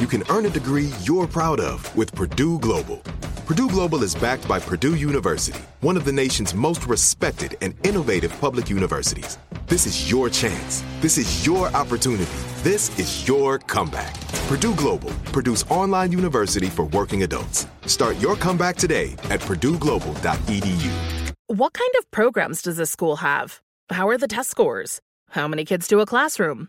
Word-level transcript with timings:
You 0.00 0.06
can 0.06 0.24
earn 0.30 0.46
a 0.46 0.48
degree 0.48 0.90
you're 1.02 1.26
proud 1.26 1.60
of 1.60 1.94
with 1.94 2.14
Purdue 2.14 2.58
Global. 2.58 3.02
Purdue 3.44 3.68
Global 3.68 4.02
is 4.02 4.14
backed 4.14 4.48
by 4.48 4.58
Purdue 4.58 4.94
University, 4.94 5.60
one 5.82 5.94
of 5.94 6.06
the 6.06 6.12
nation's 6.12 6.54
most 6.54 6.86
respected 6.86 7.58
and 7.60 7.74
innovative 7.86 8.32
public 8.40 8.70
universities. 8.70 9.36
This 9.66 9.84
is 9.84 10.10
your 10.10 10.30
chance. 10.30 10.82
This 11.02 11.18
is 11.18 11.44
your 11.44 11.68
opportunity. 11.76 12.32
This 12.62 12.98
is 12.98 13.28
your 13.28 13.58
comeback. 13.58 14.14
Purdue 14.48 14.74
Global, 14.74 15.10
Purdue's 15.34 15.64
online 15.64 16.12
university 16.12 16.68
for 16.68 16.86
working 16.86 17.22
adults. 17.24 17.66
Start 17.84 18.18
your 18.20 18.36
comeback 18.36 18.76
today 18.76 19.12
at 19.28 19.40
purdueglobal.edu. 19.40 20.92
What 21.48 21.74
kind 21.74 21.92
of 21.98 22.10
programs 22.10 22.62
does 22.62 22.78
this 22.78 22.90
school 22.90 23.16
have? 23.16 23.60
How 23.90 24.08
are 24.08 24.16
the 24.16 24.28
test 24.28 24.50
scores? 24.50 25.02
How 25.28 25.46
many 25.46 25.66
kids 25.66 25.86
do 25.86 26.00
a 26.00 26.06
classroom? 26.06 26.68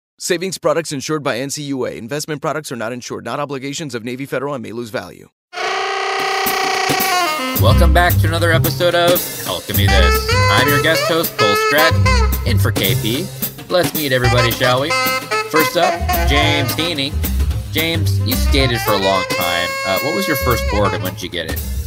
Savings 0.23 0.59
products 0.59 0.91
insured 0.91 1.23
by 1.23 1.39
NCUA. 1.39 1.97
Investment 1.97 2.43
products 2.43 2.71
are 2.71 2.75
not 2.75 2.93
insured, 2.93 3.25
not 3.25 3.39
obligations 3.39 3.95
of 3.95 4.03
Navy 4.03 4.27
Federal 4.27 4.53
and 4.53 4.61
may 4.61 4.71
lose 4.71 4.91
value. 4.91 5.29
Welcome 7.59 7.91
back 7.91 8.13
to 8.17 8.27
another 8.27 8.51
episode 8.51 8.93
of 8.93 9.19
Alchemy 9.47 9.87
This. 9.87 10.27
I'm 10.51 10.67
your 10.67 10.79
guest 10.83 11.01
host, 11.05 11.35
Cole 11.39 11.55
Stratton, 11.69 12.01
in 12.45 12.59
for 12.59 12.71
KP. 12.71 13.25
Let's 13.71 13.95
meet 13.95 14.11
everybody, 14.11 14.51
shall 14.51 14.81
we? 14.81 14.91
First 15.49 15.75
up, 15.75 15.91
James 16.29 16.71
Heaney. 16.73 17.11
James, 17.71 18.19
you 18.19 18.35
skated 18.35 18.79
for 18.81 18.91
a 18.91 18.99
long 18.99 19.23
time. 19.23 19.69
Uh, 19.87 19.97
what 20.01 20.13
was 20.15 20.27
your 20.27 20.37
first 20.37 20.63
board 20.69 20.93
and 20.93 21.01
when 21.01 21.13
did 21.13 21.23
you 21.23 21.29
get 21.29 21.49
it? 21.49 21.80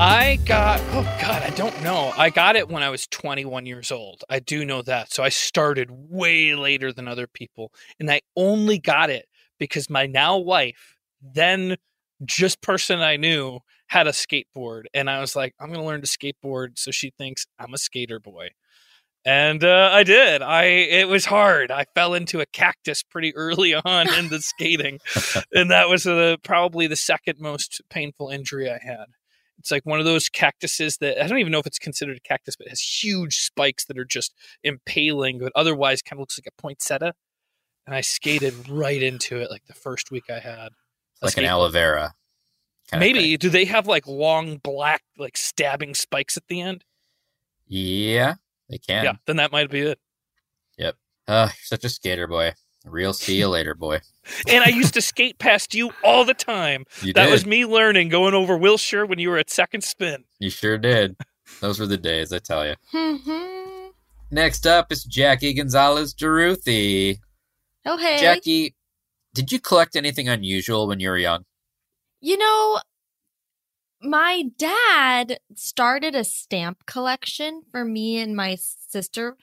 I 0.00 0.40
got, 0.44 0.80
oh 0.92 1.04
God, 1.20 1.42
I 1.42 1.50
don't 1.50 1.80
know. 1.84 2.12
I 2.16 2.28
got 2.28 2.56
it 2.56 2.68
when 2.68 2.82
I 2.82 2.90
was 2.90 3.06
21 3.06 3.64
years 3.64 3.92
old. 3.92 4.24
I 4.28 4.40
do 4.40 4.64
know 4.64 4.82
that. 4.82 5.12
So 5.12 5.22
I 5.22 5.28
started 5.28 5.88
way 5.90 6.56
later 6.56 6.92
than 6.92 7.06
other 7.06 7.28
people. 7.28 7.72
And 8.00 8.10
I 8.10 8.22
only 8.34 8.78
got 8.78 9.08
it 9.08 9.26
because 9.60 9.88
my 9.88 10.06
now 10.06 10.36
wife, 10.36 10.96
then 11.22 11.76
just 12.24 12.60
person 12.60 13.00
I 13.02 13.16
knew, 13.16 13.60
had 13.86 14.08
a 14.08 14.10
skateboard. 14.10 14.86
And 14.94 15.08
I 15.08 15.20
was 15.20 15.36
like, 15.36 15.54
I'm 15.60 15.68
going 15.68 15.78
to 15.78 15.86
learn 15.86 16.02
to 16.02 16.08
skateboard 16.08 16.76
so 16.76 16.90
she 16.90 17.12
thinks 17.16 17.46
I'm 17.60 17.72
a 17.72 17.78
skater 17.78 18.18
boy. 18.18 18.48
And 19.24 19.62
uh, 19.62 19.90
I 19.92 20.02
did. 20.02 20.42
I 20.42 20.64
it 20.64 21.08
was 21.08 21.24
hard. 21.24 21.70
I 21.70 21.86
fell 21.94 22.12
into 22.14 22.40
a 22.40 22.46
cactus 22.46 23.02
pretty 23.02 23.34
early 23.36 23.74
on 23.74 24.12
in 24.12 24.28
the 24.28 24.42
skating, 24.42 24.98
and 25.54 25.70
that 25.70 25.88
was 25.88 26.06
uh, 26.06 26.36
probably 26.42 26.86
the 26.88 26.96
second 26.96 27.40
most 27.40 27.80
painful 27.88 28.28
injury 28.28 28.68
I 28.70 28.78
had. 28.82 29.06
It's 29.64 29.70
like 29.70 29.86
one 29.86 29.98
of 29.98 30.04
those 30.04 30.28
cactuses 30.28 30.98
that 30.98 31.24
I 31.24 31.26
don't 31.26 31.38
even 31.38 31.50
know 31.50 31.58
if 31.58 31.66
it's 31.66 31.78
considered 31.78 32.18
a 32.18 32.20
cactus, 32.20 32.54
but 32.54 32.66
it 32.66 32.68
has 32.68 32.82
huge 32.82 33.38
spikes 33.38 33.86
that 33.86 33.98
are 33.98 34.04
just 34.04 34.34
impaling, 34.62 35.38
but 35.38 35.52
otherwise 35.54 36.02
kind 36.02 36.18
of 36.18 36.20
looks 36.20 36.38
like 36.38 36.46
a 36.46 36.60
poinsettia. 36.60 37.14
And 37.86 37.94
I 37.96 38.02
skated 38.02 38.68
right 38.68 39.02
into 39.02 39.38
it 39.38 39.50
like 39.50 39.64
the 39.64 39.72
first 39.72 40.10
week 40.10 40.24
I 40.28 40.40
had. 40.40 40.68
Like 41.22 41.38
an 41.38 41.46
aloe 41.46 41.70
vera. 41.70 42.12
Maybe. 42.92 43.38
Do 43.38 43.48
they 43.48 43.64
have 43.64 43.86
like 43.86 44.06
long 44.06 44.58
black, 44.58 45.00
like 45.16 45.38
stabbing 45.38 45.94
spikes 45.94 46.36
at 46.36 46.42
the 46.46 46.60
end? 46.60 46.84
Yeah, 47.66 48.34
they 48.68 48.76
can. 48.76 49.02
Yeah, 49.02 49.12
then 49.24 49.36
that 49.36 49.50
might 49.50 49.70
be 49.70 49.80
it. 49.80 49.98
Yep. 50.76 50.96
Uh, 51.26 51.46
you're 51.46 51.54
such 51.62 51.84
a 51.84 51.88
skater 51.88 52.26
boy. 52.26 52.52
Real 52.84 53.12
see 53.12 53.38
you 53.38 53.48
later, 53.48 53.74
boy. 53.74 54.00
and 54.48 54.62
I 54.62 54.68
used 54.68 54.94
to 54.94 55.00
skate 55.00 55.38
past 55.38 55.74
you 55.74 55.90
all 56.02 56.24
the 56.24 56.34
time. 56.34 56.84
You 57.02 57.12
that 57.14 57.26
did. 57.26 57.32
was 57.32 57.46
me 57.46 57.64
learning 57.64 58.08
going 58.10 58.34
over 58.34 58.56
Wilshire 58.56 59.06
when 59.06 59.18
you 59.18 59.30
were 59.30 59.38
at 59.38 59.50
second 59.50 59.82
spin. 59.84 60.24
You 60.38 60.50
sure 60.50 60.78
did. 60.78 61.16
Those 61.60 61.78
were 61.80 61.86
the 61.86 61.96
days, 61.96 62.32
I 62.32 62.38
tell 62.38 62.66
you. 62.66 62.74
Mm-hmm. 62.92 63.88
Next 64.30 64.66
up 64.66 64.90
is 64.92 65.04
Jackie 65.04 65.52
Gonzalez 65.54 66.14
Jeruthi. 66.14 67.18
Oh, 67.86 67.96
hey. 67.96 68.18
Jackie, 68.18 68.74
did 69.34 69.52
you 69.52 69.60
collect 69.60 69.96
anything 69.96 70.28
unusual 70.28 70.86
when 70.86 71.00
you 71.00 71.08
were 71.10 71.18
young? 71.18 71.44
You 72.20 72.38
know, 72.38 72.80
my 74.00 74.44
dad 74.58 75.38
started 75.54 76.14
a 76.14 76.24
stamp 76.24 76.86
collection 76.86 77.62
for 77.70 77.84
me 77.84 78.18
and 78.18 78.34
my 78.34 78.56
sister. 78.56 79.36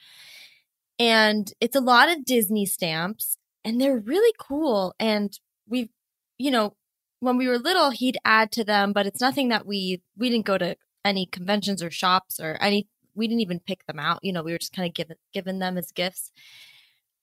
And 1.01 1.51
it's 1.59 1.75
a 1.75 1.81
lot 1.81 2.11
of 2.11 2.25
Disney 2.25 2.67
stamps, 2.67 3.35
and 3.65 3.81
they're 3.81 3.97
really 3.97 4.35
cool. 4.37 4.93
And 4.99 5.35
we've, 5.67 5.89
you 6.37 6.51
know, 6.51 6.75
when 7.21 7.37
we 7.37 7.47
were 7.47 7.57
little, 7.57 7.89
he'd 7.89 8.19
add 8.23 8.51
to 8.51 8.63
them, 8.63 8.93
but 8.93 9.07
it's 9.07 9.19
nothing 9.19 9.49
that 9.49 9.65
we 9.65 10.03
we 10.15 10.29
didn't 10.29 10.45
go 10.45 10.59
to 10.59 10.77
any 11.03 11.25
conventions 11.25 11.81
or 11.81 11.89
shops 11.89 12.39
or 12.39 12.55
any 12.61 12.87
we 13.15 13.27
didn't 13.27 13.41
even 13.41 13.59
pick 13.59 13.83
them 13.87 13.97
out. 13.97 14.19
You 14.21 14.31
know, 14.31 14.43
we 14.43 14.51
were 14.51 14.59
just 14.59 14.73
kind 14.73 14.87
of 14.87 14.93
given 14.93 15.17
given 15.33 15.57
them 15.57 15.75
as 15.75 15.91
gifts. 15.91 16.31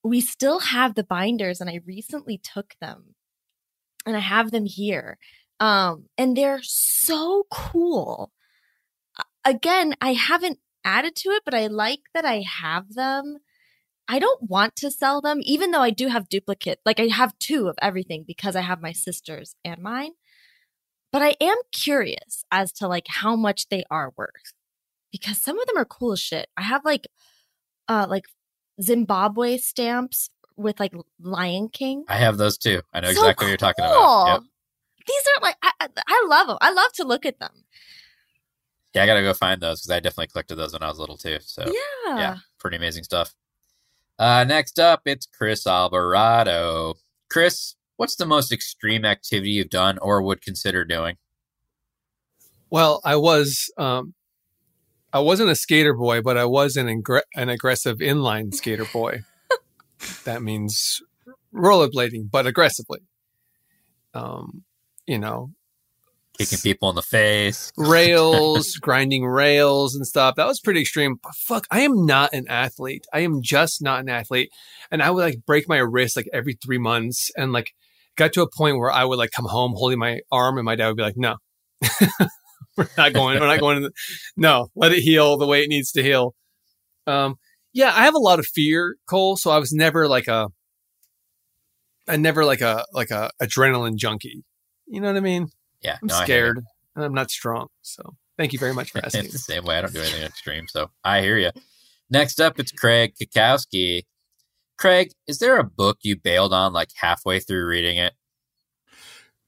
We 0.03 0.21
still 0.23 0.59
have 0.59 0.97
the 0.97 1.05
binders, 1.05 1.61
and 1.61 1.71
I 1.71 1.79
recently 1.87 2.37
took 2.37 2.75
them, 2.81 3.15
and 4.05 4.17
I 4.17 4.21
have 4.21 4.51
them 4.51 4.67
here. 4.67 5.19
Um, 5.61 6.07
and 6.19 6.37
they're 6.37 6.63
so 6.63 7.47
cool. 7.49 8.33
Again, 9.45 9.95
I 10.01 10.15
haven't 10.15 10.59
added 10.85 11.15
to 11.15 11.29
it, 11.31 11.43
but 11.45 11.55
I 11.55 11.69
like 11.69 12.01
that 12.13 12.25
I 12.25 12.43
have 12.43 12.95
them. 12.95 13.39
I 14.09 14.19
don't 14.19 14.49
want 14.49 14.75
to 14.77 14.91
sell 14.91 15.21
them, 15.21 15.41
even 15.43 15.71
though 15.71 15.83
I 15.83 15.91
do 15.91 16.09
have 16.09 16.29
duplicate. 16.29 16.81
Like 16.87 16.99
I 16.99 17.05
have 17.09 17.39
two 17.39 17.69
of 17.69 17.77
everything 17.83 18.25
because 18.27 18.57
I 18.57 18.63
have 18.63 18.81
my 18.81 18.93
sister's 18.93 19.55
and 19.65 19.83
mine. 19.83 20.13
But 21.13 21.23
I 21.23 21.37
am 21.41 21.57
curious 21.73 22.45
as 22.51 22.73
to 22.75 22.89
like 22.89 23.07
how 23.09 23.37
much 23.37 23.69
they 23.69 23.85
are 23.91 24.13
worth 24.17 24.53
because 25.13 25.39
some 25.43 25.59
of 25.59 25.67
them 25.67 25.77
are 25.79 25.85
cool 25.85 26.13
as 26.13 26.21
shit. 26.21 26.49
I 26.57 26.63
have 26.63 26.85
like, 26.85 27.07
uh, 27.89 28.07
like 28.09 28.25
Zimbabwe 28.81 29.57
stamps 29.59 30.31
with 30.57 30.79
like 30.81 30.93
Lion 31.21 31.69
King. 31.69 32.05
I 32.09 32.17
have 32.17 32.37
those 32.39 32.59
too. 32.59 32.83
I 32.93 33.01
know 33.01 33.09
So 33.13 33.21
exactly 33.21 33.45
what 33.47 33.49
you're 33.51 33.57
talking 33.59 33.85
about. 33.85 34.27
Yep. 34.33 34.43
These 35.07 35.23
are 35.37 35.43
like 35.43 35.57
I, 35.63 35.73
I- 35.81 35.89
I 36.07 36.27
love 36.29 36.47
them. 36.49 36.59
I 36.61 36.71
love 36.73 36.93
to 36.95 37.05
look 37.05 37.25
at 37.27 37.39
them. 37.41 37.65
Yeah, 38.95 39.03
I 39.03 39.07
gotta 39.07 39.23
go 39.23 39.35
find 39.35 39.61
those 39.61 39.81
because 39.83 39.91
I 39.91 40.01
definitely 40.01 40.29
collected 40.29 40.57
those 40.57 40.73
when 40.73 40.83
I 40.83 40.89
was 40.89 40.99
little 40.99 41.17
too. 41.17 41.39
So 41.41 41.63
Yeah. 41.67 42.17
yeah, 42.19 42.37
pretty 42.59 42.77
amazing 42.77 43.05
stuff. 43.05 43.35
Uh, 44.19 44.45
next 44.45 44.79
up, 44.81 45.03
it's 45.05 45.27
Chris 45.27 45.67
Alvarado. 45.67 46.95
Chris, 47.31 47.77
what's 47.97 48.17
the 48.17 48.27
most 48.27 48.51
extreme 48.51 49.05
activity 49.05 49.51
you've 49.51 49.71
done 49.71 49.99
or 49.99 50.23
would 50.23 50.43
consider 50.43 50.85
doing? 50.85 51.17
Well, 52.71 53.01
I 53.05 53.17
was 53.17 53.71
um 53.79 54.15
I 55.13 55.21
wasn't 55.21 55.51
a 55.51 55.57
skater 55.57 55.95
boy, 55.95 56.21
but 56.21 56.37
I 56.37 56.45
was 56.45 56.77
an 56.77 56.87
ingre- 56.87 57.23
an 57.35 57.49
aggressive 57.49 57.99
inline 57.99 58.55
skater 58.55 58.85
boy. 58.85 59.23
that 60.25 60.43
means 60.43 61.01
rollerblading, 61.55 62.31
but 62.31 62.47
aggressively. 62.47 63.01
Um, 64.13 64.65
you 65.07 65.19
know, 65.19 65.53
Kicking 66.39 66.59
people 66.59 66.89
in 66.89 66.95
the 66.95 67.03
face. 67.03 67.73
rails, 67.77 68.77
grinding 68.77 69.27
rails 69.27 69.95
and 69.97 70.07
stuff. 70.07 70.37
That 70.37 70.47
was 70.47 70.61
pretty 70.61 70.81
extreme. 70.81 71.17
But 71.23 71.35
fuck, 71.35 71.67
I 71.71 71.81
am 71.81 72.07
not 72.07 72.33
an 72.33 72.47
athlete. 72.49 73.07
I 73.13 73.21
am 73.21 73.43
just 73.43 73.83
not 73.83 74.01
an 74.01 74.09
athlete. 74.09 74.51
And 74.91 75.03
I 75.03 75.11
would 75.11 75.23
like 75.23 75.45
break 75.47 75.69
my 75.69 75.79
wrist 75.79 76.17
like 76.17 76.29
every 76.33 76.55
three 76.55 76.79
months 76.79 77.31
and 77.37 77.53
like 77.53 77.73
got 78.17 78.33
to 78.35 78.43
a 78.43 78.51
point 78.51 78.79
where 78.79 78.91
I 78.91 79.05
would 79.05 79.19
like 79.19 79.31
come 79.31 79.47
home 79.47 79.73
holding 79.75 79.99
my 79.99 80.21
arm 80.31 80.59
and 80.59 80.65
my 80.65 80.77
dad 80.77 80.89
would 80.89 80.97
be 80.97 81.03
like, 81.03 81.17
no, 81.17 81.37
we're 82.77 82.89
not 82.97 83.13
going, 83.13 83.41
we're 83.41 83.47
not 83.47 83.61
going. 83.61 83.83
The, 83.83 83.91
no, 84.37 84.69
let 84.77 84.93
it 84.93 85.01
heal 85.01 85.39
the 85.39 85.47
way 85.47 85.63
it 85.63 85.69
needs 85.69 85.93
to 85.93 86.03
heal. 86.03 86.35
Um, 87.07 87.37
yeah, 87.73 87.93
I 87.95 88.05
have 88.05 88.15
a 88.15 88.19
lot 88.19 88.39
of 88.39 88.47
fear, 88.47 88.97
Cole. 89.09 89.37
So 89.37 89.51
I 89.51 89.59
was 89.59 89.73
never 89.73 90.07
like 90.07 90.29
a, 90.29 90.49
I 92.07 92.17
never 92.17 92.45
like 92.45 92.61
a, 92.61 92.85
like 92.93 93.11
a 93.11 93.31
adrenaline 93.43 93.97
junkie. 93.97 94.45
You 94.87 95.01
know 95.01 95.09
what 95.09 95.17
I 95.17 95.21
mean? 95.21 95.49
Yeah, 95.83 95.99
I'm 96.03 96.09
no, 96.09 96.15
I 96.17 96.27
hear 96.27 96.47
you. 96.47 96.53
scared 96.53 96.65
and 96.97 97.05
I'm 97.05 97.15
not 97.15 97.31
strong. 97.31 97.69
So 97.83 98.17
thank 98.37 98.53
you 98.53 98.59
very 98.59 98.75
much 98.75 98.91
for 98.91 98.99
asking. 99.05 99.25
it's 99.25 99.33
the 99.33 99.39
same 99.39 99.65
way. 99.65 99.79
I 99.79 99.81
don't 99.83 99.93
do 99.93 100.01
anything 100.01 100.23
extreme, 100.23 100.67
so 100.69 100.91
I 101.05 101.21
hear 101.23 101.39
you. 101.39 101.51
Next 102.11 102.41
up, 102.41 102.59
it's 102.59 102.73
Craig 102.73 103.15
Cackowski. 103.21 104.05
Craig, 104.79 105.13
is 105.27 105.39
there 105.39 105.59
a 105.59 105.65
book 105.65 105.99
you 106.03 106.17
bailed 106.17 106.53
on 106.53 106.73
like 106.73 106.89
halfway 106.97 107.41
through 107.41 107.67
reading 107.67 107.99
it? 107.99 108.15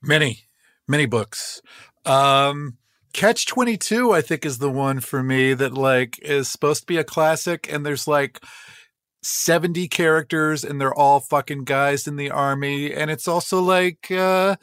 Many, 0.03 0.45
many 0.89 1.07
books. 1.07 1.61
Um, 2.05 2.79
Catch 3.13 3.47
22, 3.47 4.13
I 4.13 4.21
think, 4.23 4.45
is 4.47 4.59
the 4.59 4.71
one 4.71 5.01
for 5.01 5.23
me 5.23 5.53
that 5.55 5.75
like 5.75 6.19
is 6.21 6.49
supposed 6.49 6.81
to 6.83 6.87
be 6.87 6.97
a 6.97 7.05
classic, 7.05 7.71
and 7.73 7.85
there's 7.85 8.07
like 8.09 8.41
70 9.23 9.89
characters, 9.89 10.65
and 10.65 10.81
they're 10.81 10.95
all 10.95 11.21
fucking 11.21 11.65
guys 11.65 12.07
in 12.07 12.17
the 12.17 12.31
army, 12.31 12.93
and 12.93 13.11
it's 13.11 13.29
also 13.29 13.61
like 13.61 14.11
uh 14.11 14.57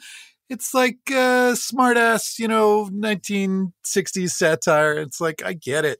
it's 0.48 0.72
like 0.74 0.98
uh 1.10 1.54
smart 1.54 1.96
ass, 1.96 2.38
you 2.38 2.48
know, 2.48 2.88
1960s 2.92 4.30
satire. 4.30 4.98
It's 4.98 5.20
like 5.20 5.42
I 5.44 5.52
get 5.52 5.84
it. 5.84 5.98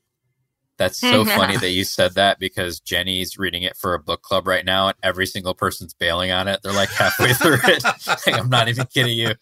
That's 0.79 1.01
so 1.01 1.25
funny 1.25 1.57
that 1.57 1.71
you 1.71 1.83
said 1.83 2.15
that 2.15 2.39
because 2.39 2.79
Jenny's 2.79 3.37
reading 3.37 3.65
it 3.65 3.77
for 3.77 3.95
a 3.95 3.99
book 3.99 4.23
club 4.23 4.47
right 4.47 4.65
now, 4.65 4.87
and 4.87 4.97
every 5.03 5.27
single 5.27 5.53
person's 5.53 5.93
bailing 5.93 6.31
on 6.31 6.47
it. 6.47 6.61
They're 6.63 6.73
like 6.73 6.91
halfway 6.91 7.33
through 7.35 7.59
it. 7.65 7.83
Like, 8.07 8.39
I'm 8.41 8.49
not 8.49 8.69
even 8.69 8.87
kidding 8.87 9.19
you. 9.19 9.33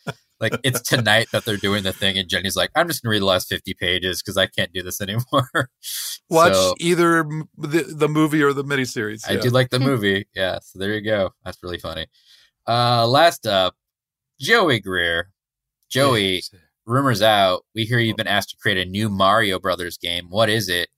Like 0.41 0.59
it's 0.65 0.81
tonight 0.81 1.29
that 1.33 1.45
they're 1.45 1.57
doing 1.59 1.83
the 1.83 1.93
thing, 1.93 2.17
and 2.19 2.27
Jenny's 2.29 2.57
like, 2.57 2.71
"I'm 2.75 2.89
just 2.89 3.03
gonna 3.03 3.11
read 3.11 3.21
the 3.23 3.27
last 3.27 3.49
50 3.49 3.75
pages 3.75 4.23
because 4.23 4.37
I 4.39 4.47
can't 4.47 4.73
do 4.73 4.83
this 4.83 5.01
anymore." 5.01 5.51
Watch 6.31 6.55
So- 6.55 6.75
either 6.79 7.23
the 7.59 7.83
the 7.95 8.09
movie 8.09 8.43
or 8.43 8.53
the 8.55 8.65
miniseries. 8.65 9.29
I 9.29 9.35
yeah. 9.35 9.41
do 9.41 9.51
like 9.51 9.69
the 9.71 9.79
movie. 9.91 10.27
Yeah, 10.35 10.59
so 10.63 10.79
there 10.79 10.95
you 10.95 11.03
go. 11.03 11.31
That's 11.45 11.59
really 11.63 11.79
funny. 11.79 12.07
Uh 12.67 13.07
last 13.07 13.47
up, 13.47 13.75
Joey 14.41 14.81
Greer. 14.81 15.31
Joey, 15.89 16.43
rumors 16.85 17.23
out. 17.23 17.65
We 17.75 17.85
hear 17.85 17.99
you've 17.99 18.17
been 18.17 18.27
asked 18.27 18.51
to 18.51 18.57
create 18.57 18.79
a 18.79 18.89
new 18.89 19.09
Mario 19.09 19.59
Brothers 19.59 19.97
game. 19.99 20.27
What 20.29 20.49
is 20.49 20.69
it? 20.69 20.89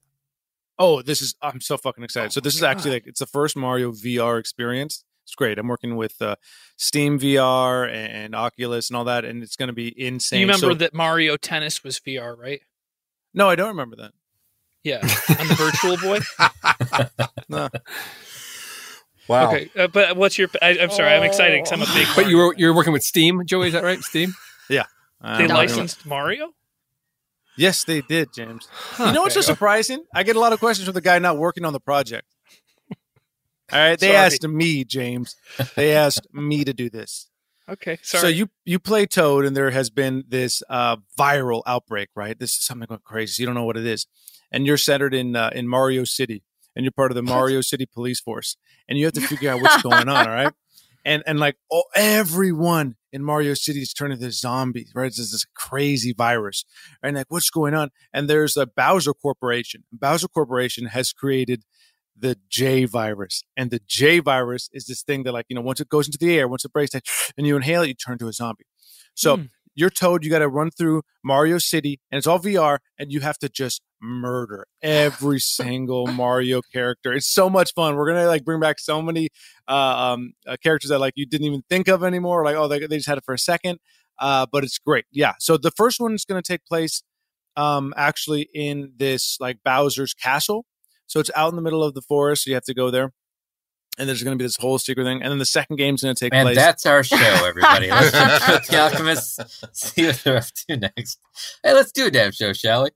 Oh, 0.79 1.03
this 1.03 1.21
is 1.21 1.35
I'm 1.43 1.61
so 1.61 1.77
fucking 1.77 2.05
excited. 2.05 2.33
So 2.33 2.41
this 2.41 2.55
is 2.55 2.63
actually 2.63 2.93
like 2.93 3.07
it's 3.07 3.21
the 3.21 3.27
first 3.27 3.57
Mario 3.57 3.93
VR 3.93 4.39
experience. 4.39 5.05
It's 5.25 5.35
great. 5.35 5.59
I'm 5.59 5.69
working 5.69 5.97
with 5.97 6.21
uh, 6.23 6.37
Steam 6.79 7.19
VR 7.19 7.87
and, 7.87 8.13
and 8.13 8.35
Oculus 8.35 8.89
and 8.89 8.97
all 8.97 9.05
that, 9.05 9.25
and 9.27 9.43
it's 9.43 9.57
going 9.57 9.67
to 9.67 9.75
be 9.75 9.91
Do 9.91 10.07
insane. 10.07 10.41
you 10.41 10.47
remember 10.47 10.71
So- 10.71 10.75
that 10.75 10.95
Mario 10.95 11.37
Tennis 11.37 11.85
was 11.85 12.01
VR, 12.01 12.37
right? 12.39 12.61
No, 13.35 13.49
I 13.51 13.55
don't 13.57 13.69
remember 13.69 13.97
that. 13.97 14.13
Yeah, 14.85 14.97
on 15.03 15.49
the 15.49 15.55
Virtual 15.55 15.97
Boy. 15.99 16.21
No. 17.51 17.69
Wow. 19.29 19.49
Okay, 19.53 19.71
uh, 19.77 19.89
but 19.89 20.17
what's 20.17 20.39
your? 20.39 20.49
I, 20.63 20.79
I'm 20.79 20.91
sorry, 20.91 21.11
I'm 21.13 21.23
excited 21.23 21.63
because 21.63 21.73
I'm 21.73 21.83
a 21.83 21.95
big. 21.95 22.07
But 22.17 22.29
you 22.29 22.39
were 22.39 22.55
you're 22.57 22.75
working 22.75 22.93
with 22.93 23.03
Steam, 23.03 23.43
Joey. 23.45 23.69
Is 23.69 23.73
that 23.75 23.85
right? 23.85 24.01
Steam. 24.03 24.35
Yeah. 24.71 24.85
They 25.23 25.45
Um, 25.45 25.49
licensed 25.49 26.05
Mario. 26.05 26.51
Yes, 27.57 27.85
they 27.85 28.03
did, 28.03 28.29
James. 28.35 28.69
You 28.99 29.13
know 29.13 29.23
what's 29.23 29.35
so 29.35 29.41
surprising? 29.41 30.05
I 30.15 30.23
get 30.23 30.37
a 30.37 30.41
lot 30.41 30.53
of 30.53 30.59
questions 30.61 30.85
from 30.87 30.93
the 30.95 31.01
guy 31.01 31.19
not 31.19 31.39
working 31.39 31.65
on 31.65 31.73
the 31.73 31.81
project. 31.81 32.27
All 33.73 33.79
right, 33.79 33.99
they 33.99 34.07
Sorry. 34.13 34.17
asked 34.19 34.47
me, 34.47 34.85
James. 34.85 35.37
They 35.75 35.95
asked 35.95 36.27
me 36.33 36.65
to 36.65 36.73
do 36.75 36.89
this. 36.91 37.29
Okay, 37.69 37.99
sorry. 38.03 38.21
So 38.21 38.29
you 38.29 38.49
you 38.65 38.79
play 38.79 39.07
Toad, 39.07 39.45
and 39.45 39.57
there 39.57 39.71
has 39.71 39.91
been 39.91 40.25
this 40.29 40.63
uh, 40.71 40.97
viral 41.19 41.63
outbreak, 41.67 42.09
right? 42.15 42.39
This 42.39 42.53
is 42.53 42.65
something 42.65 42.87
going 42.87 43.01
crazy. 43.05 43.43
You 43.43 43.47
don't 43.47 43.55
know 43.55 43.65
what 43.65 43.77
it 43.77 43.87
is, 43.87 44.07
and 44.53 44.67
you're 44.67 44.77
centered 44.79 45.15
in 45.15 45.35
uh, 45.37 45.51
in 45.55 45.67
Mario 45.69 46.05
City, 46.05 46.43
and 46.79 46.85
you're 46.85 46.93
part 46.93 47.11
of 47.11 47.17
the 47.17 47.23
Mario 47.23 47.61
City 47.61 47.87
Police 47.93 48.21
Force, 48.21 48.57
and 48.89 48.97
you 48.97 49.05
have 49.05 49.15
to 49.15 49.21
figure 49.21 49.51
out 49.51 49.61
what's 49.61 49.83
going 49.83 50.09
on. 50.09 50.27
All 50.29 50.33
right, 50.33 50.53
and 51.05 51.25
and 51.27 51.41
like 51.41 51.57
oh, 51.73 51.83
everyone 51.97 52.95
in 53.13 53.25
Mario 53.25 53.55
City 53.55 53.81
is 53.81 53.93
turning 53.93 54.19
into 54.19 54.31
zombies, 54.31 54.93
right? 54.95 55.09
It's 55.09 55.17
this 55.17 55.45
crazy 55.55 56.15
virus, 56.17 56.65
right? 57.03 57.09
And 57.09 57.17
like 57.17 57.27
what's 57.31 57.51
going 57.51 57.75
on? 57.75 57.91
And 58.15 58.31
there's 58.31 58.57
a 58.57 58.67
Bowser 58.67 59.13
Corporation. 59.13 59.85
Bowser 59.93 60.29
Corporation 60.29 60.87
has 60.87 61.13
created 61.13 61.65
the 62.17 62.37
J 62.49 62.85
virus. 62.85 63.43
And 63.57 63.71
the 63.71 63.81
J 63.87 64.21
virus 64.21 64.69
is 64.73 64.87
this 64.87 65.03
thing 65.03 65.25
that, 65.25 65.33
like, 65.33 65.47
you 65.49 65.57
know, 65.57 65.63
once 65.63 65.81
it 65.81 65.89
goes 65.89 66.07
into 66.07 66.19
the 66.19 66.39
air, 66.39 66.49
once 66.49 66.65
it 66.65 66.73
breaks, 66.73 66.95
and 66.95 67.47
you 67.47 67.57
inhale 67.57 67.83
it, 67.83 67.89
you 67.89 67.95
turn 67.95 68.15
into 68.15 68.29
a 68.29 68.33
zombie. 68.33 68.67
So 69.15 69.37
Hmm. 69.37 69.43
You're 69.79 69.91
told 69.91 70.25
you 70.25 70.31
got 70.31 70.41
to 70.41 70.49
run 70.49 70.71
through 70.71 71.03
Mario 71.25 71.59
City, 71.59 72.01
and 72.11 72.19
it's 72.19 72.27
all 72.27 72.41
VR, 72.41 72.79
and 72.99 73.13
you 73.13 73.21
have 73.21 73.39
to 73.39 73.49
just 73.49 73.81
murder 74.01 74.67
every 74.83 75.39
single 75.41 76.07
Mario 76.09 76.61
character. 76.73 77.13
It's 77.13 77.33
so 77.33 77.49
much 77.49 77.73
fun. 77.75 77.95
We're 77.95 78.09
gonna 78.09 78.27
like 78.27 78.45
bring 78.45 78.61
back 78.61 78.81
so 78.81 79.01
many 79.01 79.29
uh, 79.69 79.73
um, 80.13 80.33
uh, 80.47 80.57
characters 80.63 80.91
that 80.91 80.99
like 80.99 81.13
you 81.17 81.27
didn't 81.27 81.47
even 81.47 81.63
think 81.69 81.89
of 81.89 82.03
anymore. 82.03 82.45
Like, 82.45 82.57
oh, 82.57 82.67
they, 82.67 82.81
they 82.81 82.97
just 82.97 83.09
had 83.09 83.19
it 83.19 83.25
for 83.25 83.35
a 83.35 83.39
second, 83.39 83.79
uh, 84.19 84.47
but 84.51 84.65
it's 84.65 84.79
great. 84.79 85.05
Yeah. 85.13 85.35
So 85.39 85.57
the 85.57 85.71
first 85.71 86.01
one 86.01 86.13
is 86.13 86.25
gonna 86.25 86.43
take 86.43 86.65
place 86.67 87.03
um, 87.57 87.95
actually 87.97 88.49
in 88.53 88.93
this 88.97 89.37
like 89.41 89.59
Bowser's 89.65 90.13
castle. 90.13 90.65
So 91.07 91.21
it's 91.21 91.31
out 91.37 91.51
in 91.51 91.57
the 91.57 91.63
middle 91.63 91.85
of 91.85 91.95
the 91.95 92.03
forest. 92.03 92.45
So 92.45 92.51
you 92.51 92.55
have 92.55 92.65
to 92.65 92.75
go 92.75 92.91
there. 92.91 93.13
And 93.99 94.09
there's 94.09 94.23
going 94.23 94.39
to 94.39 94.41
be 94.41 94.47
this 94.47 94.57
whole 94.57 94.79
secret 94.79 95.05
thing. 95.05 95.23
And 95.23 95.31
then 95.31 95.39
the 95.39 95.47
second 95.47 95.77
game's 95.77 96.03
going 96.03 96.15
to 96.15 96.25
take 96.25 96.33
Man, 96.33 96.47
place. 96.47 96.57
that's 96.57 96.87
our 96.87 97.03
show, 97.03 97.17
everybody. 97.45 97.89
Let's 97.91 98.69
the 98.69 98.77
Alchemists, 98.77 99.39
see 99.73 100.07
what 100.07 100.21
they're 100.25 100.37
up 100.37 100.45
to 100.69 100.77
next. 100.77 101.19
Hey, 101.65 101.73
let's 101.75 101.91
do 101.91 102.07
a 102.07 102.11
damn 102.11 102.31
show, 102.31 102.53
shall 102.53 102.85
we? 102.85 102.91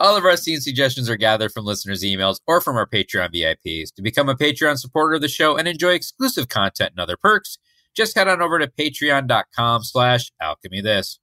All 0.00 0.16
of 0.16 0.24
our 0.24 0.36
scene 0.36 0.60
suggestions 0.60 1.10
are 1.10 1.16
gathered 1.16 1.50
from 1.50 1.64
listeners' 1.64 2.04
emails 2.04 2.38
or 2.46 2.60
from 2.60 2.76
our 2.76 2.86
Patreon 2.86 3.34
VIPs. 3.34 3.92
To 3.96 4.02
become 4.02 4.28
a 4.28 4.36
Patreon 4.36 4.78
supporter 4.78 5.16
of 5.16 5.22
the 5.22 5.28
show 5.28 5.56
and 5.56 5.66
enjoy 5.66 5.90
exclusive 5.94 6.48
content 6.48 6.92
and 6.92 7.00
other 7.00 7.16
perks, 7.16 7.58
just 7.96 8.14
head 8.16 8.28
on 8.28 8.40
over 8.40 8.60
to 8.60 8.68
patreon.com 8.68 9.82
slash 9.82 10.30
alchemy 10.40 10.80
this. 10.80 11.18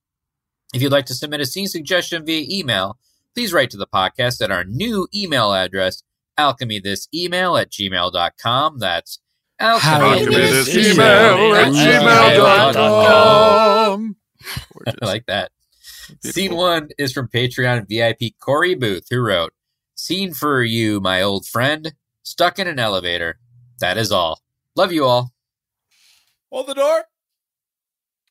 If 0.74 0.82
you'd 0.82 0.92
like 0.92 1.06
to 1.06 1.14
submit 1.14 1.40
a 1.40 1.46
scene 1.46 1.68
suggestion 1.68 2.26
via 2.26 2.46
email, 2.50 2.98
please 3.34 3.54
write 3.54 3.70
to 3.70 3.78
the 3.78 3.88
podcast 3.88 4.42
at 4.42 4.52
our 4.52 4.66
new 4.66 5.08
email 5.16 5.54
address, 5.54 6.04
alchemythisemail 6.38 7.62
at 7.62 7.72
gmail.com. 7.72 8.80
That's 8.80 9.20
Alchemythisemail 9.62 11.56
at 11.56 11.72
gmail.com. 11.72 12.76
gmail.com. 12.76 14.16
I 14.88 15.06
like 15.06 15.26
that. 15.28 15.52
Scene 16.24 16.56
one 16.56 16.90
is 16.98 17.14
from 17.14 17.28
Patreon 17.28 17.88
VIP 17.88 18.34
Corey 18.40 18.76
Booth, 18.76 19.08
who 19.10 19.22
wrote, 19.22 19.54
Scene 19.96 20.34
for 20.34 20.62
you, 20.64 21.00
my 21.00 21.22
old 21.22 21.48
friend. 21.48 21.94
Stuck 22.24 22.60
in 22.60 22.68
an 22.68 22.80
elevator. 22.80 23.40
That 23.80 23.98
is 23.98 24.12
all. 24.12 24.42
Love 24.76 24.92
you 24.92 25.06
all. 25.06 25.32
Hold 26.52 26.68
the 26.68 26.74
door. 26.74 27.06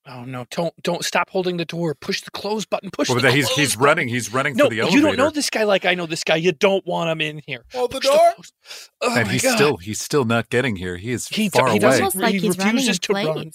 Oh 0.06 0.24
no! 0.24 0.44
Don't 0.50 0.74
don't 0.82 1.02
stop 1.04 1.30
holding 1.30 1.56
the 1.56 1.64
door. 1.64 1.94
Push 1.94 2.22
the 2.22 2.30
close 2.30 2.66
button. 2.66 2.90
Push. 2.90 3.08
Well, 3.08 3.20
the 3.20 3.32
he's 3.32 3.46
close 3.46 3.56
he's 3.56 3.74
button. 3.74 3.84
running. 3.86 4.08
He's 4.08 4.32
running 4.32 4.54
No, 4.54 4.64
for 4.64 4.70
the 4.70 4.80
elevator. 4.80 4.98
you 5.00 5.06
don't 5.06 5.16
know 5.16 5.30
this 5.30 5.48
guy 5.48 5.64
like 5.64 5.86
I 5.86 5.94
know 5.94 6.04
this 6.04 6.24
guy. 6.24 6.36
You 6.36 6.52
don't 6.52 6.84
want 6.86 7.08
him 7.08 7.22
in 7.22 7.40
here. 7.46 7.64
Hold 7.72 7.90
the 7.92 8.00
Push 8.00 8.04
door. 8.10 8.32
close- 8.34 8.52
Oh 9.00 9.16
and 9.16 9.28
he's 9.28 9.42
God. 9.42 9.54
still 9.54 9.76
he's 9.78 10.00
still 10.00 10.24
not 10.26 10.50
getting 10.50 10.76
here. 10.76 10.98
He 10.98 11.10
is 11.12 11.28
He, 11.28 11.48
far 11.48 11.70
he 11.70 11.78
away. 11.78 11.96
Almost 11.96 12.16
like 12.16 12.32
he 12.34 12.40
he's 12.40 12.58
running 12.58 12.70
in 12.72 12.76
refuses 12.76 12.98
to 13.00 13.12
run. 13.14 13.50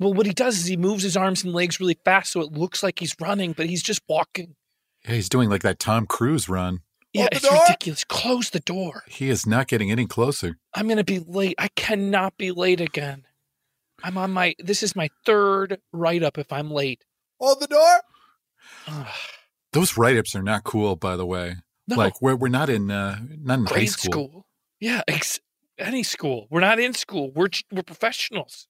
Well, 0.00 0.14
what 0.14 0.26
he 0.26 0.32
does 0.32 0.58
is 0.58 0.66
he 0.66 0.76
moves 0.76 1.04
his 1.04 1.16
arms 1.16 1.44
and 1.44 1.52
legs 1.52 1.78
really 1.78 1.96
fast, 2.04 2.32
so 2.32 2.40
it 2.40 2.50
looks 2.52 2.82
like 2.82 2.98
he's 2.98 3.14
running, 3.20 3.52
but 3.52 3.66
he's 3.66 3.82
just 3.82 4.02
walking. 4.08 4.56
Yeah, 5.06 5.14
he's 5.14 5.28
doing 5.28 5.48
like 5.48 5.62
that 5.62 5.78
Tom 5.78 6.06
Cruise 6.06 6.48
run. 6.48 6.80
Yeah, 7.12 7.28
it's 7.30 7.42
door. 7.42 7.52
ridiculous. 7.62 8.02
Close 8.04 8.50
the 8.50 8.60
door. 8.60 9.04
He 9.06 9.28
is 9.28 9.46
not 9.46 9.68
getting 9.68 9.90
any 9.92 10.06
closer. 10.06 10.58
I'm 10.74 10.88
gonna 10.88 11.04
be 11.04 11.20
late. 11.20 11.54
I 11.58 11.68
cannot 11.76 12.36
be 12.38 12.50
late 12.50 12.80
again. 12.80 13.24
I'm 14.04 14.18
on 14.18 14.30
my. 14.32 14.54
This 14.58 14.82
is 14.82 14.94
my 14.96 15.08
third 15.24 15.78
write 15.92 16.22
up. 16.22 16.38
If 16.38 16.52
I'm 16.52 16.70
late, 16.70 17.04
Hold 17.40 17.60
the 17.60 17.66
door. 17.66 18.00
Those 19.72 19.96
write-ups 19.96 20.34
are 20.36 20.42
not 20.42 20.64
cool, 20.64 20.96
by 20.96 21.16
the 21.16 21.24
way. 21.26 21.56
no, 21.88 21.96
Like 21.96 22.20
we're 22.20 22.36
we're 22.36 22.48
not 22.48 22.68
in 22.68 22.90
uh 22.90 23.18
not 23.42 23.58
in 23.60 23.66
high 23.66 23.84
school. 23.86 24.12
school. 24.12 24.46
Yeah, 24.80 25.02
ex- 25.08 25.40
any 25.78 26.02
school. 26.02 26.46
We're 26.50 26.60
not 26.60 26.78
in 26.78 26.92
school. 26.94 27.30
We're 27.34 27.48
we're 27.70 27.82
professionals. 27.82 28.66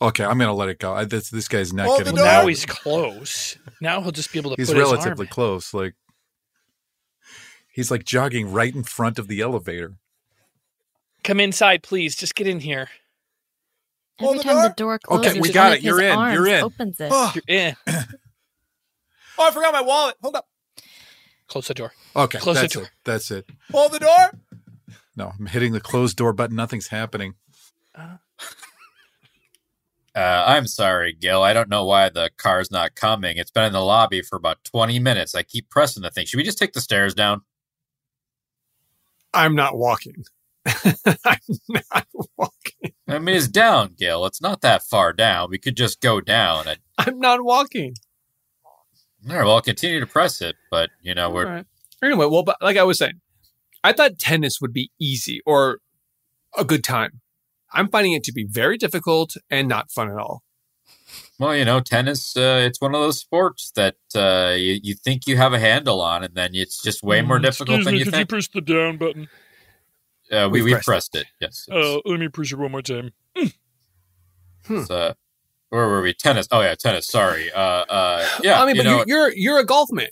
Okay, 0.00 0.24
I'm 0.24 0.38
gonna 0.38 0.52
let 0.54 0.68
it 0.68 0.78
go. 0.78 0.92
I, 0.92 1.04
this 1.06 1.30
this 1.30 1.48
guy's 1.48 1.72
not 1.72 1.86
Hold 1.86 1.98
getting. 1.98 2.14
door. 2.16 2.24
Now 2.24 2.46
he's 2.46 2.66
close. 2.66 3.56
Now 3.80 4.00
he'll 4.02 4.12
just 4.12 4.32
be 4.32 4.38
able 4.38 4.50
to 4.50 4.56
he's 4.60 4.68
put 4.68 4.76
his 4.76 4.86
arm 4.88 4.92
relatively 4.94 5.24
in. 5.24 5.30
close. 5.30 5.72
Like 5.74 5.94
he's 7.72 7.90
like 7.90 8.04
jogging 8.04 8.52
right 8.52 8.74
in 8.74 8.82
front 8.84 9.18
of 9.18 9.26
the 9.28 9.40
elevator. 9.40 9.94
Come 11.24 11.40
inside, 11.40 11.82
please. 11.82 12.14
Just 12.14 12.34
get 12.34 12.46
in 12.46 12.60
here. 12.60 12.88
Hold 14.18 14.36
Every 14.36 14.38
the 14.38 14.44
time 14.44 14.62
the 14.62 14.68
door. 14.76 14.92
door 14.94 14.98
closes, 14.98 15.32
Okay, 15.32 15.40
we 15.40 15.52
got 15.52 15.72
it. 15.72 15.82
You're 15.82 16.00
in. 16.00 16.18
You're 16.32 16.46
in. 16.46 16.62
Opens 16.64 16.98
it. 17.00 17.10
Oh, 17.12 17.32
You're 17.34 17.42
in. 17.46 17.76
oh, 17.86 18.04
I 19.38 19.50
forgot 19.50 19.72
my 19.74 19.82
wallet. 19.82 20.16
Hold 20.22 20.36
up. 20.36 20.46
Close 21.48 21.68
the 21.68 21.74
door. 21.74 21.92
Okay, 22.16 22.38
Close 22.38 22.60
the 22.60 22.68
door. 22.68 22.82
it. 22.84 22.90
That's 23.04 23.30
it. 23.30 23.48
Hold 23.72 23.92
the 23.92 23.98
door. 24.00 24.32
No, 25.16 25.32
I'm 25.38 25.46
hitting 25.46 25.72
the 25.72 25.80
closed 25.80 26.16
door 26.16 26.32
button. 26.32 26.56
Nothing's 26.56 26.88
happening. 26.88 27.34
Uh, 27.94 28.16
I'm 30.14 30.66
sorry, 30.66 31.12
Gil. 31.12 31.42
I 31.42 31.52
don't 31.52 31.68
know 31.68 31.84
why 31.84 32.08
the 32.08 32.30
car's 32.38 32.70
not 32.70 32.94
coming. 32.94 33.36
It's 33.36 33.50
been 33.50 33.64
in 33.64 33.72
the 33.74 33.80
lobby 33.84 34.22
for 34.22 34.36
about 34.36 34.64
20 34.64 34.98
minutes. 34.98 35.34
I 35.34 35.42
keep 35.42 35.68
pressing 35.68 36.02
the 36.02 36.10
thing. 36.10 36.24
Should 36.24 36.38
we 36.38 36.42
just 36.42 36.56
take 36.58 36.72
the 36.72 36.80
stairs 36.80 37.14
down? 37.14 37.42
I'm 39.34 39.54
not 39.54 39.76
walking. 39.76 40.24
I'm 41.24 41.38
not 41.68 42.06
walking. 42.36 42.92
I 43.08 43.18
mean, 43.18 43.36
it's 43.36 43.48
down, 43.48 43.94
Gil. 43.96 44.26
It's 44.26 44.40
not 44.40 44.60
that 44.62 44.82
far 44.82 45.12
down. 45.12 45.50
We 45.50 45.58
could 45.58 45.76
just 45.76 46.00
go 46.00 46.20
down. 46.20 46.66
And, 46.66 46.78
I'm 46.98 47.18
not 47.18 47.44
walking. 47.44 47.94
all 48.64 49.36
right, 49.36 49.44
well, 49.44 49.54
I'll 49.54 49.62
continue 49.62 50.00
to 50.00 50.06
press 50.06 50.40
it, 50.40 50.56
but, 50.70 50.90
you 51.02 51.14
know, 51.14 51.30
we're. 51.30 51.46
All 51.46 51.52
right. 51.52 51.66
Anyway, 52.02 52.26
well, 52.26 52.42
but 52.42 52.56
like 52.60 52.76
I 52.76 52.82
was 52.82 52.98
saying, 52.98 53.20
I 53.82 53.92
thought 53.92 54.18
tennis 54.18 54.60
would 54.60 54.72
be 54.72 54.90
easy 55.00 55.40
or 55.46 55.78
a 56.58 56.64
good 56.64 56.84
time. 56.84 57.20
I'm 57.72 57.88
finding 57.88 58.12
it 58.12 58.24
to 58.24 58.32
be 58.32 58.44
very 58.44 58.76
difficult 58.76 59.36
and 59.50 59.68
not 59.68 59.90
fun 59.90 60.10
at 60.10 60.18
all. 60.18 60.42
Well, 61.38 61.54
you 61.54 61.64
know, 61.64 61.80
tennis, 61.80 62.36
uh, 62.36 62.62
it's 62.64 62.80
one 62.80 62.94
of 62.94 63.00
those 63.00 63.20
sports 63.20 63.70
that 63.76 63.96
uh, 64.14 64.54
you, 64.54 64.80
you 64.82 64.94
think 64.94 65.26
you 65.26 65.36
have 65.36 65.52
a 65.52 65.58
handle 65.58 66.00
on, 66.00 66.24
and 66.24 66.34
then 66.34 66.50
it's 66.54 66.82
just 66.82 67.02
way 67.02 67.20
more 67.20 67.38
difficult 67.38 67.84
than 67.84 67.94
you 67.94 68.04
think. 68.04 68.30
you 68.30 68.36
push 68.36 68.48
the 68.48 68.62
down 68.62 68.96
button? 68.96 69.28
Uh, 70.32 70.48
we, 70.50 70.58
We've 70.60 70.64
we 70.64 70.70
pressed 70.72 70.86
pressed 70.86 71.14
it, 71.16 71.26
yes. 71.40 71.66
Oh, 71.70 72.02
let 72.04 72.18
me 72.20 72.28
push 72.28 72.52
it 72.52 72.56
one 72.58 72.72
more 72.72 72.82
time. 72.82 73.12
It's, 73.34 74.90
uh, 74.90 75.14
where 75.68 75.86
were 75.86 76.02
we? 76.02 76.12
Tennis. 76.14 76.48
Oh, 76.50 76.60
yeah, 76.60 76.74
tennis. 76.74 77.06
Sorry. 77.06 77.52
Uh, 77.52 77.58
uh, 77.60 78.28
yeah, 78.42 78.60
I 78.60 78.66
mean, 78.66 78.76
you 78.76 78.82
but 78.82 78.88
know, 78.88 78.96
you're, 79.06 79.28
you're 79.28 79.32
you're 79.36 79.58
a 79.60 79.64
golf 79.66 79.90
man. 79.92 80.08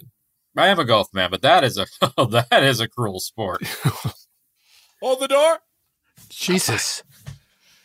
I 0.57 0.69
am 0.69 0.79
a 0.79 0.85
golf 0.85 1.09
man, 1.13 1.31
but 1.31 1.43
that 1.43 1.65
is 1.65 1.77
a 1.79 1.87
that 2.51 2.63
is 2.63 2.79
a 2.81 2.89
cruel 2.89 3.19
sport. 3.21 3.63
Hold 5.03 5.21
the 5.21 5.29
door. 5.29 5.59
Jesus, 6.31 7.03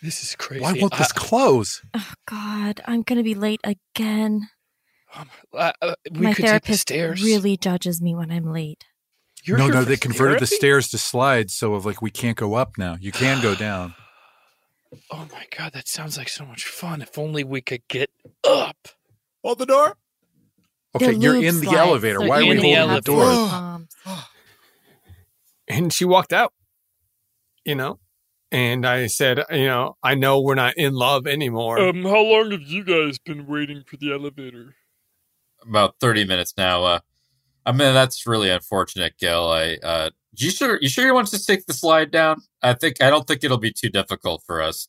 This 0.01 0.23
is 0.23 0.35
crazy. 0.35 0.61
why 0.63 0.73
won't 0.73 0.95
this 0.97 1.11
I- 1.15 1.19
close? 1.19 1.81
Oh 1.95 2.13
God, 2.27 2.81
I'm 2.85 3.01
gonna 3.01 3.23
be 3.23 3.33
late 3.35 3.61
again. 3.63 4.49
uh, 5.53 5.71
uh, 5.81 5.95
we 6.11 6.27
My 6.27 6.33
could 6.33 6.43
take 6.45 6.45
the 6.45 6.47
therapist 6.47 6.81
stairs. 6.81 7.23
really 7.23 7.57
judges 7.57 8.01
me 8.01 8.13
when 8.15 8.29
I'm 8.31 8.51
late. 8.51 8.85
You're 9.45 9.57
no, 9.57 9.67
no, 9.67 9.83
they 9.83 9.97
converted 9.97 10.39
the 10.39 10.47
stairs 10.47 10.89
to 10.89 10.97
slides, 10.97 11.53
so 11.55 11.73
of 11.73 11.85
like 11.85 12.01
we 12.01 12.11
can't 12.11 12.37
go 12.37 12.55
up 12.55 12.77
now. 12.77 12.97
You 12.99 13.11
can 13.11 13.41
go 13.41 13.55
down. 13.67 13.95
Oh 15.11 15.27
my 15.31 15.45
god, 15.55 15.73
that 15.73 15.87
sounds 15.87 16.17
like 16.17 16.29
so 16.29 16.45
much 16.45 16.65
fun. 16.65 17.01
If 17.01 17.17
only 17.17 17.43
we 17.43 17.61
could 17.61 17.87
get 17.87 18.09
up. 18.47 18.89
Hold 19.43 19.59
the 19.59 19.65
door. 19.65 19.95
Okay, 20.95 21.05
They're 21.05 21.13
you're 21.13 21.33
lube 21.33 21.43
in 21.43 21.59
the 21.61 21.71
elevator. 21.71 22.19
They're 22.19 22.27
Why 22.27 22.39
are 22.39 22.41
we 22.41 22.51
in 22.51 22.57
the 22.57 22.73
holding 22.73 22.95
the 22.95 23.01
door? 23.01 23.23
Um, 23.23 23.87
And 25.69 25.93
she 25.93 26.03
walked 26.03 26.33
out, 26.33 26.51
you 27.63 27.75
know? 27.75 27.99
And 28.51 28.87
I 28.87 29.05
said, 29.05 29.43
you 29.51 29.67
know, 29.67 29.97
I 30.01 30.15
know 30.15 30.41
we're 30.41 30.55
not 30.55 30.73
in 30.75 30.93
love 30.93 31.27
anymore. 31.27 31.77
Um, 31.79 32.03
how 32.03 32.23
long 32.23 32.49
have 32.49 32.63
you 32.63 32.83
guys 32.83 33.19
been 33.19 33.45
waiting 33.45 33.83
for 33.85 33.97
the 33.97 34.11
elevator? 34.11 34.73
About 35.61 35.95
thirty 35.99 36.25
minutes 36.25 36.55
now. 36.57 36.83
Uh, 36.83 36.99
I 37.69 37.71
mean, 37.71 37.93
that's 37.93 38.25
really 38.25 38.49
unfortunate, 38.49 39.13
Gil. 39.19 39.47
I 39.51 39.77
uh, 39.83 40.09
you 40.35 40.49
sure 40.49 40.79
you 40.81 40.89
sure 40.89 41.05
you 41.05 41.13
want 41.13 41.27
to 41.27 41.45
take 41.45 41.67
the 41.67 41.73
slide 41.73 42.09
down? 42.09 42.41
I 42.63 42.73
think 42.73 42.99
I 42.99 43.11
don't 43.11 43.27
think 43.27 43.43
it'll 43.43 43.59
be 43.59 43.71
too 43.71 43.89
difficult 43.89 44.41
for 44.47 44.59
us. 44.59 44.87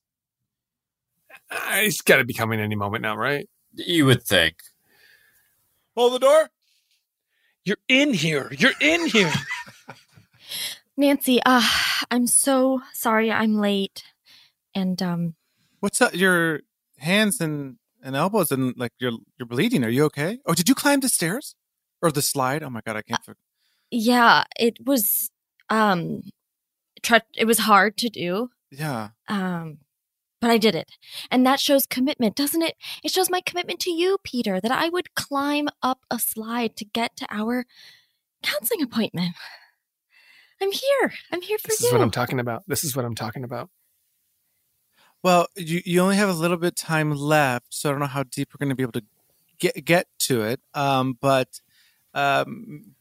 Uh, 1.50 1.58
it's 1.74 2.00
got 2.00 2.16
to 2.16 2.24
be 2.24 2.32
coming 2.32 2.58
any 2.58 2.76
moment 2.76 3.02
now, 3.02 3.18
right? 3.18 3.50
You 3.74 4.06
would 4.06 4.22
think. 4.22 4.54
Hold 5.94 6.14
the 6.14 6.20
door. 6.20 6.48
You're 7.66 7.76
in 7.86 8.14
here. 8.14 8.50
You're 8.50 8.72
in 8.80 9.08
here. 9.08 9.32
Nancy, 10.96 11.38
uh, 11.44 11.62
I'm 12.10 12.26
so 12.26 12.80
sorry 12.94 13.30
I'm 13.30 13.56
late. 13.56 14.04
And 14.74 15.02
um 15.02 15.34
What's 15.80 16.00
up? 16.00 16.14
Your 16.14 16.60
hands 16.96 17.42
and, 17.42 17.76
and 18.02 18.16
elbows 18.16 18.50
and 18.50 18.72
like 18.78 18.92
you're 18.98 19.18
you're 19.38 19.46
bleeding. 19.46 19.84
Are 19.84 19.90
you 19.90 20.04
okay? 20.04 20.38
Oh, 20.46 20.54
did 20.54 20.66
you 20.66 20.74
climb 20.74 21.00
the 21.00 21.10
stairs 21.10 21.56
or 22.02 22.10
the 22.10 22.22
slide? 22.22 22.62
Oh 22.62 22.70
my 22.70 22.80
god, 22.84 22.96
I 22.96 23.02
can't. 23.02 23.24
For- 23.24 23.36
yeah, 23.90 24.44
it 24.58 24.78
was 24.84 25.30
um 25.68 26.22
try- 27.02 27.22
it 27.36 27.44
was 27.46 27.58
hard 27.60 27.96
to 27.98 28.08
do. 28.08 28.50
yeah. 28.70 29.10
Um 29.28 29.78
but 30.40 30.50
I 30.50 30.56
did 30.56 30.74
it. 30.74 30.92
And 31.30 31.44
that 31.44 31.60
shows 31.60 31.84
commitment, 31.84 32.34
doesn't 32.34 32.62
it? 32.62 32.74
It 33.04 33.10
shows 33.10 33.28
my 33.28 33.42
commitment 33.42 33.78
to 33.80 33.90
you, 33.90 34.16
Peter, 34.24 34.58
that 34.58 34.72
I 34.72 34.88
would 34.88 35.14
climb 35.14 35.68
up 35.82 36.00
a 36.10 36.18
slide 36.18 36.76
to 36.76 36.84
get 36.86 37.14
to 37.16 37.26
our 37.30 37.66
counseling 38.42 38.80
appointment. 38.80 39.34
I'm 40.62 40.72
here. 40.72 41.12
I'm 41.30 41.42
here 41.42 41.58
for 41.58 41.68
This 41.68 41.82
you. 41.82 41.88
is 41.88 41.92
what 41.92 42.00
I'm 42.00 42.10
talking 42.10 42.40
about. 42.40 42.62
This 42.66 42.84
is 42.84 42.96
what 42.96 43.04
I'm 43.04 43.14
talking 43.14 43.44
about. 43.44 43.68
Well, 45.22 45.46
you 45.56 45.82
you 45.84 46.00
only 46.00 46.16
have 46.16 46.30
a 46.30 46.34
little 46.34 46.56
bit 46.56 46.76
time 46.76 47.10
left, 47.12 47.66
so 47.74 47.88
I 47.88 47.92
don't 47.92 48.00
know 48.00 48.06
how 48.06 48.22
deep 48.22 48.48
we're 48.54 48.64
going 48.64 48.70
to 48.70 48.74
be 48.74 48.82
able 48.82 48.92
to 48.92 49.04
get 49.58 49.84
get 49.84 50.06
to 50.20 50.42
it. 50.42 50.60
Um, 50.72 51.18
but 51.20 51.60
um, 52.14 52.94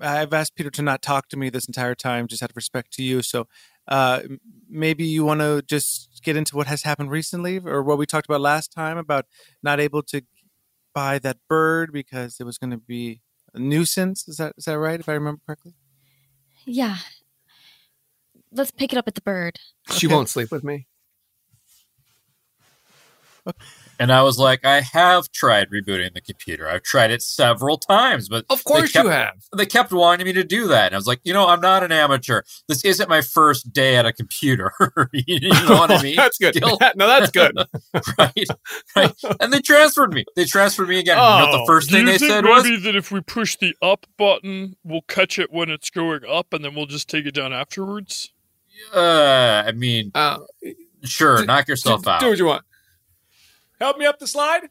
I've 0.00 0.32
asked 0.32 0.54
Peter 0.54 0.70
to 0.70 0.82
not 0.82 1.02
talk 1.02 1.28
to 1.28 1.36
me 1.36 1.50
this 1.50 1.66
entire 1.66 1.94
time, 1.94 2.28
just 2.28 2.42
out 2.42 2.50
of 2.50 2.56
respect 2.56 2.92
to 2.94 3.02
you. 3.02 3.20
So 3.22 3.48
uh, 3.88 4.20
maybe 4.68 5.04
you 5.04 5.24
want 5.24 5.40
to 5.40 5.62
just 5.66 6.20
get 6.22 6.36
into 6.36 6.56
what 6.56 6.66
has 6.68 6.82
happened 6.82 7.10
recently, 7.10 7.58
or 7.58 7.82
what 7.82 7.98
we 7.98 8.06
talked 8.06 8.26
about 8.28 8.40
last 8.40 8.72
time 8.72 8.96
about 8.96 9.26
not 9.62 9.80
able 9.80 10.02
to 10.04 10.22
buy 10.94 11.18
that 11.20 11.38
bird 11.48 11.92
because 11.92 12.38
it 12.40 12.44
was 12.44 12.58
going 12.58 12.70
to 12.70 12.76
be 12.78 13.20
a 13.54 13.58
nuisance. 13.58 14.28
Is 14.28 14.36
that 14.36 14.54
is 14.56 14.66
that 14.66 14.78
right? 14.78 15.00
If 15.00 15.08
I 15.08 15.14
remember 15.14 15.40
correctly. 15.44 15.74
yeah. 16.64 16.98
Let's 18.50 18.70
pick 18.70 18.92
it 18.92 18.96
up 18.98 19.06
at 19.06 19.14
the 19.14 19.20
bird. 19.20 19.58
She 19.92 20.06
Okay. 20.06 20.14
won't 20.14 20.28
sleep 20.30 20.50
with 20.50 20.64
me. 20.64 20.86
And 24.00 24.12
I 24.12 24.22
was 24.22 24.38
like, 24.38 24.64
I 24.64 24.80
have 24.80 25.28
tried 25.32 25.70
rebooting 25.70 26.14
the 26.14 26.20
computer. 26.20 26.68
I've 26.68 26.84
tried 26.84 27.10
it 27.10 27.20
several 27.20 27.76
times, 27.78 28.28
but 28.28 28.44
Of 28.48 28.62
course 28.62 28.92
kept- 28.92 29.04
you 29.04 29.10
have. 29.10 29.34
They 29.56 29.66
kept 29.66 29.90
wanting 29.92 30.24
me 30.24 30.32
to 30.34 30.44
do 30.44 30.68
that, 30.68 30.86
and 30.86 30.94
I 30.94 30.98
was 30.98 31.08
like, 31.08 31.18
you 31.24 31.32
know, 31.32 31.48
I'm 31.48 31.60
not 31.60 31.82
an 31.82 31.90
amateur. 31.90 32.42
This 32.68 32.84
isn't 32.84 33.08
my 33.08 33.22
first 33.22 33.72
day 33.72 33.96
at 33.96 34.06
a 34.06 34.12
computer. 34.12 34.72
you 35.12 35.50
know 35.50 35.70
what 35.80 35.90
I 35.90 36.00
mean? 36.04 36.14
that's 36.14 36.38
good. 36.38 36.56
No, 36.96 37.06
that's 37.08 37.32
good. 37.32 37.56
right, 38.18 38.46
right. 38.94 39.12
And 39.40 39.52
they 39.52 39.60
transferred 39.60 40.12
me. 40.14 40.24
They 40.36 40.44
transferred 40.44 40.88
me 40.88 41.00
again. 41.00 41.16
you 41.16 41.22
know 41.22 41.50
the 41.50 41.58
Oh, 41.62 41.66
first 41.66 41.90
thing 41.90 42.06
they 42.06 42.18
said 42.18 42.44
was, 42.44 42.62
that 42.84 42.94
if 42.94 43.10
we 43.10 43.20
push 43.20 43.56
the 43.56 43.74
up 43.82 44.06
button, 44.16 44.76
we'll 44.84 45.02
catch 45.08 45.40
it 45.40 45.52
when 45.52 45.70
it's 45.70 45.90
going 45.90 46.20
up, 46.28 46.52
and 46.52 46.64
then 46.64 46.76
we'll 46.76 46.86
just 46.86 47.08
take 47.08 47.26
it 47.26 47.34
down 47.34 47.52
afterwards? 47.52 48.32
uh, 48.94 49.64
I 49.66 49.72
mean, 49.72 50.12
Uh, 50.14 50.38
sure, 51.04 51.38
d- 51.38 51.46
knock 51.46 51.66
yourself 51.66 52.04
do, 52.04 52.10
out. 52.10 52.20
do 52.20 52.28
what 52.28 52.38
you 52.38 52.44
want. 52.44 52.64
Help 53.80 53.98
me 53.98 54.06
up 54.06 54.18
the 54.18 54.26
slide. 54.26 54.68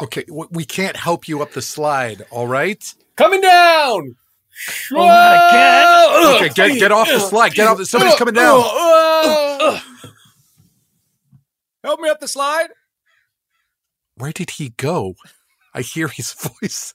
Okay, 0.00 0.24
we 0.50 0.64
can't 0.64 0.96
help 0.96 1.26
you 1.26 1.40
up 1.42 1.52
the 1.52 1.62
slide. 1.62 2.26
All 2.30 2.46
right. 2.46 2.94
Coming 3.16 3.40
down. 3.40 4.16
Oh 4.92 5.06
my 5.06 5.48
god! 5.52 6.36
Okay, 6.36 6.48
get 6.54 6.78
get 6.78 6.92
off 6.92 7.08
the 7.08 7.20
slide. 7.20 7.52
Get 7.52 7.68
off. 7.68 7.76
The, 7.76 7.84
somebody's 7.84 8.16
coming 8.16 8.32
down. 8.34 8.62
Help 11.84 12.00
me 12.00 12.08
up 12.08 12.20
the 12.20 12.28
slide. 12.28 12.68
Where 14.16 14.32
did 14.32 14.50
he 14.50 14.70
go? 14.70 15.14
I 15.74 15.82
hear 15.82 16.08
his 16.08 16.32
voice. 16.32 16.94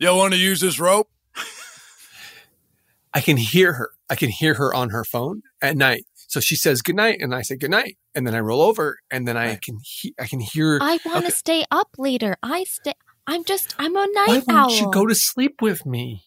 You 0.00 0.14
want 0.14 0.34
to 0.34 0.40
use 0.40 0.60
this 0.60 0.80
rope? 0.80 1.08
I 3.14 3.20
can 3.20 3.36
hear 3.36 3.72
her. 3.74 3.90
I 4.10 4.16
can 4.16 4.28
hear 4.28 4.54
her 4.54 4.74
on 4.74 4.90
her 4.90 5.04
phone 5.04 5.42
at 5.62 5.76
night. 5.76 6.06
So 6.28 6.40
she 6.40 6.54
says 6.56 6.80
good 6.82 6.94
night, 6.96 7.18
and 7.20 7.34
I 7.34 7.42
say 7.42 7.56
good 7.56 7.70
night, 7.70 7.96
and 8.14 8.26
then 8.26 8.34
I 8.34 8.40
roll 8.40 8.60
over, 8.62 8.98
and 9.10 9.26
then 9.26 9.36
I 9.36 9.56
can 9.56 9.78
he- 9.82 10.14
I 10.20 10.26
can 10.26 10.40
hear. 10.40 10.78
I 10.80 11.00
want 11.04 11.22
to 11.22 11.28
Okay. 11.28 11.30
stay 11.30 11.64
up 11.70 11.88
later. 11.98 12.36
I 12.42 12.64
stay. 12.64 12.92
I'm 13.26 13.44
just. 13.44 13.74
I'm 13.78 13.96
a 13.96 14.00
Why 14.00 14.06
night 14.36 14.44
won't 14.46 14.50
owl. 14.50 14.70
you 14.70 14.90
go 14.92 15.06
to 15.06 15.14
sleep 15.14 15.60
with 15.62 15.84
me? 15.86 16.24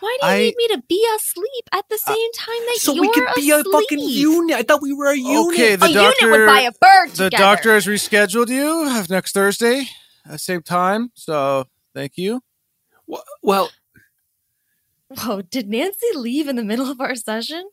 Why 0.00 0.16
do 0.22 0.26
you 0.26 0.32
I- 0.32 0.38
need 0.38 0.54
me 0.56 0.68
to 0.68 0.82
be 0.88 1.06
asleep 1.16 1.64
at 1.72 1.86
the 1.90 1.98
same 1.98 2.32
time 2.34 2.60
that 2.66 2.76
So 2.80 2.94
you're 2.94 3.04
asleep? 3.04 3.14
So 3.14 3.20
we 3.20 3.26
could 3.26 3.34
be 3.42 3.50
asleep? 3.50 3.66
a 3.66 3.70
fucking 3.70 4.08
unit. 4.08 4.56
I 4.56 4.62
thought 4.62 4.80
we 4.80 4.94
were 4.94 5.08
a 5.10 5.16
unit. 5.16 5.52
Okay, 5.52 5.76
the 5.76 5.84
a 5.84 5.88
unit 5.88 6.04
doctor. 6.18 6.30
would 6.30 6.46
buy 6.46 6.60
a 6.60 6.72
bird 6.72 7.10
the 7.10 7.24
together. 7.24 7.36
doctor 7.36 7.74
has 7.74 7.86
rescheduled 7.86 8.48
you 8.48 8.84
uh, 8.88 9.04
next 9.10 9.32
Thursday 9.32 9.84
at 10.24 10.40
same 10.40 10.62
time. 10.62 11.10
So 11.14 11.66
thank 11.94 12.16
you. 12.16 12.40
Wh- 13.12 13.20
Well, 13.42 13.70
Whoa! 15.08 15.42
Did 15.50 15.68
Nancy 15.68 16.06
leave 16.14 16.48
in 16.48 16.56
the 16.56 16.64
middle 16.64 16.90
of 16.90 17.00
our 17.02 17.14
session? 17.16 17.68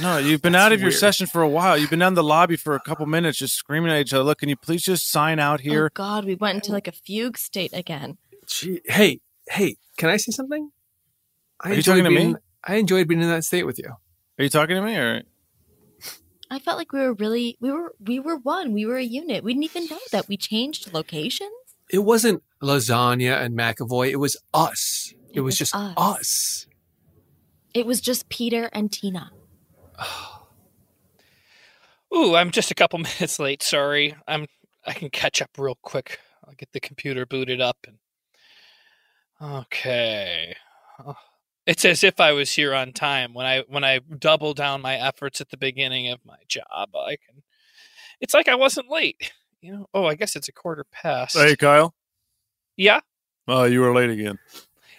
No, 0.00 0.18
you've 0.18 0.42
been 0.42 0.54
out 0.54 0.72
of 0.72 0.80
your 0.80 0.90
session 0.90 1.26
for 1.26 1.42
a 1.42 1.48
while. 1.48 1.76
You've 1.78 1.90
been 1.90 1.98
down 1.98 2.14
the 2.14 2.22
lobby 2.24 2.56
for 2.56 2.74
a 2.74 2.80
couple 2.80 3.06
minutes, 3.06 3.38
just 3.38 3.54
screaming 3.54 3.90
at 3.90 4.00
each 4.00 4.12
other. 4.14 4.24
Look, 4.24 4.38
can 4.38 4.48
you 4.48 4.56
please 4.56 4.82
just 4.82 5.10
sign 5.10 5.38
out 5.38 5.60
Oh 5.60 5.62
here? 5.62 5.90
God, 5.94 6.24
we 6.24 6.34
went 6.34 6.56
into 6.56 6.72
like 6.72 6.88
a 6.88 6.92
fugue 6.92 7.38
state 7.38 7.72
again. 7.72 8.18
gee, 8.46 8.80
hey, 8.86 9.20
hey, 9.48 9.76
can 9.96 10.08
I 10.10 10.16
say 10.18 10.32
something? 10.32 10.70
I 11.60 11.68
Are 11.68 11.72
you 11.72 11.76
enjoyed 11.78 11.92
talking 11.98 12.04
to 12.04 12.10
me? 12.10 12.16
being- 12.16 12.36
I 12.64 12.74
enjoyed 12.76 13.08
being 13.08 13.22
in 13.22 13.28
that 13.28 13.44
state 13.44 13.64
with 13.64 13.78
you. 13.78 13.88
Are 14.38 14.42
you 14.44 14.48
talking 14.50 14.76
to 14.76 14.82
me 14.82 14.96
or? 14.96 15.22
I 16.50 16.58
felt 16.58 16.78
like 16.78 16.92
we 16.92 17.00
were 17.00 17.14
really 17.14 17.56
we 17.60 17.72
were 17.72 17.94
we 17.98 18.18
were 18.20 18.36
one. 18.36 18.72
We 18.72 18.86
were 18.86 18.96
a 18.98 19.02
unit. 19.04 19.42
We 19.42 19.52
didn't 19.54 19.64
even 19.64 19.86
know 19.86 19.98
that 20.12 20.28
we 20.28 20.36
changed 20.36 20.92
locations. 20.92 21.50
It 21.90 22.00
wasn't 22.00 22.42
lasagna 22.62 23.40
and 23.40 23.56
McAvoy. 23.56 24.10
It 24.10 24.16
was 24.16 24.36
us. 24.54 25.12
It, 25.30 25.38
It 25.38 25.40
was, 25.40 25.52
was 25.52 25.58
just 25.58 25.74
us. 25.74 25.94
us. 25.96 26.66
It 27.74 27.86
was 27.86 28.00
just 28.00 28.28
Peter 28.28 28.68
and 28.72 28.90
Tina. 28.92 29.30
Ooh, 32.14 32.34
I'm 32.34 32.50
just 32.50 32.70
a 32.70 32.74
couple 32.74 32.98
minutes 33.20 33.38
late. 33.38 33.62
Sorry. 33.62 34.14
I'm 34.26 34.46
I 34.86 34.92
can 34.92 35.10
catch 35.10 35.42
up 35.42 35.50
real 35.58 35.78
quick. 35.82 36.20
I'll 36.46 36.54
get 36.54 36.72
the 36.72 36.80
computer 36.80 37.26
booted 37.26 37.60
up 37.60 37.78
and 37.86 37.98
Okay. 39.40 40.54
It's 41.66 41.84
as 41.84 42.04
if 42.04 42.20
I 42.20 42.30
was 42.30 42.52
here 42.52 42.72
on 42.72 42.92
time. 42.92 43.34
When 43.34 43.44
I 43.44 43.64
when 43.66 43.82
I 43.82 43.98
double 43.98 44.54
down 44.54 44.80
my 44.82 44.94
efforts 44.94 45.40
at 45.40 45.48
the 45.48 45.56
beginning 45.56 46.08
of 46.08 46.20
my 46.24 46.36
job, 46.46 46.90
I 46.94 47.16
can 47.16 47.42
It's 48.20 48.34
like 48.34 48.46
I 48.46 48.54
wasn't 48.54 48.88
late. 48.88 49.32
You 49.60 49.72
know? 49.72 49.86
Oh, 49.92 50.04
I 50.06 50.14
guess 50.14 50.36
it's 50.36 50.46
a 50.46 50.52
quarter 50.52 50.84
past. 50.92 51.36
Hey, 51.36 51.56
Kyle. 51.56 51.92
Yeah. 52.76 53.00
Oh, 53.48 53.64
you 53.64 53.80
were 53.80 53.92
late 53.92 54.10
again. 54.10 54.38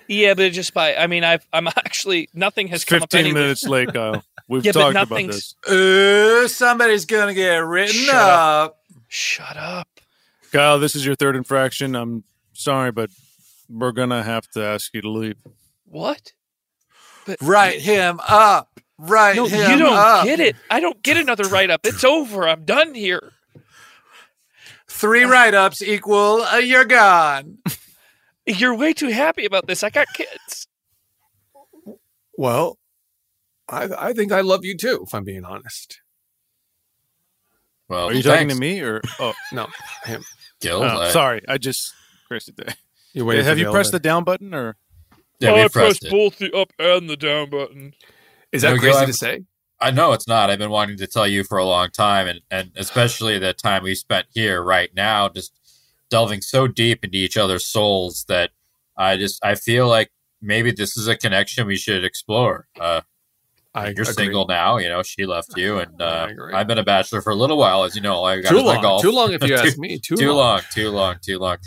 Yeah, 0.07 0.33
but 0.33 0.51
just 0.51 0.73
by 0.73 0.95
I 0.95 1.07
mean 1.07 1.23
I've 1.23 1.45
I'm 1.51 1.67
actually 1.67 2.29
nothing 2.33 2.67
has 2.69 2.81
It's 2.83 2.89
come 2.89 3.03
up 3.03 3.11
15 3.11 3.33
minutes 3.33 3.63
late, 3.63 3.93
Kyle. 3.93 4.23
We've 4.47 4.63
Yeah, 4.63 4.71
talked 4.71 4.95
about 4.95 5.27
this. 5.27 5.55
Uh, 5.67 6.47
somebody's 6.47 7.05
gonna 7.05 7.33
get 7.33 7.57
written 7.57 7.93
Shut 7.95 8.15
up. 8.15 8.69
up. 8.71 8.79
Shut 9.09 9.57
up. 9.57 9.87
Kyle, 10.51 10.79
this 10.79 10.95
is 10.95 11.05
your 11.05 11.15
third 11.15 11.35
infraction. 11.35 11.95
I'm 11.95 12.23
sorry, 12.53 12.91
but 12.91 13.09
we're 13.69 13.91
going 13.91 14.09
to 14.11 14.23
have 14.23 14.49
to 14.51 14.63
ask 14.63 14.93
you 14.93 15.01
to 15.01 15.09
leave. 15.09 15.35
What? 15.85 16.31
But, 17.25 17.37
Write 17.41 17.81
him 17.81 18.21
up. 18.25 18.79
Write 18.97 19.35
No, 19.35 19.45
him 19.45 19.69
you 19.71 19.77
don't 19.77 19.93
up. 19.97 20.23
get 20.25 20.39
it. 20.39 20.55
I 20.71 20.79
don't 20.79 21.03
get 21.03 21.17
another 21.17 21.43
write 21.49 21.69
up. 21.69 21.81
It's 21.85 22.05
over. 22.05 22.47
I'm 22.47 22.63
done 22.63 22.93
here. 22.95 23.33
Three 24.87 25.25
write-ups 25.25 25.81
equal 25.81 26.41
uh, 26.43 26.57
you're 26.57 26.85
gone. 26.85 27.57
You're 28.47 28.75
way 28.75 28.93
too 28.93 29.09
happy 29.09 29.45
about 29.45 29.67
this. 29.67 29.83
I 29.83 29.89
got 29.89 30.07
kids. 30.13 30.67
Well, 32.37 32.77
I 33.67 33.89
I 33.97 34.13
think 34.13 34.31
I 34.31 34.41
love 34.41 34.63
you 34.63 34.77
too, 34.77 35.03
if 35.05 35.13
I'm 35.13 35.23
being 35.23 35.43
honest. 35.45 35.99
Well, 37.89 38.09
Are 38.09 38.13
you 38.13 38.23
talking 38.23 38.49
to 38.49 38.55
me 38.55 38.81
or? 38.81 39.01
Oh, 39.19 39.33
No, 39.53 39.67
him. 40.05 40.23
Gil. 40.61 40.83
oh, 40.83 40.87
I- 40.87 41.09
sorry. 41.11 41.41
I 41.47 41.57
just 41.57 41.93
pressed 42.27 42.49
it. 42.49 42.75
You're 43.13 43.25
waiting 43.25 43.45
Have 43.45 43.57
you 43.57 43.65
the 43.65 43.71
pressed 43.71 43.91
the 43.91 43.99
down 43.99 44.23
button 44.23 44.53
or? 44.53 44.75
Yeah, 45.39 45.53
we 45.53 45.59
I 45.63 45.67
pressed 45.67 46.01
pressed 46.01 46.09
both 46.11 46.37
the 46.37 46.51
up 46.53 46.71
and 46.79 47.09
the 47.09 47.15
down 47.17 47.49
button. 47.49 47.93
Is 48.51 48.61
that 48.63 48.69
No, 48.71 48.75
Gil, 48.75 48.81
crazy 48.91 48.97
I've- 48.97 49.11
to 49.11 49.17
say? 49.17 49.43
I 49.79 49.91
know 49.91 50.13
it's 50.13 50.27
not. 50.27 50.49
I've 50.49 50.57
been 50.57 50.71
wanting 50.71 50.97
to 50.97 51.05
tell 51.05 51.27
you 51.27 51.43
for 51.43 51.59
a 51.59 51.63
long 51.65 51.91
time, 51.91 52.27
and, 52.27 52.41
and 52.49 52.71
especially 52.77 53.37
the 53.37 53.53
time 53.53 53.83
we 53.83 53.93
spent 53.93 54.25
here 54.31 54.63
right 54.63 54.89
now, 54.95 55.29
just 55.29 55.53
delving 56.09 56.41
so 56.41 56.67
deep 56.67 57.03
into 57.03 57.17
each 57.17 57.37
other's 57.37 57.65
souls 57.65 58.25
that 58.27 58.51
I 58.97 59.17
just 59.17 59.43
I 59.43 59.55
feel 59.55 59.87
like 59.87 60.11
maybe 60.41 60.71
this 60.71 60.97
is 60.97 61.07
a 61.07 61.15
connection 61.17 61.67
we 61.67 61.75
should 61.77 62.03
explore. 62.03 62.67
Uh, 62.79 63.01
I 63.75 63.89
you're 63.89 64.01
agree. 64.03 64.05
single 64.05 64.47
now, 64.47 64.77
you 64.77 64.89
know. 64.89 65.03
She 65.03 65.25
left 65.27 65.55
you, 65.55 65.77
and 65.77 66.01
uh. 66.01 66.27
I've 66.53 66.67
been 66.67 66.79
a 66.79 66.83
bachelor 66.83 67.21
for 67.21 67.29
a 67.31 67.35
little 67.35 67.57
while, 67.57 67.83
as 67.83 67.95
you 67.95 68.01
know. 68.01 68.23
I 68.23 68.41
got 68.41 68.49
Too 68.49 68.61
long. 68.61 68.81
golf. 68.81 69.01
Too 69.03 69.11
long 69.11 69.33
if 69.33 69.41
you 69.43 69.49
Too- 69.55 69.55
ask 69.55 69.77
me. 69.77 69.99
Too, 69.99 70.15
Too 70.15 70.27
long. 70.29 70.37
long, 70.37 70.61
too 70.73 70.89
long, 70.89 71.15
too 71.21 71.37
long. 71.37 71.57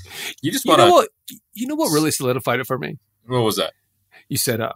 You 0.43 0.51
just 0.51 0.67
want 0.67 0.81
to. 0.81 1.37
You 1.55 1.69
know 1.69 1.77
what 1.77 1.93
really 1.93 2.11
solidified 2.11 2.59
it 2.59 2.67
for 2.67 2.79
me? 2.79 2.99
What 3.27 3.43
was 3.43 3.57
that? 3.57 3.75
You 4.29 4.37
said, 4.39 4.61
uh, 4.61 4.73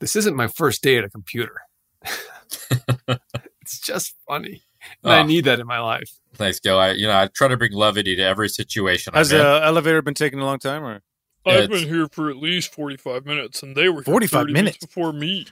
this 0.00 0.16
isn't 0.16 0.34
my 0.34 0.48
first 0.48 0.82
day 0.82 0.96
at 0.96 1.04
a 1.04 1.08
computer. 1.10 1.60
it's 3.60 3.78
just 3.80 4.14
funny. 4.26 4.62
And 5.02 5.12
I 5.12 5.20
Oh. 5.20 5.22
need 5.26 5.44
that 5.46 5.60
in 5.60 5.66
my 5.66 5.78
life. 5.80 6.10
Thanks, 6.34 6.60
Gil. 6.60 6.78
I 6.78 6.92
you 6.92 7.06
know 7.06 7.16
I 7.18 7.26
try 7.28 7.48
to 7.48 7.56
bring 7.56 7.72
levity 7.72 8.16
to 8.16 8.22
every 8.22 8.48
situation. 8.48 9.14
Has 9.14 9.32
I'm 9.32 9.40
in. 9.40 9.44
the 9.46 9.64
elevator 9.64 10.02
been 10.02 10.14
taking 10.14 10.38
a 10.40 10.44
long 10.44 10.58
time 10.58 10.84
or? 10.84 11.02
I've 11.46 11.64
It's- 11.64 11.80
been 11.80 11.88
here 11.88 12.06
for 12.12 12.28
at 12.28 12.36
least 12.36 12.74
45 12.74 13.24
minutes, 13.24 13.62
and 13.62 13.74
they 13.74 13.88
were 13.88 14.02
here 14.02 14.04
45 14.04 14.40
30 14.42 14.52
minutes? 14.52 14.76
before 14.78 15.12
me. 15.12 15.46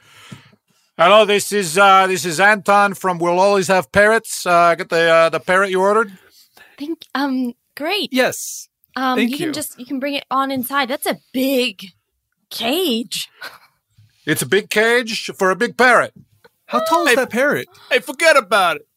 Hello, 0.98 1.24
this 1.24 1.50
is 1.52 1.78
uh, 1.78 2.06
this 2.06 2.24
is 2.24 2.40
Anton 2.40 2.92
from 2.94 3.18
We'll 3.18 3.38
Always 3.38 3.68
Have 3.68 3.90
Parrots. 3.92 4.44
Uh, 4.44 4.74
get 4.74 4.88
the 4.90 5.08
uh, 5.08 5.28
the 5.30 5.40
parrot 5.40 5.70
you 5.70 5.80
ordered. 5.80 6.12
Think 6.76 7.06
um 7.14 7.54
great. 7.76 8.10
Yes. 8.12 8.68
Um 8.96 9.16
thank 9.16 9.30
you 9.30 9.38
can 9.38 9.52
just 9.52 9.78
you 9.78 9.86
can 9.86 9.98
bring 10.00 10.14
it 10.14 10.24
on 10.30 10.50
inside. 10.50 10.88
That's 10.88 11.06
a 11.06 11.18
big 11.32 11.86
cage. 12.50 13.28
It's 14.26 14.42
a 14.42 14.46
big 14.46 14.70
cage 14.70 15.30
for 15.38 15.50
a 15.50 15.56
big 15.56 15.76
parrot. 15.78 16.12
How 16.66 16.80
tall 16.84 17.06
is 17.06 17.14
that 17.16 17.30
parrot? 17.30 17.68
Hey, 17.90 18.00
forget 18.00 18.36
about 18.36 18.76
it. 18.76 18.87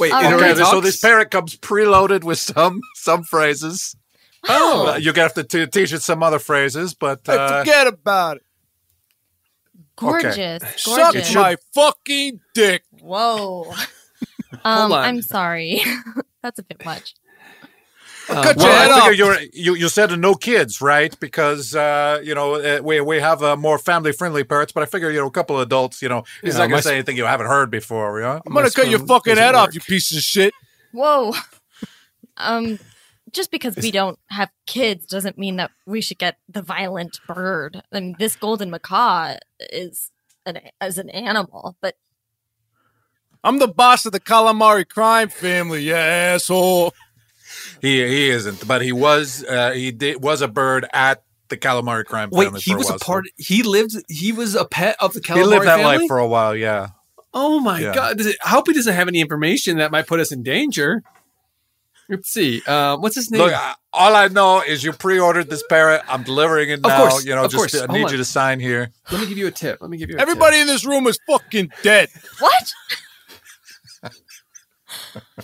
Wait, 0.00 0.12
Oh, 0.12 0.34
okay, 0.34 0.52
Okay, 0.52 0.62
so 0.64 0.80
this 0.80 0.98
parrot 0.98 1.30
comes 1.30 1.56
preloaded 1.56 2.24
with 2.24 2.38
some 2.38 2.80
some 2.94 3.22
phrases. 3.24 3.96
Wow. 4.48 4.86
Uh, 4.94 4.96
you 4.96 5.12
have 5.14 5.34
to 5.34 5.42
t- 5.44 5.66
teach 5.66 5.92
it 5.92 6.02
some 6.02 6.22
other 6.22 6.38
phrases, 6.38 6.94
but 6.94 7.20
Hey, 7.26 7.36
uh, 7.36 7.60
forget 7.60 7.86
about 7.88 8.36
it. 8.38 8.42
gorgeous. 9.96 10.62
Suck 10.76 11.12
Gorgeous. 11.14 11.34
my 11.34 11.56
fucking 11.74 12.40
dick. 12.54 12.82
Whoa. 13.00 13.72
um 14.64 14.92
on. 14.92 15.04
I'm 15.04 15.22
sorry. 15.22 15.82
That's 16.42 16.58
a 16.58 16.62
bit 16.62 16.84
much. 16.84 17.14
Uh, 18.28 18.42
Cut 18.42 18.56
well, 18.56 18.66
your 18.66 18.76
head 18.76 18.90
I 18.90 19.00
figure 19.08 19.12
you're, 19.12 19.38
you 19.52 19.74
you 19.74 19.88
said 19.88 20.10
no 20.18 20.34
kids, 20.34 20.80
right? 20.80 21.14
Because 21.20 21.74
uh, 21.76 22.20
you 22.24 22.34
know 22.34 22.54
uh, 22.56 22.80
we 22.82 23.00
we 23.00 23.20
have 23.20 23.42
uh, 23.42 23.56
more 23.56 23.78
family 23.78 24.12
friendly 24.12 24.42
parrots, 24.42 24.72
but 24.72 24.82
I 24.82 24.86
figure 24.86 25.10
you 25.10 25.20
know 25.20 25.26
a 25.28 25.30
couple 25.30 25.56
of 25.56 25.62
adults, 25.62 26.02
you 26.02 26.08
know, 26.08 26.24
he's 26.42 26.54
Yeah, 26.54 26.58
not 26.58 26.66
my 26.66 26.70
gonna 26.70 26.78
s- 26.78 26.84
say 26.84 26.94
anything 26.94 27.16
you 27.16 27.24
haven't 27.24 27.46
heard 27.46 27.70
before, 27.70 28.18
you 28.18 28.24
know. 28.24 28.42
I'm 28.44 28.52
gonna 28.52 28.64
My 28.64 28.70
cut 28.70 28.88
your 28.88 28.98
fucking 28.98 29.34
doesn't 29.34 29.44
head 29.44 29.54
off, 29.54 29.74
you 29.74 29.80
piece 29.80 30.14
of 30.16 30.22
shit. 30.22 30.54
Whoa. 30.92 31.32
Um 32.38 32.78
just 33.32 33.50
because 33.50 33.76
we 33.76 33.90
don't 33.90 34.18
have 34.30 34.50
kids 34.66 35.06
doesn't 35.06 35.38
mean 35.38 35.56
that 35.56 35.70
we 35.86 36.00
should 36.00 36.18
get 36.18 36.38
the 36.48 36.62
violent 36.62 37.20
bird. 37.26 37.82
I 37.92 38.00
mean, 38.00 38.16
this 38.18 38.36
golden 38.36 38.70
macaw 38.70 39.36
is 39.60 40.10
an 40.44 40.60
as 40.80 40.98
an 40.98 41.10
animal, 41.10 41.76
but 41.80 41.96
I'm 43.44 43.58
the 43.58 43.68
boss 43.68 44.04
of 44.06 44.12
the 44.12 44.20
calamari 44.20 44.88
crime 44.88 45.28
family, 45.28 45.84
you 45.84 45.94
asshole. 45.94 46.92
He 47.80 48.06
he 48.06 48.30
isn't, 48.30 48.66
but 48.66 48.82
he 48.82 48.92
was 48.92 49.44
uh, 49.44 49.72
he 49.72 49.90
did 49.92 50.22
was 50.22 50.40
a 50.42 50.48
bird 50.48 50.86
at 50.92 51.22
the 51.48 51.56
calamari 51.56 52.04
crime 52.04 52.30
Wait, 52.32 52.46
family. 52.46 52.60
he 52.60 52.72
for 52.72 52.78
was 52.78 52.88
a 52.88 52.92
while, 52.92 52.98
so- 52.98 53.04
part. 53.06 53.24
He 53.36 53.62
lived. 53.62 53.94
He 54.08 54.32
was 54.32 54.54
a 54.54 54.64
pet 54.64 54.96
of 55.00 55.12
the 55.14 55.20
calamari 55.20 55.36
He 55.36 55.44
lived 55.44 55.66
that 55.66 55.76
family? 55.78 55.98
life 55.98 56.08
for 56.08 56.18
a 56.18 56.26
while, 56.26 56.56
yeah. 56.56 56.88
Oh 57.34 57.60
my 57.60 57.80
Yeah. 57.80 57.94
god! 57.94 58.16
Does 58.18 58.26
it, 58.26 58.36
I 58.44 58.48
hope 58.48 58.66
he 58.66 58.72
doesn't 58.74 58.94
have 58.94 59.08
any 59.08 59.20
information 59.20 59.76
that 59.78 59.90
might 59.90 60.06
put 60.06 60.20
us 60.20 60.32
in 60.32 60.42
danger. 60.42 61.02
Let's 62.08 62.30
see. 62.30 62.62
Uh, 62.66 62.96
what's 62.98 63.16
his 63.16 63.32
name? 63.32 63.42
Look, 63.42 63.52
I, 63.52 63.74
all 63.92 64.14
I 64.14 64.28
know 64.28 64.60
is 64.62 64.84
you 64.84 64.92
pre-ordered 64.92 65.50
this 65.50 65.64
parrot. 65.68 66.02
I'm 66.08 66.22
delivering 66.22 66.70
it 66.70 66.80
now. 66.80 66.88
Of 66.88 66.98
now. 67.04 67.08
course, 67.10 67.24
you 67.24 67.34
know, 67.34 67.44
of 67.44 67.50
just 67.50 67.56
course. 67.60 67.74
I 67.74 67.78
Hold 67.86 67.90
need 67.90 68.04
on. 68.04 68.10
you 68.12 68.16
to 68.18 68.24
sign 68.24 68.60
here. 68.60 68.90
Let 69.10 69.20
me 69.20 69.26
give 69.26 69.36
you 69.38 69.48
a 69.48 69.50
tip. 69.50 69.78
Let 69.80 69.90
me 69.90 69.96
give 69.98 70.10
you 70.10 70.16
a 70.16 70.20
Everybody 70.20 70.58
in 70.60 70.68
this 70.68 70.84
room 70.86 71.08
is 71.08 71.18
fucking 71.28 71.72
dead. 71.82 72.08
what? 72.38 72.72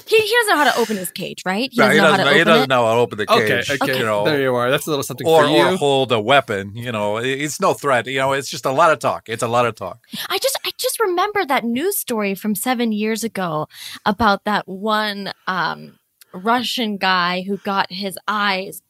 He, 0.07 0.17
he 0.17 0.35
doesn't 0.35 0.49
know 0.49 0.57
how 0.57 0.71
to 0.73 0.79
open 0.79 0.97
his 0.97 1.11
cage, 1.11 1.43
right? 1.47 1.69
He 1.73 1.81
No, 1.81 1.89
doesn't 1.89 1.95
he 1.95 2.01
know 2.01 2.11
how 2.11 2.17
doesn't, 2.17 2.25
to 2.25 2.25
know, 2.25 2.35
he 2.35 2.41
open 2.41 2.47
doesn't 2.53 2.65
it. 2.65 2.69
know 2.69 2.87
how 2.87 2.95
to 2.95 3.01
open 3.01 3.19
the 3.19 3.27
cage. 3.27 3.71
okay. 3.83 3.99
You 3.99 4.05
know, 4.05 4.25
There 4.25 4.41
you 4.41 4.55
are. 4.55 4.71
That's 4.71 4.87
a 4.87 4.91
little 4.91 5.03
something 5.03 5.27
or, 5.27 5.43
for 5.45 5.49
you. 5.51 5.57
or 5.75 5.77
hold 5.77 6.13
a 6.13 6.21
weapon. 6.21 6.75
You 6.77 6.93
know, 6.93 7.17
it's 7.19 7.61
no 7.61 7.75
threat. 7.75 8.07
You 8.07 8.19
know, 8.19 8.33
it's 8.33 8.49
just 8.51 8.65
a 8.67 8.73
lot 8.73 8.93
of 8.93 8.99
talk. 8.99 9.29
It's 9.29 9.43
a 9.43 9.49
lot 9.49 9.67
of 9.67 9.75
talk. 9.75 9.99
I 10.29 10.39
just 10.39 10.59
I 10.65 10.71
just 10.79 10.99
remember 11.01 11.45
that 11.45 11.65
news 11.65 11.99
story 11.99 12.35
from 12.35 12.55
seven 12.55 12.93
years 12.93 13.25
ago 13.25 13.69
about 14.07 14.45
that 14.45 14.67
one 14.69 15.33
um, 15.47 15.99
Russian 16.33 16.97
guy 16.97 17.43
who 17.43 17.57
got 17.59 17.91
his 17.93 18.19
eyes 18.29 18.83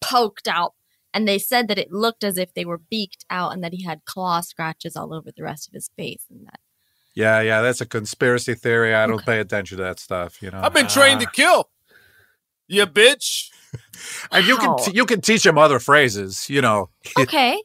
poked 0.00 0.48
out, 0.48 0.74
and 1.12 1.26
they 1.26 1.38
said 1.38 1.68
that 1.68 1.78
it 1.78 1.92
looked 1.92 2.24
as 2.24 2.38
if 2.38 2.54
they 2.54 2.64
were 2.64 2.78
beaked 2.78 3.24
out, 3.30 3.52
and 3.52 3.62
that 3.64 3.72
he 3.74 3.84
had 3.84 4.04
claw 4.04 4.40
scratches 4.40 4.96
all 4.96 5.12
over 5.14 5.30
the 5.34 5.42
rest 5.42 5.66
of 5.68 5.74
his 5.74 5.90
face, 5.96 6.24
and 6.30 6.46
that 6.46 6.60
Yeah, 7.14 7.40
yeah, 7.40 7.60
that's 7.60 7.80
a 7.80 7.86
conspiracy 7.86 8.54
theory. 8.54 8.94
I 8.94 9.06
don't 9.06 9.24
pay 9.24 9.40
attention 9.40 9.78
to 9.78 9.84
that 9.84 9.98
stuff. 9.98 10.40
You 10.40 10.50
know, 10.50 10.60
I've 10.62 10.72
been 10.72 10.88
trained 10.88 11.20
to 11.20 11.26
kill. 11.26 11.68
You 12.68 12.86
bitch. 12.86 13.50
and 14.32 14.46
you 14.46 14.56
can 14.56 14.76
t- 14.78 14.92
you 14.94 15.04
can 15.04 15.20
teach 15.20 15.44
him 15.44 15.58
other 15.58 15.78
phrases. 15.78 16.48
You 16.48 16.60
know, 16.60 16.90
okay. 17.18 17.60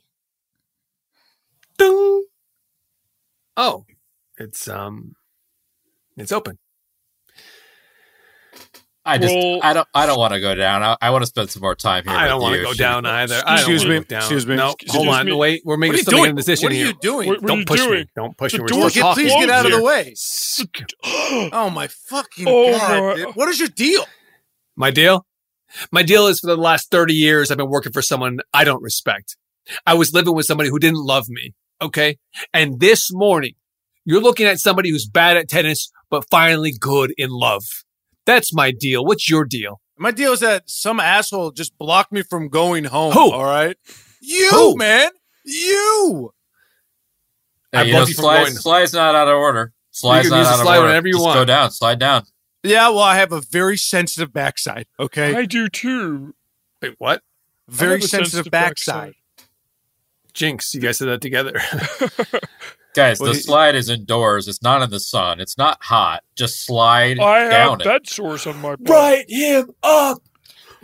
Ding. 1.77 2.23
Oh, 3.57 3.85
it's 4.37 4.67
um, 4.67 5.15
it's 6.17 6.31
open. 6.31 6.57
I 9.07 9.17
just 9.19 9.33
Roll- 9.33 9.59
I 9.61 9.73
don't 9.73 9.87
I 9.93 10.05
don't 10.07 10.17
want 10.17 10.33
to 10.33 10.39
go 10.39 10.55
down. 10.55 10.81
I, 10.81 10.97
I 10.99 11.09
want 11.11 11.21
to 11.21 11.27
spend 11.27 11.51
some 11.51 11.61
more 11.61 11.75
time 11.75 12.05
here. 12.05 12.13
I 12.15 12.27
don't 12.27 12.41
want 12.41 12.53
want 12.53 12.61
to 12.61 12.63
go 12.67 12.73
down 12.73 13.05
either. 13.05 13.41
Excuse 13.47 13.85
me. 13.85 13.99
down. 13.99 14.21
Excuse 14.21 14.47
me. 14.47 14.55
No, 14.55 14.71
Excuse 14.71 14.91
hold 14.93 15.07
on. 15.09 15.25
me. 15.27 15.33
Wait, 15.33 15.61
we're 15.63 15.77
making 15.77 15.91
What 15.91 15.95
are 15.95 15.97
you 15.97 16.03
still 16.03 16.13
making 16.13 16.23
doing? 16.23 16.31
a 16.31 16.35
decision 16.41 16.63
What 16.65 16.71
are 16.71 16.75
you 16.75 16.93
doing? 17.01 17.27
What- 17.29 17.41
what 17.41 17.47
don't 17.47 17.59
you 17.59 17.65
push 17.65 17.87
me. 17.87 18.05
Don't 18.15 18.37
push 18.37 18.51
The 18.53 18.57
me. 18.57 18.61
We're 18.63 18.67
door- 18.69 18.89
still 18.89 19.03
Get, 19.03 19.13
please 19.13 19.31
get 19.33 19.49
out 19.51 19.65
of 19.67 19.71
the 19.73 19.83
way. 19.83 20.15
Oh 21.53 21.69
my 21.69 21.87
fucking 21.87 22.45
Oh, 22.47 22.71
god! 22.71 23.01
my- 23.01 23.15
dude. 23.25 23.35
What 23.35 23.49
is 23.49 23.59
your 23.59 23.69
deal? 23.69 24.05
My 24.75 24.91
deal? 24.91 25.25
My 25.91 26.03
deal 26.03 26.27
is 26.27 26.39
for 26.39 26.47
the 26.47 26.57
last 26.57 26.89
30 26.91 27.13
years, 27.13 27.51
I've 27.51 27.57
been 27.57 27.69
working 27.69 27.91
for 27.91 28.01
someone 28.01 28.39
I 28.53 28.63
don't 28.63 28.81
respect. 28.81 29.35
I 29.85 29.93
was 29.93 30.13
living 30.13 30.33
with 30.35 30.45
somebody 30.45 30.69
who 30.69 30.79
didn't 30.79 31.03
love 31.03 31.27
me. 31.29 31.53
Okay. 31.81 32.17
And 32.53 32.79
this 32.79 33.09
morning, 33.11 33.53
you're 34.05 34.21
looking 34.21 34.45
at 34.45 34.59
somebody 34.59 34.89
who's 34.89 35.07
bad 35.07 35.37
at 35.37 35.49
tennis, 35.49 35.91
but 36.09 36.25
finally 36.29 36.71
good 36.79 37.13
in 37.17 37.29
love. 37.29 37.63
That's 38.25 38.53
my 38.53 38.71
deal. 38.71 39.05
What's 39.05 39.29
your 39.29 39.45
deal? 39.45 39.81
My 39.97 40.11
deal 40.11 40.33
is 40.33 40.41
that 40.41 40.69
some 40.69 40.99
asshole 40.99 41.51
just 41.51 41.77
blocked 41.77 42.11
me 42.11 42.21
from 42.21 42.49
going 42.49 42.83
home. 42.85 43.13
Who? 43.13 43.31
All 43.31 43.45
right, 43.45 43.77
you 44.21 44.49
Who? 44.51 44.75
man, 44.77 45.11
you. 45.43 46.33
I 47.73 47.77
Hey, 47.79 47.87
you 47.87 47.93
know, 47.93 47.97
blocked 47.99 48.09
you 48.09 48.15
from 48.15 48.23
Sly's, 48.23 48.47
going- 48.49 48.57
Sly's 48.57 48.93
not 48.93 49.15
out 49.15 49.27
of 49.27 49.35
order. 49.37 49.73
Sly's 49.91 50.29
not 50.29 50.45
out 50.45 50.53
of 50.55 50.59
slide 50.61 50.77
order. 50.77 50.87
whenever 50.87 51.07
you 51.07 51.13
Just 51.13 51.25
go 51.25 51.45
down. 51.45 51.71
Slide 51.71 51.99
down. 51.99 52.23
Yeah, 52.63 52.89
well, 52.89 52.99
I 52.99 53.15
have 53.15 53.31
a 53.31 53.41
very 53.41 53.77
sensitive 53.77 54.33
backside. 54.33 54.87
Okay, 54.99 55.35
I 55.35 55.45
do 55.45 55.69
too. 55.69 56.33
Wait, 56.81 56.95
what? 56.97 57.21
very 57.69 57.91
I 57.91 57.95
have 57.95 58.03
a 58.03 58.07
sensitive, 58.07 58.51
backside. 58.51 59.13
Jinx, 60.33 60.73
you 60.73 60.81
guys 60.81 60.97
said 60.97 61.07
that 61.07 61.21
together. 61.21 61.53
Guys, 62.95 63.19
Well, 63.19 63.31
the 63.31 63.35
he- 63.37 63.41
slide 63.43 63.75
is 63.75 63.89
indoors. 63.89 64.47
It's 64.47 64.61
not 64.63 64.81
in 64.81 64.89
the 64.89 64.99
sun. 64.99 65.39
It's 65.39 65.57
not 65.57 65.77
hot. 65.83 66.23
Just 66.35 66.65
slide 66.65 67.19
I 67.19 67.39
have 67.41 67.51
down 67.51 67.81
it. 67.81 67.83
bed 67.83 68.07
sores 68.07 68.47
on 68.47 68.61
my 68.61 68.75
butt. 68.77 68.89
Write 68.89 69.25
him 69.29 69.71
up. 69.83 70.19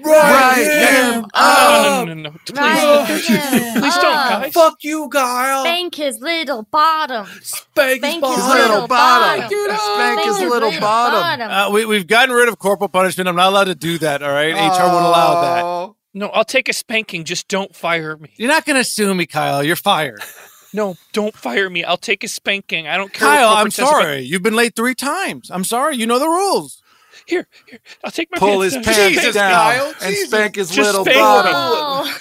Right, 0.03 0.89
him 1.13 1.25
up. 1.35 2.07
no, 2.07 2.13
no, 2.13 2.13
no, 2.15 2.29
no. 2.31 2.35
Please, 2.47 2.57
Right 2.57 3.05
please, 3.07 3.27
please 3.27 3.95
don't, 3.97 4.01
guys. 4.01 4.51
Fuck 4.53 4.77
you, 4.81 5.07
Kyle. 5.09 5.63
Spank 5.63 5.93
his 5.93 6.17
little 6.19 6.63
bottom. 6.63 7.27
Spank 7.43 7.99
Spank 7.99 8.25
his 8.25 8.35
his 8.37 8.47
little 8.47 8.87
bottom. 8.87 9.47
Spank 9.47 9.79
Spank 9.79 10.21
his 10.25 10.39
little 10.39 10.79
bottom. 10.79 11.51
Uh, 11.51 11.69
we, 11.69 11.85
we've 11.85 12.07
gotten 12.07 12.33
rid 12.33 12.49
of 12.49 12.57
corporal 12.57 12.89
punishment. 12.89 13.29
I'm 13.29 13.35
not 13.35 13.49
allowed 13.49 13.65
to 13.65 13.75
do 13.75 13.99
that. 13.99 14.23
All 14.23 14.31
right, 14.31 14.53
HR 14.53 14.87
won't 14.91 15.05
allow 15.05 15.41
that. 15.87 15.93
No, 16.15 16.27
I'll 16.29 16.45
take 16.45 16.67
a 16.67 16.73
spanking. 16.73 17.23
Just 17.23 17.47
don't 17.47 17.75
fire 17.75 18.17
me. 18.17 18.31
You're 18.37 18.49
not 18.49 18.65
going 18.65 18.77
to 18.77 18.83
sue 18.83 19.13
me, 19.13 19.27
Kyle. 19.27 19.63
You're 19.63 19.75
fired. 19.75 20.21
No, 20.73 20.95
don't 21.11 21.35
fire 21.35 21.69
me. 21.69 21.83
I'll 21.83 21.97
take 21.97 22.23
a 22.23 22.27
spanking. 22.27 22.87
I 22.87 22.95
don't 22.97 23.11
care. 23.11 23.27
Kyle, 23.27 23.49
I'm 23.49 23.55
corporate 23.55 23.73
says 23.73 23.89
about- 23.89 24.01
sorry. 24.01 24.21
You've 24.21 24.43
been 24.43 24.55
late 24.55 24.75
three 24.75 24.95
times. 24.95 25.51
I'm 25.51 25.63
sorry. 25.65 25.97
You 25.97 26.05
know 26.07 26.19
the 26.19 26.27
rules. 26.27 26.81
Here, 27.25 27.47
here. 27.67 27.79
I'll 28.03 28.11
take 28.11 28.29
my 28.31 28.37
pull 28.39 28.59
pants 28.61 28.63
his 28.63 28.73
down. 28.73 28.83
pants 28.83 29.07
Jesus, 29.09 29.33
down 29.35 29.51
Kyle, 29.51 29.87
and 30.01 30.11
Jesus. 30.11 30.29
spank 30.29 30.55
his 30.55 30.71
Just 30.71 30.87
little 30.87 31.03
spank 31.05 31.19
bottom. 31.19 31.51
Oh. 31.55 32.17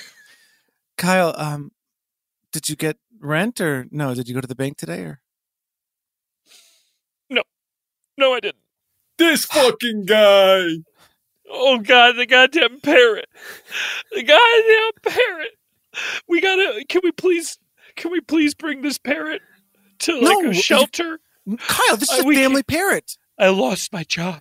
Kyle, 0.99 1.35
um, 1.39 1.71
did 2.53 2.69
you 2.69 2.77
get 2.77 2.99
rent 3.21 3.61
or 3.61 3.87
no? 3.91 4.15
Did 4.15 4.29
you 4.29 4.35
go 4.35 4.41
to 4.41 4.47
the 4.49 4.55
bank 4.57 4.77
today 4.77 5.03
or? 5.03 5.21
No, 7.31 7.43
no, 8.19 8.35
I 8.35 8.41
didn't. 8.41 8.57
This 9.17 9.45
fucking 9.45 10.07
guy. 10.07 10.69
Oh 11.53 11.79
God, 11.79 12.17
the 12.17 12.27
goddamn 12.27 12.81
parrot! 12.81 13.29
The 14.13 14.23
goddamn 14.23 15.15
parrot! 15.15 15.53
We 16.29 16.41
gotta. 16.41 16.85
Can 16.89 17.01
we 17.05 17.13
please? 17.13 17.59
Can 17.97 18.11
we 18.11 18.21
please 18.21 18.55
bring 18.55 18.83
this 18.83 18.99
parrot 18.99 19.43
to 20.01 20.13
like 20.21 20.45
No, 20.45 20.51
a 20.51 20.55
shelter? 20.55 21.21
Kyle, 21.59 21.97
this 21.97 22.11
is 22.13 22.21
a 22.21 22.25
we 22.25 22.37
family 22.37 22.63
parrot. 22.63 23.17
I 23.39 23.49
lost 23.49 23.93
my 23.93 24.05
job. 24.05 24.41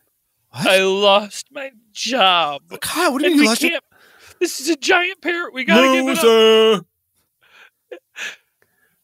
What? 0.52 0.68
I 0.68 0.84
lost 0.84 1.48
my 1.52 1.72
job. 1.94 2.62
Kyle, 2.82 3.14
what 3.14 3.22
do 3.22 3.26
you 3.28 3.32
And 3.34 3.40
mean? 3.40 3.44
you 3.44 3.50
lost 3.50 3.62
your- 3.64 3.80
This 4.40 4.60
is 4.60 4.70
a 4.70 4.76
giant 4.76 5.22
parrot. 5.22 5.54
We 5.54 5.64
gotta 5.64 5.88
give 5.94 6.08
it 6.08 6.18
up. 6.18 6.24
Loser. 6.24 6.82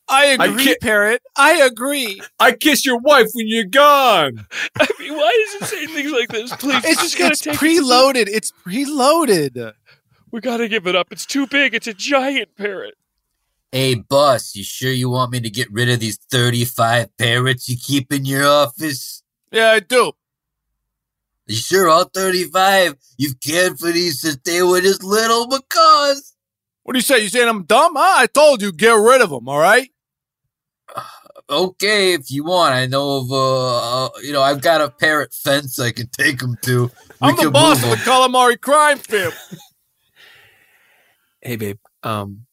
I 0.07 0.37
I 0.39 0.45
agree, 0.45 0.63
can't- 0.65 0.81
parrot. 0.81 1.21
I 1.35 1.61
agree. 1.63 2.21
I 2.39 2.51
kiss 2.51 2.85
your 2.85 2.99
wife 2.99 3.27
when 3.33 3.47
you're 3.47 3.65
gone. 3.65 4.45
I 4.79 4.87
mean, 4.99 5.13
why 5.17 5.45
is 5.47 5.61
it 5.61 5.65
saying 5.65 5.87
things 5.89 6.11
like 6.11 6.29
this? 6.29 6.53
Please, 6.55 6.83
It's, 6.85 7.01
just 7.01 7.17
gotta 7.17 7.31
it's 7.31 7.41
take 7.41 7.55
it. 7.55 7.59
preloaded. 7.59 8.27
It's 8.27 8.51
preloaded. 8.65 9.73
We 10.31 10.41
gotta 10.41 10.67
give 10.67 10.85
it 10.85 10.95
up. 10.95 11.07
It's 11.11 11.25
too 11.25 11.47
big. 11.47 11.73
It's 11.73 11.87
a 11.87 11.93
giant 11.93 12.55
parrot. 12.55 12.93
Hey, 13.75 13.95
boss, 13.95 14.55
you 14.55 14.63
sure 14.63 14.93
you 14.93 15.09
want 15.09 15.33
me 15.33 15.41
to 15.41 15.49
get 15.49 15.69
rid 15.69 15.89
of 15.89 15.99
these 15.99 16.15
35 16.31 17.09
parrots 17.17 17.67
you 17.67 17.75
keep 17.75 18.13
in 18.13 18.23
your 18.23 18.47
office? 18.47 19.21
Yeah, 19.51 19.71
I 19.71 19.81
do. 19.81 20.13
You 21.45 21.57
sure 21.57 21.89
all 21.89 22.05
35? 22.05 22.95
You've 23.17 23.41
cared 23.41 23.77
for 23.77 23.91
these 23.91 24.21
since 24.21 24.37
they 24.45 24.63
were 24.63 24.79
just 24.79 25.03
little 25.03 25.47
macaws. 25.47 26.35
What 26.83 26.93
do 26.93 26.99
you 26.99 27.03
say? 27.03 27.19
You 27.19 27.27
saying 27.27 27.49
I'm 27.49 27.65
dumb? 27.65 27.95
Huh? 27.97 28.21
I 28.21 28.27
told 28.27 28.61
you, 28.61 28.71
get 28.71 28.93
rid 28.93 29.19
of 29.19 29.29
them. 29.29 29.49
All 29.49 29.59
right. 29.59 29.89
Okay, 31.47 32.13
if 32.13 32.31
you 32.31 32.43
want. 32.43 32.73
I 32.73 32.87
know 32.87 33.17
of, 33.17 33.31
uh, 33.31 34.05
uh, 34.05 34.09
you 34.23 34.33
know, 34.33 34.41
I've 34.41 34.61
got 34.61 34.81
a 34.81 34.89
parrot 34.89 35.31
fence 35.31 35.77
I 35.79 35.91
can 35.91 36.07
take 36.17 36.39
them 36.39 36.55
to. 36.63 36.89
We 37.21 37.27
I'm 37.27 37.35
the 37.35 37.51
boss 37.51 37.83
of 37.83 37.89
move 37.89 38.03
the 38.03 38.11
'em. 38.11 38.31
calamari 38.31 38.59
crime 38.59 38.97
film. 38.97 39.33
Hey, 41.41 41.57
babe. 41.57 41.77
Um, 42.01 42.44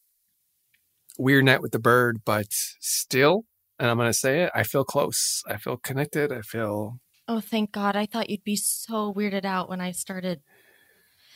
weird 1.19 1.45
night 1.45 1.63
with 1.63 1.73
the 1.73 1.79
bird, 1.79 2.23
but 2.25 2.47
still, 2.51 3.45
and 3.79 3.91
I'm 3.91 3.97
gonna 3.99 4.13
say 4.13 4.43
it. 4.45 4.51
I 4.55 4.63
feel 4.63 4.85
close. 4.85 5.43
I 5.49 5.57
feel 5.57 5.77
connected. 5.77 6.33
I 6.33 6.41
feel. 6.43 6.99
Oh, 7.29 7.41
thank 7.41 7.73
God. 7.73 7.95
I 7.97 8.07
thought 8.07 8.31
you'd 8.31 8.45
be 8.45 8.57
so 8.57 9.13
weirded 9.15 9.45
out 9.45 9.69
when 9.69 9.81
I 9.81 9.93
started. 9.93 10.41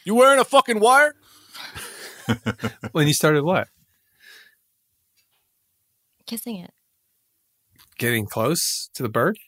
You 0.04 0.14
wearing 0.14 0.40
a 0.40 0.44
fucking 0.44 0.80
wire? 0.80 1.14
When 2.92 3.06
you 3.06 3.14
started 3.14 3.44
what? 3.44 3.68
Kissing 6.26 6.56
it. 6.56 6.72
Getting 7.98 8.26
close 8.26 8.90
to 8.94 9.02
the 9.02 9.08
bird. 9.08 9.38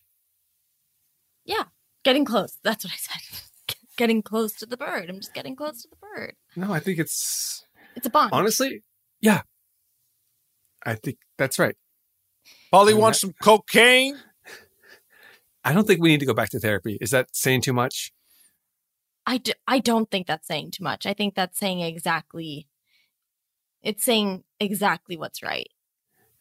Yeah. 1.44 1.64
Getting 2.04 2.24
close. 2.24 2.56
That's 2.62 2.84
what 2.84 2.92
I 2.92 2.96
said. 2.96 3.76
getting 3.96 4.22
close 4.22 4.52
to 4.54 4.66
the 4.66 4.76
bird. 4.76 5.10
I'm 5.10 5.16
just 5.16 5.34
getting 5.34 5.56
close 5.56 5.82
to 5.82 5.88
the 5.90 5.96
bird. 5.96 6.34
No, 6.54 6.72
I 6.72 6.78
think 6.78 6.98
it's 6.98 7.64
It's 7.96 8.06
a 8.06 8.10
bond. 8.10 8.30
honestly, 8.32 8.84
yeah. 9.20 9.42
I 10.84 10.94
think 10.94 11.18
that's 11.36 11.58
right. 11.58 11.76
Polly 12.70 12.92
And 12.92 13.02
wants 13.02 13.20
that- 13.20 13.26
some 13.28 13.34
cocaine. 13.42 14.16
I 15.64 15.72
don't 15.72 15.86
think 15.86 16.00
we 16.00 16.08
need 16.08 16.20
to 16.20 16.26
go 16.26 16.34
back 16.34 16.50
to 16.50 16.58
therapy. 16.60 16.98
Is 17.00 17.10
that 17.10 17.28
saying 17.32 17.62
too 17.62 17.72
much? 17.72 18.12
I, 19.26 19.36
d- 19.38 19.52
I 19.66 19.78
don't 19.80 20.10
think 20.10 20.26
that's 20.26 20.46
saying 20.46 20.70
too 20.70 20.82
much. 20.84 21.04
I 21.04 21.12
think 21.12 21.34
that's 21.34 21.58
saying 21.58 21.80
exactly. 21.80 22.66
It's 23.82 24.02
saying 24.04 24.44
exactly 24.58 25.16
what's 25.18 25.42
right. 25.42 25.68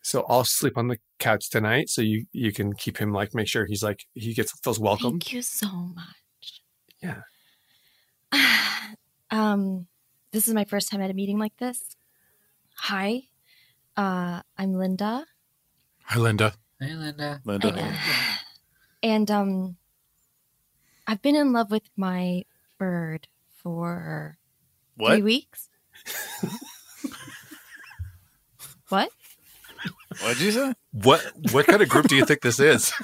So 0.02 0.26
I'll 0.30 0.46
sleep 0.46 0.78
on 0.78 0.88
the 0.88 0.98
couch 1.20 1.50
tonight, 1.50 1.90
so 1.90 2.02
you 2.02 2.28
you 2.32 2.54
can 2.54 2.74
keep 2.74 2.98
him 2.98 3.12
like 3.12 3.36
make 3.36 3.50
sure 3.50 3.66
he's 3.66 3.84
like 3.84 4.06
he 4.14 4.34
gets 4.34 4.58
feels 4.62 4.80
welcome. 4.80 5.12
Thank 5.20 5.34
you 5.34 5.42
so 5.42 5.68
much. 5.68 6.62
Yeah. 7.04 7.24
um, 9.32 9.88
this 10.32 10.48
is 10.48 10.54
my 10.54 10.64
first 10.64 10.90
time 10.90 11.02
at 11.02 11.12
a 11.12 11.14
meeting 11.14 11.38
like 11.40 11.58
this. 11.58 11.98
Hi, 12.78 13.24
uh, 13.98 14.42
I'm 14.58 14.74
Linda. 14.74 15.26
Hi, 16.04 16.20
Linda. 16.20 16.54
Hey, 16.80 16.94
Linda. 16.94 17.42
Linda. 17.44 17.98
And 19.04 19.30
um 19.32 19.78
I've 21.08 21.22
been 21.22 21.36
in 21.36 21.52
love 21.54 21.72
with 21.72 21.90
my 21.96 22.44
bird 22.78 23.28
for 23.58 24.38
What? 24.96 25.14
three 25.14 25.24
weeks. 25.24 25.70
what? 28.90 29.10
What'd 30.22 30.42
you 30.42 30.52
say? 30.52 30.74
What 30.92 31.22
what 31.52 31.66
kind 31.68 31.82
of 31.82 31.90
group 31.90 32.08
do 32.08 32.16
you 32.16 32.26
think 32.26 32.42
this 32.42 32.60
is? 32.60 32.94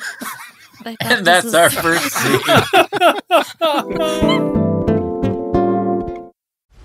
And 0.86 0.97
this 1.25 1.51
that's 1.51 1.53
our 1.53 1.69
first 1.69 2.12
scene. 2.12 2.41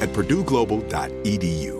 at 0.00 0.12
purdueglobal.edu. 0.12 1.79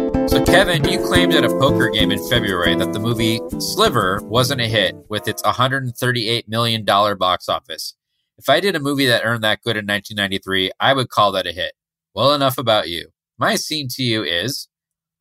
So, 0.27 0.43
Kevin, 0.45 0.83
you 0.85 0.99
claimed 1.05 1.33
at 1.33 1.43
a 1.43 1.49
poker 1.49 1.89
game 1.89 2.11
in 2.11 2.19
February 2.29 2.75
that 2.75 2.93
the 2.93 2.99
movie 2.99 3.39
Sliver 3.59 4.19
wasn't 4.23 4.61
a 4.61 4.67
hit 4.67 4.95
with 5.09 5.27
its 5.27 5.41
$138 5.41 6.47
million 6.47 6.85
box 6.85 7.49
office. 7.49 7.95
If 8.37 8.49
I 8.49 8.59
did 8.59 8.75
a 8.75 8.79
movie 8.79 9.05
that 9.05 9.23
earned 9.25 9.43
that 9.43 9.61
good 9.61 9.77
in 9.77 9.85
1993, 9.85 10.71
I 10.79 10.93
would 10.93 11.09
call 11.09 11.31
that 11.33 11.47
a 11.47 11.51
hit. 11.51 11.73
Well, 12.13 12.33
enough 12.33 12.57
about 12.57 12.89
you. 12.89 13.09
My 13.37 13.55
scene 13.55 13.87
to 13.91 14.03
you 14.03 14.23
is 14.23 14.67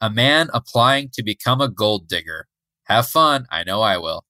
a 0.01 0.11
man 0.11 0.49
applying 0.55 1.11
to 1.15 1.23
become 1.23 1.61
a 1.61 1.69
gold 1.69 2.09
digger. 2.09 2.47
Have 2.85 3.07
fun. 3.07 3.47
I 3.51 3.65
know 3.65 3.83
I 3.83 3.99
will. 3.99 4.25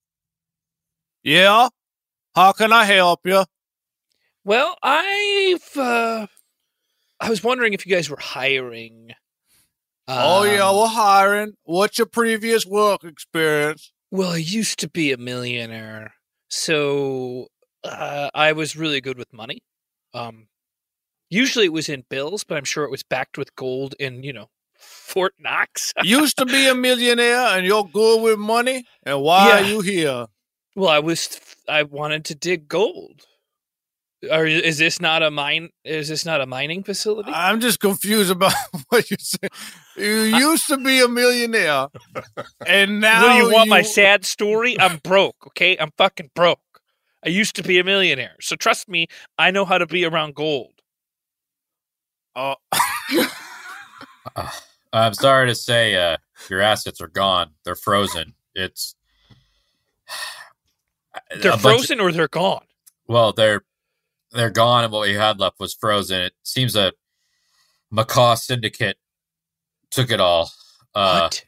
Yeah? 1.22 1.68
How 2.34 2.52
can 2.52 2.72
I 2.72 2.84
help 2.84 3.20
you? 3.24 3.44
Well, 4.44 4.76
I've 4.82 5.76
uh, 5.76 6.26
I 7.20 7.28
was 7.28 7.44
wondering 7.44 7.74
if 7.74 7.84
you 7.86 7.94
guys 7.94 8.08
were 8.08 8.18
hiring. 8.18 9.12
Oh, 10.10 10.42
yeah, 10.44 10.68
Um, 10.68 10.76
we're 10.76 10.86
hiring. 10.88 11.52
What's 11.64 11.98
your 11.98 12.06
previous 12.06 12.66
work 12.66 13.04
experience? 13.04 13.92
Well, 14.10 14.32
I 14.32 14.36
used 14.38 14.78
to 14.80 14.88
be 14.88 15.12
a 15.12 15.16
millionaire, 15.16 16.14
so 16.48 17.46
uh, 17.84 18.28
I 18.34 18.52
was 18.52 18.76
really 18.76 19.00
good 19.00 19.16
with 19.18 19.32
money. 19.32 19.60
Um, 20.12 20.48
usually 21.28 21.66
it 21.66 21.72
was 21.72 21.88
in 21.88 22.04
bills, 22.10 22.42
but 22.44 22.56
I'm 22.58 22.64
sure 22.64 22.84
it 22.84 22.90
was 22.90 23.02
backed 23.04 23.38
with 23.38 23.54
gold 23.54 23.94
in 24.00 24.22
you 24.24 24.32
know 24.32 24.48
Fort 24.78 25.34
Knox. 25.38 25.92
Used 26.02 26.38
to 26.38 26.44
be 26.46 26.66
a 26.68 26.74
millionaire 26.74 27.56
and 27.56 27.64
you're 27.64 27.84
good 27.84 28.22
with 28.22 28.38
money? 28.38 28.84
And 29.04 29.22
why 29.22 29.48
Yeah. 29.48 29.54
are 29.60 29.62
you 29.62 29.80
here? 29.80 30.26
well, 30.74 30.90
I 30.90 30.98
was 30.98 31.38
I 31.68 31.82
wanted 31.84 32.24
to 32.26 32.34
dig 32.34 32.68
gold. 32.68 33.26
Or 34.30 34.44
is 34.44 34.76
this 34.76 35.00
not 35.00 35.22
a 35.22 35.30
mine? 35.30 35.70
Is 35.84 36.08
this 36.08 36.26
not 36.26 36.40
a 36.42 36.46
mining 36.46 36.82
facility? 36.82 37.30
I'm 37.32 37.58
just 37.60 37.80
confused 37.80 38.30
about 38.30 38.52
what 38.88 39.10
you 39.10 39.16
said. 39.18 39.48
You 39.96 40.24
used 40.24 40.66
to 40.68 40.76
be 40.76 41.00
a 41.00 41.08
millionaire, 41.08 41.88
and 42.66 43.00
now 43.00 43.38
Will 43.38 43.46
you 43.48 43.52
want 43.54 43.70
my 43.70 43.80
sad 43.82 44.26
story? 44.26 44.78
I'm 44.78 44.98
broke, 45.02 45.36
okay? 45.48 45.76
I'm 45.78 45.90
fucking 45.96 46.30
broke. 46.34 46.60
I 47.24 47.30
used 47.30 47.56
to 47.56 47.62
be 47.62 47.78
a 47.78 47.84
millionaire. 47.84 48.36
So 48.40 48.56
trust 48.56 48.88
me, 48.88 49.06
I 49.38 49.50
know 49.50 49.64
how 49.64 49.78
to 49.78 49.86
be 49.86 50.04
around 50.04 50.34
gold. 50.34 50.72
Oh, 52.36 52.56
Uh, 54.36 54.50
I'm 54.92 55.14
sorry 55.14 55.46
to 55.48 55.54
say, 55.54 55.94
uh, 55.96 56.18
your 56.50 56.60
assets 56.60 57.00
are 57.00 57.08
gone. 57.08 57.52
They're 57.64 57.74
frozen. 57.74 58.34
It's 58.54 58.94
They're 61.40 61.52
a 61.52 61.56
bunch- 61.56 61.62
frozen 61.62 62.00
or 62.00 62.12
they're 62.12 62.28
gone. 62.28 62.64
well, 63.08 63.32
they're 63.32 63.62
they're 64.32 64.50
gone, 64.50 64.84
and 64.84 64.92
what 64.92 65.08
we 65.08 65.14
had 65.14 65.40
left 65.40 65.58
was 65.60 65.74
frozen. 65.74 66.20
It 66.22 66.32
seems 66.42 66.76
a 66.76 66.92
macaw 67.90 68.34
syndicate 68.34 68.96
took 69.90 70.10
it 70.10 70.20
all. 70.20 70.50
Uh, 70.94 71.22
what? 71.22 71.44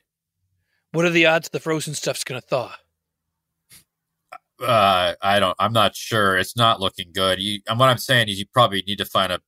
What 0.92 1.05
are 1.05 1.11
the 1.11 1.27
odds 1.27 1.49
the 1.49 1.61
frozen 1.61 1.95
stuff's 1.95 2.25
gonna 2.25 2.40
thaw? 2.40 2.75
uh, 4.62 5.14
I 5.23 5.40
don't. 5.40 5.57
I'm 5.59 5.73
not 5.73 5.97
sure. 5.97 6.37
It's 6.37 6.57
not 6.57 6.81
looking 6.81 7.12
good. 7.12 7.40
You, 7.40 7.61
and 7.68 7.79
what 7.79 7.88
I'm 7.88 7.99
saying 7.99 8.29
is, 8.29 8.38
you 8.38 8.47
probably 8.53 8.83
need 8.87 8.99
to 8.99 9.05
find 9.05 9.33
a 9.33 9.40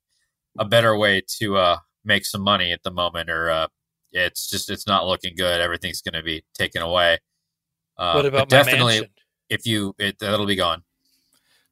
a 0.58 0.64
better 0.64 0.96
way 0.96 1.22
to 1.40 1.56
uh, 1.56 1.78
make 2.04 2.24
some 2.24 2.40
money 2.40 2.72
at 2.72 2.82
the 2.84 2.90
moment, 2.90 3.28
or 3.28 3.50
uh, 3.50 3.66
it's 4.12 4.48
just 4.48 4.70
it's 4.70 4.86
not 4.86 5.06
looking 5.06 5.34
good. 5.36 5.60
Everything's 5.60 6.00
going 6.00 6.14
to 6.14 6.22
be 6.22 6.44
taken 6.54 6.80
away. 6.82 7.18
Uh, 7.98 8.12
What 8.14 8.26
about 8.26 8.48
definitely? 8.48 8.94
mansion? 8.94 9.10
If 9.50 9.66
you, 9.66 9.94
it, 9.98 10.18
that'll 10.20 10.46
be 10.46 10.56
gone. 10.56 10.83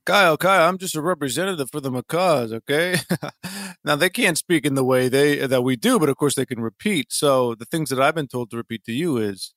Kyle, 0.05 0.37
Kyle, 0.37 0.69
I'm 0.69 0.79
just 0.79 0.97
a 0.97 1.03
representative 1.03 1.71
for 1.71 1.81
the 1.81 1.91
macaws, 1.91 2.53
okay? 2.53 2.97
now 3.85 3.95
they 3.95 4.11
can't 4.11 4.37
speak 4.37 4.67
in 4.67 4.75
the 4.75 4.85
way 4.85 5.09
they 5.09 5.47
that 5.47 5.63
we 5.63 5.77
do, 5.77 5.99
but 5.99 6.09
of 6.09 6.17
course 6.17 6.35
they 6.35 6.47
can 6.47 6.61
repeat. 6.61 7.13
So 7.13 7.55
the 7.55 7.65
things 7.65 7.89
that 7.91 8.01
I've 8.01 8.15
been 8.15 8.27
told 8.27 8.51
to 8.51 8.57
repeat 8.57 8.85
to 8.85 8.93
you 8.93 9.19
is, 9.19 9.55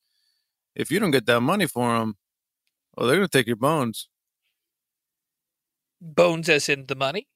if 0.75 0.91
you 0.91 0.99
don't 0.99 1.12
get 1.12 1.25
that 1.25 1.41
money 1.41 1.65
for 1.65 1.97
them, 1.97 2.17
well, 2.95 3.08
they're 3.08 3.15
gonna 3.15 3.27
take 3.27 3.47
your 3.47 3.55
bones. 3.55 4.08
Bones 5.99 6.47
as 6.49 6.69
in 6.69 6.86
the 6.86 6.95
money? 6.95 7.27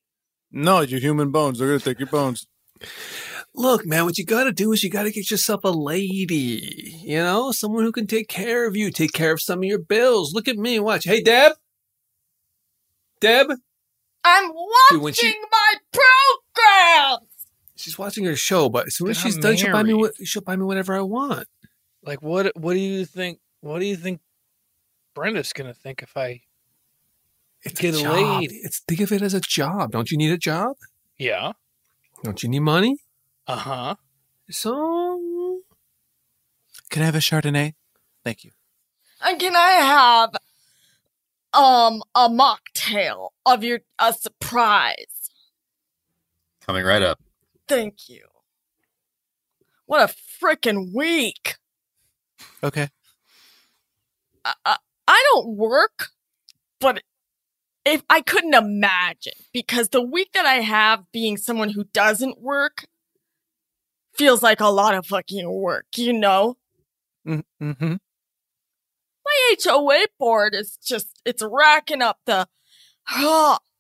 No, 0.51 0.81
your 0.81 0.99
human 0.99 1.31
bones. 1.31 1.57
They're 1.57 1.67
gonna 1.67 1.79
take 1.79 1.99
your 1.99 2.09
bones. 2.09 2.45
Look, 3.55 3.85
man, 3.87 4.05
what 4.05 4.19
you 4.19 4.25
got 4.25 4.43
to 4.43 4.51
do 4.51 4.71
is 4.71 4.83
you 4.83 4.91
got 4.91 5.03
to 5.03 5.11
get 5.11 5.31
yourself 5.31 5.61
a 5.63 5.69
lady, 5.69 7.01
you 7.03 7.17
know, 7.17 7.51
someone 7.51 7.83
who 7.83 7.91
can 7.91 8.05
take 8.05 8.27
care 8.29 8.67
of 8.67 8.75
you, 8.75 8.91
take 8.91 9.11
care 9.11 9.33
of 9.33 9.41
some 9.41 9.59
of 9.59 9.63
your 9.65 9.79
bills. 9.79 10.33
Look 10.33 10.47
at 10.47 10.55
me, 10.55 10.79
watch. 10.79 11.05
Hey, 11.05 11.21
Deb. 11.21 11.53
Deb, 13.19 13.47
I'm 14.23 14.51
Dude, 14.91 15.01
when 15.01 15.13
she- 15.13 15.27
watching 15.27 15.41
my 15.51 15.73
program. 15.91 17.27
she's 17.75 17.97
watching 17.97 18.25
her 18.25 18.35
show, 18.35 18.69
but 18.69 18.87
as 18.87 18.95
soon 18.95 19.09
as 19.09 19.17
But 19.17 19.23
she's 19.23 19.35
I'm 19.35 19.41
done, 19.41 19.57
she'll 19.57 19.71
buy 19.71 19.83
me 19.83 19.93
what 19.93 20.13
she'll 20.23 20.41
buy 20.41 20.55
me 20.55 20.63
whatever 20.65 20.95
I 20.95 21.01
want. 21.01 21.47
Like 22.03 22.21
what? 22.21 22.55
What 22.57 22.73
do 22.73 22.79
you 22.79 23.05
think? 23.05 23.39
What 23.61 23.79
do 23.79 23.85
you 23.85 23.95
think? 23.97 24.21
Brenda's 25.15 25.51
gonna 25.53 25.73
think 25.73 26.01
if 26.01 26.15
I 26.15 26.41
It's 27.63 27.79
get 27.79 27.95
a 27.95 27.99
a 27.99 28.01
job. 28.01 28.13
lady? 28.41 28.55
It's 28.63 28.79
think 28.87 29.01
of 29.01 29.11
it 29.11 29.21
as 29.21 29.33
a 29.33 29.41
job. 29.41 29.91
Don't 29.91 30.09
you 30.11 30.17
need 30.17 30.31
a 30.31 30.37
job? 30.37 30.77
Yeah. 31.17 31.53
Don't 32.23 32.41
you 32.43 32.49
need 32.49 32.59
money? 32.61 32.97
Uh 33.47 33.55
huh. 33.57 33.95
So 34.49 35.61
Can 36.89 37.03
I 37.03 37.05
have 37.05 37.15
a 37.15 37.19
Chardonnay? 37.19 37.73
Thank 38.23 38.43
you. 38.43 38.51
And 39.21 39.39
can 39.39 39.55
I 39.55 39.71
have 39.71 40.31
um 41.53 42.01
a 42.15 42.29
mocktail 42.29 43.29
of 43.45 43.63
your 43.63 43.79
a 43.99 44.13
surprise? 44.13 45.29
Coming 46.65 46.83
right 46.83 47.01
up. 47.01 47.19
Thank 47.67 48.09
you. 48.09 48.25
What 49.85 50.01
a 50.01 50.13
freaking 50.43 50.93
week. 50.93 51.55
Okay. 52.63 52.89
I, 54.45 54.53
I, 54.65 54.77
I 55.07 55.23
don't 55.33 55.57
work, 55.57 56.09
but 56.79 57.01
if 57.85 58.03
I 58.09 58.21
couldn't 58.21 58.53
imagine 58.53 59.33
because 59.51 59.89
the 59.89 60.01
week 60.01 60.33
that 60.33 60.45
I 60.45 60.55
have 60.55 61.11
being 61.11 61.37
someone 61.37 61.69
who 61.69 61.85
doesn't 61.85 62.41
work 62.41 62.85
feels 64.13 64.43
like 64.43 64.59
a 64.59 64.67
lot 64.67 64.93
of 64.93 65.07
fucking 65.07 65.51
work, 65.51 65.85
you 65.95 66.13
know? 66.13 66.57
Mm-hmm. 67.27 67.95
My 69.29 69.55
HOA 69.63 70.07
board 70.17 70.55
is 70.55 70.77
just 70.83 71.21
it's 71.25 71.43
racking 71.43 72.01
up 72.01 72.19
the 72.25 72.47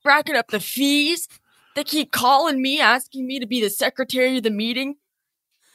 racking 0.05 0.35
up 0.35 0.49
the 0.49 0.59
fees. 0.59 1.27
They 1.75 1.83
keep 1.83 2.11
calling 2.11 2.61
me 2.61 2.79
asking 2.79 3.27
me 3.27 3.39
to 3.39 3.45
be 3.45 3.61
the 3.61 3.69
secretary 3.69 4.37
of 4.37 4.43
the 4.43 4.49
meeting. 4.49 4.95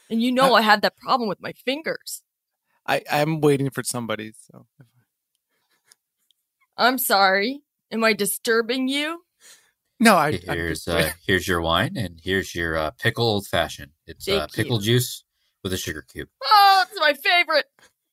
And 0.09 0.21
you 0.21 0.31
know 0.31 0.53
I 0.53 0.61
had 0.61 0.81
that 0.83 0.97
problem 0.97 1.27
with 1.27 1.41
my 1.41 1.53
fingers. 1.53 2.21
I 2.85 3.01
I'm 3.11 3.41
waiting 3.41 3.69
for 3.69 3.83
somebody. 3.83 4.33
So 4.37 4.67
I'm 6.77 6.97
sorry. 6.97 7.61
Am 7.91 8.03
I 8.03 8.13
disturbing 8.13 8.87
you? 8.87 9.21
no, 9.99 10.15
I. 10.15 10.39
I 10.47 10.53
Here's 10.55 10.87
uh, 10.87 11.11
here's 11.25 11.47
your 11.47 11.61
wine, 11.61 11.95
and 11.95 12.19
here's 12.21 12.53
your 12.53 12.77
uh, 12.77 12.91
pickle 12.91 13.25
old 13.25 13.47
fashioned. 13.47 13.91
It's 14.05 14.27
uh, 14.27 14.47
pickle 14.53 14.79
you. 14.79 14.97
juice 14.97 15.23
with 15.63 15.73
a 15.73 15.77
sugar 15.77 16.01
cube. 16.01 16.29
Oh, 16.43 16.85
it's 16.89 16.99
my 16.99 17.13
favorite. 17.13 17.65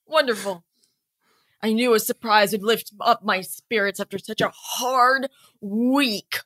Wonderful. 0.06 0.64
I 1.62 1.72
knew 1.72 1.94
a 1.94 2.00
surprise 2.00 2.52
would 2.52 2.62
lift 2.62 2.92
up 3.00 3.24
my 3.24 3.40
spirits 3.40 4.00
after 4.00 4.18
such 4.18 4.40
a 4.40 4.50
hard 4.52 5.28
week. 5.60 6.40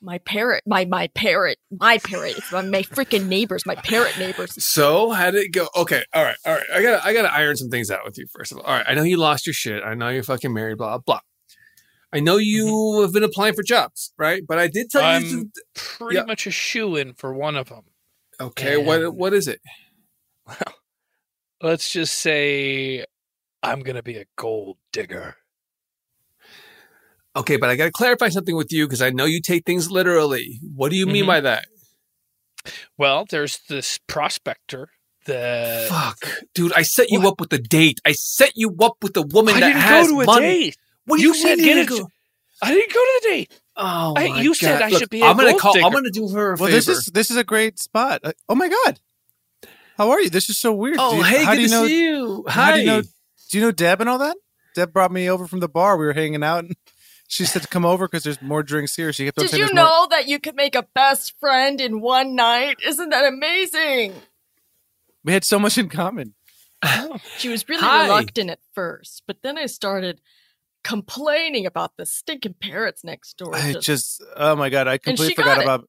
My 0.00 0.18
parrot, 0.18 0.62
my 0.66 0.84
my 0.84 1.08
parrot, 1.08 1.58
my 1.70 1.98
parrot. 1.98 2.36
It's 2.38 2.50
my, 2.50 2.62
my 2.62 2.82
freaking 2.82 3.28
neighbors, 3.28 3.64
my 3.64 3.76
parrot 3.76 4.18
neighbors. 4.18 4.62
So 4.64 5.10
how 5.10 5.30
did 5.30 5.44
it 5.44 5.52
go? 5.52 5.68
Okay, 5.76 6.02
all 6.12 6.24
right, 6.24 6.36
all 6.44 6.54
right. 6.54 6.66
I 6.74 6.82
gotta 6.82 7.06
I 7.06 7.12
gotta 7.12 7.32
iron 7.32 7.56
some 7.56 7.68
things 7.68 7.90
out 7.90 8.00
with 8.04 8.18
you 8.18 8.26
first 8.32 8.50
of 8.50 8.58
all. 8.58 8.64
All 8.64 8.74
right, 8.74 8.84
I 8.88 8.94
know 8.94 9.04
you 9.04 9.16
lost 9.16 9.46
your 9.46 9.54
shit. 9.54 9.82
I 9.84 9.94
know 9.94 10.08
you're 10.08 10.24
fucking 10.24 10.52
married. 10.52 10.78
Blah 10.78 10.98
blah. 10.98 11.20
I 12.12 12.18
know 12.20 12.36
mm-hmm. 12.36 12.42
you 12.42 13.02
have 13.02 13.12
been 13.12 13.22
applying 13.22 13.54
for 13.54 13.62
jobs, 13.62 14.12
right? 14.18 14.42
But 14.46 14.58
I 14.58 14.66
did 14.66 14.90
tell 14.90 15.04
I'm 15.04 15.22
you. 15.22 15.44
To, 15.44 15.62
pretty 15.74 16.16
Yeah. 16.16 16.24
much 16.24 16.46
a 16.46 16.50
shoe 16.50 16.96
in 16.96 17.14
for 17.14 17.32
one 17.32 17.56
of 17.56 17.68
them. 17.68 17.84
okay, 18.40 18.76
what 18.76 19.14
what 19.14 19.32
is 19.32 19.48
it? 19.48 19.60
Well, 20.46 20.56
Let's 21.62 21.92
just 21.92 22.14
say 22.16 23.04
I'm 23.62 23.80
gonna 23.80 24.02
be 24.02 24.16
a 24.18 24.24
gold 24.36 24.78
digger. 24.92 25.36
Okay, 27.34 27.56
but 27.56 27.70
I 27.70 27.76
gotta 27.76 27.92
clarify 27.92 28.28
something 28.28 28.54
with 28.56 28.72
you 28.72 28.86
because 28.86 29.00
I 29.00 29.10
know 29.10 29.24
you 29.24 29.40
take 29.40 29.64
things 29.64 29.90
literally. 29.90 30.60
What 30.74 30.90
do 30.90 30.96
you 30.96 31.06
mean 31.06 31.24
Mhm. 31.24 31.28
by 31.28 31.40
that? 31.40 31.66
Well, 32.98 33.24
there's 33.28 33.58
this 33.68 33.98
prospector 34.06 34.90
that 35.26 35.88
Fuck, 35.88 36.42
dude! 36.54 36.72
I 36.74 36.82
set 36.82 37.10
you 37.10 37.26
up 37.26 37.40
with 37.40 37.52
a 37.52 37.58
date. 37.58 38.00
I 38.04 38.12
set 38.12 38.52
you 38.54 38.76
up 38.80 38.96
with 39.02 39.16
a 39.16 39.22
woman 39.22 39.54
I 39.56 39.60
that 39.60 39.66
didn't 39.68 39.80
has 39.82 40.08
go 40.08 40.14
to 40.16 40.20
a 40.22 40.26
money. 40.26 40.46
date. 40.46 40.76
What 41.06 41.20
you 41.20 41.28
you 41.28 41.34
said 41.34 41.56
get 41.58 41.64
you 41.64 41.70
it. 41.72 41.74
didn't 41.86 41.88
go? 42.00 42.08
I 42.60 42.74
didn't 42.74 42.92
go 42.92 43.00
to 43.00 43.20
the 43.22 43.28
date. 43.28 43.60
Oh, 43.76 44.14
I- 44.16 44.28
my 44.28 44.42
you 44.42 44.54
said 44.54 44.78
God. 44.80 44.82
I 44.86 44.88
Look, 44.90 45.00
should 45.00 45.10
be 45.10 45.22
a 45.22 45.24
I'm 45.24 45.36
gonna 45.36 45.50
gold 45.50 45.60
call. 45.62 45.72
digger. 45.72 45.86
I'm 45.86 45.92
gonna 45.92 46.10
do 46.10 46.28
her 46.28 46.52
a 46.52 46.56
well, 46.56 46.68
favor. 46.68 46.70
this 46.72 46.88
is 46.88 47.06
this 47.06 47.30
is 47.30 47.36
a 47.36 47.44
great 47.44 47.78
spot. 47.78 48.20
Uh, 48.22 48.32
Oh 48.48 48.54
my 48.54 48.68
god, 48.68 49.00
how 49.96 50.10
are 50.10 50.20
you? 50.20 50.28
This 50.28 50.50
is 50.50 50.58
so 50.58 50.72
weird. 50.72 50.96
oh, 51.00 51.12
Do 51.12 51.16
you- 51.18 51.22
hey, 51.24 51.44
good 51.46 51.54
do 51.56 51.60
you 51.62 51.68
to 51.68 51.72
know? 51.74 51.86
see 51.86 52.04
you. 52.04 52.44
How 52.48 52.62
Hi. 52.64 52.72
do 52.74 52.80
you 52.80 52.86
know? 52.86 53.02
Do 53.52 53.58
you 53.58 53.64
know 53.64 53.70
Deb 53.70 54.00
and 54.00 54.08
all 54.08 54.16
that? 54.18 54.36
Deb 54.74 54.94
brought 54.94 55.12
me 55.12 55.28
over 55.28 55.46
from 55.46 55.60
the 55.60 55.68
bar. 55.68 55.98
We 55.98 56.06
were 56.06 56.14
hanging 56.14 56.42
out, 56.42 56.64
and 56.64 56.74
she 57.28 57.44
said 57.44 57.60
to 57.60 57.68
come 57.68 57.84
over 57.84 58.08
because 58.08 58.24
there's 58.24 58.40
more 58.40 58.62
drinks 58.62 58.96
here. 58.96 59.12
She 59.12 59.26
kept 59.26 59.36
Did 59.36 59.52
you 59.52 59.58
there's 59.58 59.74
more- 59.74 59.84
know 59.84 60.06
that 60.10 60.26
you 60.26 60.40
could 60.40 60.56
make 60.56 60.74
a 60.74 60.86
best 60.94 61.34
friend 61.38 61.78
in 61.78 62.00
one 62.00 62.34
night? 62.34 62.78
Isn't 62.84 63.10
that 63.10 63.26
amazing? 63.30 64.14
we 65.22 65.34
had 65.34 65.44
so 65.44 65.58
much 65.58 65.76
in 65.78 65.88
common. 65.90 66.34
She 67.36 67.48
was 67.50 67.68
really 67.68 67.82
Hi. 67.82 68.04
reluctant 68.06 68.48
at 68.50 68.58
first, 68.74 69.22
but 69.26 69.36
then 69.42 69.56
I 69.58 69.66
started 69.66 70.20
complaining 70.82 71.66
about 71.66 71.96
the 71.96 72.06
stinking 72.06 72.54
parrots 72.54 73.04
next 73.04 73.36
door. 73.36 73.54
I 73.54 73.74
just, 73.74 74.24
oh 74.36 74.56
my 74.56 74.68
god, 74.70 74.88
I 74.88 74.96
completely 74.98 75.34
forgot 75.34 75.56
got 75.56 75.58
it. 75.58 75.64
about. 75.64 75.88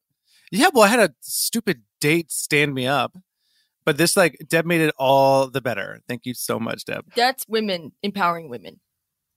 Yeah, 0.51 0.67
well, 0.73 0.83
I 0.83 0.89
had 0.89 0.99
a 0.99 1.13
stupid 1.21 1.81
date 1.99 2.29
stand 2.31 2.73
me 2.75 2.85
up, 2.85 3.17
but 3.85 3.97
this 3.97 4.15
like 4.17 4.37
Deb 4.47 4.65
made 4.65 4.81
it 4.81 4.93
all 4.97 5.49
the 5.49 5.61
better. 5.61 6.01
Thank 6.07 6.25
you 6.25 6.33
so 6.33 6.59
much, 6.59 6.85
Deb. 6.85 7.05
That's 7.15 7.45
women 7.47 7.91
empowering 8.01 8.49
women. 8.49 8.79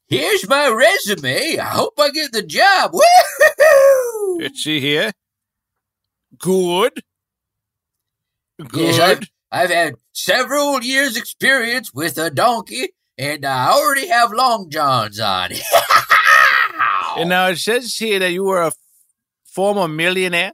Here's 0.09 0.49
my 0.49 0.69
resume. 0.69 1.59
I 1.59 1.65
hope 1.65 1.95
I 1.99 2.11
get 2.11 2.33
the 2.33 2.43
job. 2.43 2.93
Woo! 2.93 4.39
Is 4.41 4.59
she 4.59 4.81
here? 4.81 5.13
Good. 6.39 7.03
Yes, 8.73 8.99
I've, 8.99 9.23
I've 9.51 9.71
had 9.71 9.95
several 10.13 10.83
years' 10.83 11.17
experience 11.17 11.93
with 11.93 12.19
a 12.19 12.31
donkey, 12.31 12.91
and 13.19 13.45
I 13.45 13.71
already 13.73 14.07
have 14.09 14.33
long 14.33 14.71
johns 14.71 15.19
on. 15.21 15.51
And 17.19 17.31
now 17.31 17.49
it 17.49 17.57
says 17.57 17.95
here 17.97 18.19
that 18.19 18.33
you 18.33 18.45
were 18.45 18.61
a 18.61 18.67
f- 18.67 18.75
former 19.47 19.89
millionaire, 19.89 20.53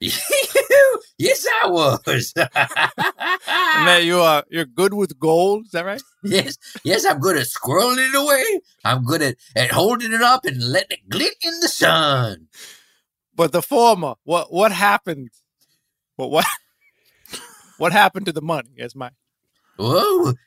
yes, 1.18 1.46
I 1.62 1.68
was. 1.68 2.32
and 3.48 4.04
you 4.04 4.20
are 4.20 4.44
you're 4.48 4.64
good 4.64 4.94
with 4.94 5.18
gold. 5.18 5.66
Is 5.66 5.72
that 5.72 5.84
right? 5.84 6.02
yes, 6.22 6.56
yes, 6.84 7.04
I'm 7.04 7.18
good 7.18 7.36
at 7.36 7.46
squirreling 7.46 8.08
it 8.08 8.14
away. 8.14 8.60
I'm 8.84 9.04
good 9.04 9.22
at, 9.22 9.36
at 9.56 9.72
holding 9.72 10.12
it 10.12 10.22
up 10.22 10.44
and 10.44 10.62
letting 10.62 10.98
it 10.98 11.08
glint 11.08 11.34
in 11.42 11.58
the 11.60 11.68
sun. 11.68 12.46
But 13.34 13.52
the 13.52 13.62
former, 13.62 14.14
what 14.24 14.52
what 14.52 14.72
happened? 14.72 15.30
What 16.16 16.30
what 16.30 16.46
what 17.78 17.92
happened 17.92 18.26
to 18.26 18.32
the 18.32 18.42
money? 18.42 18.70
Is 18.76 18.94
my 18.94 19.10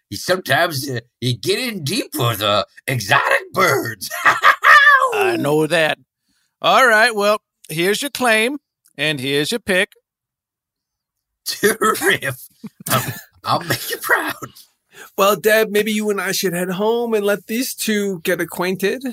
you 0.10 0.18
sometimes 0.18 0.90
uh, 0.90 1.00
you 1.22 1.38
get 1.38 1.60
in 1.60 1.84
deep 1.84 2.14
for 2.14 2.36
the 2.36 2.66
exotic 2.88 3.54
birds. 3.54 4.10
I 5.14 5.38
know 5.40 5.68
that. 5.68 5.98
All 6.62 6.86
right. 6.86 7.16
Well, 7.16 7.42
here's 7.70 8.02
your 8.02 8.12
claim, 8.12 8.60
and 8.98 9.20
here's 9.20 9.52
your 9.52 9.60
pick. 9.60 9.94
Terrific. 11.46 12.34
I'll, 12.90 13.14
I'll 13.44 13.60
make 13.62 13.90
you 13.90 13.98
proud. 13.98 14.34
Well, 15.18 15.36
Deb, 15.36 15.70
maybe 15.70 15.92
you 15.92 16.10
and 16.10 16.22
I 16.22 16.32
should 16.32 16.54
head 16.54 16.70
home 16.70 17.14
and 17.14 17.26
let 17.26 17.48
these 17.48 17.74
two 17.74 18.20
get 18.22 18.40
acquainted. 18.40 19.04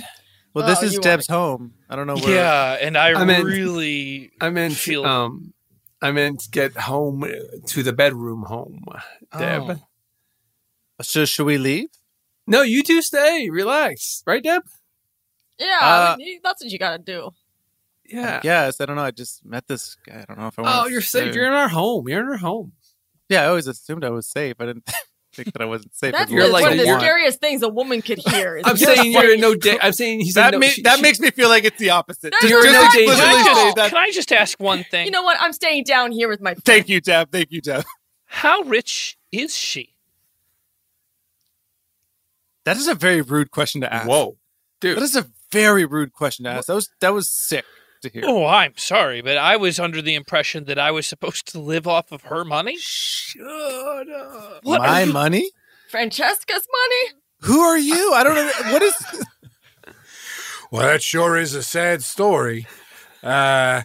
Well, 0.54 0.66
this 0.66 0.80
Oh, 0.82 0.86
is 0.86 0.94
you 0.94 1.00
Deb's 1.00 1.28
home. 1.28 1.74
I 1.88 1.96
don't 1.96 2.06
know 2.06 2.16
where. 2.16 2.34
Yeah, 2.34 2.72
and 2.80 2.96
I, 2.98 3.12
I 3.12 3.24
meant- 3.24 3.44
really 3.44 4.30
I 4.40 4.50
meant 4.50 4.74
feel 4.74 5.04
um, 5.06 5.54
I 6.02 6.10
meant 6.10 6.42
get 6.50 6.76
home 6.76 7.22
uh, 7.24 7.28
to 7.68 7.82
the 7.82 7.92
bedroom 7.92 8.42
home, 8.42 8.84
Deb. 9.36 9.62
Oh. 9.70 9.76
So 11.02 11.24
should 11.24 11.46
we 11.46 11.58
leave? 11.58 11.88
No, 12.46 12.62
you 12.62 12.82
two 12.82 13.02
stay. 13.02 13.48
Relax, 13.50 14.22
right, 14.26 14.42
Deb? 14.42 14.62
Yeah, 15.58 15.78
Uh, 15.80 16.16
you- 16.18 16.40
that's 16.42 16.62
what 16.62 16.70
you 16.72 16.78
gotta 16.78 16.98
do. 17.02 17.30
Yeah. 18.08 18.40
Yes, 18.42 18.80
I 18.80 18.86
don't 18.86 18.96
know. 18.96 19.02
I 19.02 19.10
just 19.10 19.44
met 19.44 19.66
this 19.68 19.96
guy. 20.06 20.20
I 20.20 20.24
don't 20.24 20.38
know 20.38 20.46
if 20.48 20.58
I 20.58 20.62
want. 20.62 20.74
To. 20.74 20.82
Oh, 20.82 20.86
you're 20.86 21.00
safe. 21.02 21.34
You're 21.34 21.46
in 21.46 21.52
our 21.52 21.68
home. 21.68 22.08
You're 22.08 22.20
in 22.22 22.28
our 22.28 22.36
home. 22.38 22.72
Yeah, 23.28 23.42
I 23.42 23.46
always 23.48 23.66
assumed 23.66 24.04
I 24.04 24.10
was 24.10 24.26
safe. 24.26 24.56
I 24.58 24.64
didn't 24.66 24.88
think 25.34 25.52
that 25.52 25.60
I 25.60 25.66
wasn't 25.66 25.94
safe. 25.94 26.12
That's 26.12 26.30
You're 26.30 26.46
the- 26.46 26.52
like 26.52 26.62
one 26.62 26.72
of 26.72 26.78
the 26.78 26.86
one. 26.86 27.00
scariest 27.00 27.38
things 27.40 27.62
a 27.62 27.68
woman 27.68 28.00
could 28.00 28.18
hear. 28.18 28.60
I'm 28.64 28.76
saying 28.78 29.12
you're 29.12 29.34
in 29.34 29.40
no 29.40 29.54
danger. 29.54 29.78
I'm 29.82 29.92
saying 29.92 30.20
he's 30.20 30.36
in 30.36 30.42
that 30.42 30.52
no, 30.52 30.58
ma- 30.60 30.66
she- 30.66 30.82
that 30.82 30.96
she- 30.96 31.02
makes 31.02 31.20
me 31.20 31.30
feel 31.30 31.50
like 31.50 31.64
it's 31.64 31.76
the 31.78 31.90
opposite. 31.90 32.32
There's 32.40 32.50
You're 32.50 32.62
no 32.64 32.68
in 32.68 32.72
no 32.74 32.90
danger. 32.92 33.12
Can 33.14 33.20
I, 33.20 33.34
explicitly 33.34 33.62
just, 33.64 33.76
that. 33.76 33.88
can 33.90 33.98
I 33.98 34.10
just 34.10 34.32
ask 34.32 34.58
one 34.58 34.84
thing? 34.84 35.04
You 35.04 35.10
know 35.12 35.22
what? 35.22 35.36
I'm 35.40 35.52
staying 35.52 35.84
down 35.84 36.10
here 36.12 36.28
with 36.28 36.40
my. 36.40 36.54
Friend. 36.54 36.64
Thank 36.64 36.88
you, 36.88 37.00
Deb. 37.02 37.30
Thank 37.30 37.48
you, 37.50 37.60
Deb. 37.60 37.84
How 38.24 38.62
rich 38.62 39.18
is 39.30 39.54
she? 39.54 39.94
That 42.64 42.76
is 42.76 42.86
a 42.88 42.94
very 42.94 43.22
rude 43.22 43.50
question 43.50 43.80
to 43.82 43.92
ask. 43.92 44.08
Whoa, 44.08 44.36
dude. 44.80 44.96
That 44.98 45.02
is 45.02 45.16
a 45.16 45.26
very 45.52 45.84
rude 45.84 46.12
question 46.12 46.44
to 46.44 46.50
ask. 46.50 46.66
That 46.66 46.74
was 46.74 46.90
that 47.00 47.12
was 47.14 47.30
sick 47.30 47.64
to 48.02 48.08
hear. 48.10 48.22
Oh, 48.26 48.46
I'm 48.46 48.74
sorry, 48.76 49.20
but 49.22 49.36
I 49.36 49.56
was 49.56 49.78
under 49.80 50.00
the 50.02 50.14
impression 50.14 50.64
that 50.64 50.78
I 50.78 50.90
was 50.90 51.06
supposed 51.06 51.46
to 51.52 51.58
live 51.60 51.86
off 51.86 52.12
of 52.12 52.22
her 52.22 52.44
money. 52.44 52.76
Shut 52.78 53.42
up. 54.10 54.60
What 54.62 54.80
My 54.82 55.02
you- 55.02 55.12
money? 55.12 55.50
Francesca's 55.90 56.66
money. 56.70 57.18
Who 57.42 57.60
are 57.60 57.78
you? 57.78 58.12
I 58.14 58.24
don't 58.24 58.34
know. 58.34 58.72
What 58.72 58.82
is? 58.82 58.94
Well, 60.70 60.82
that 60.82 61.02
sure 61.02 61.38
is 61.38 61.54
a 61.54 61.62
sad 61.62 62.02
story. 62.02 62.66
Uh, 63.22 63.82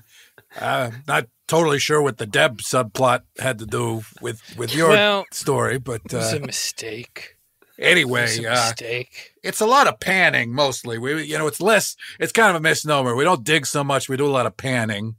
uh, 0.60 0.92
not 1.08 1.28
totally 1.48 1.80
sure 1.80 2.02
what 2.02 2.18
the 2.18 2.26
Deb 2.26 2.58
subplot 2.60 3.22
had 3.40 3.58
to 3.60 3.66
do 3.66 4.02
with 4.22 4.42
with 4.58 4.76
your 4.76 4.90
Well, 4.90 5.26
story, 5.32 5.80
but 5.80 6.02
Uh... 6.14 6.18
It 6.18 6.20
was 6.20 6.34
uh, 6.34 6.38
a 6.38 6.40
mistake. 6.46 7.33
It 7.78 7.86
anyway, 7.86 8.22
was 8.24 8.40
a 8.40 8.48
uh, 8.50 8.54
mistake. 8.70 9.34
it's 9.44 9.60
a 9.62 9.66
lot 9.66 9.88
of 9.88 10.00
panning 10.00 10.54
mostly. 10.54 10.98
We, 11.00 11.24
you 11.24 11.38
know, 11.38 11.48
it's 11.48 11.60
less. 11.62 11.96
It's 12.20 12.32
kind 12.32 12.50
of 12.50 12.56
a 12.56 12.60
misnomer. 12.60 13.16
We 13.16 13.24
don't 13.24 13.44
dig 13.44 13.66
so 13.66 13.84
much. 13.84 14.08
We 14.08 14.18
do 14.18 14.28
a 14.28 14.32
lot 14.32 14.46
of 14.46 14.56
panning. 14.58 15.16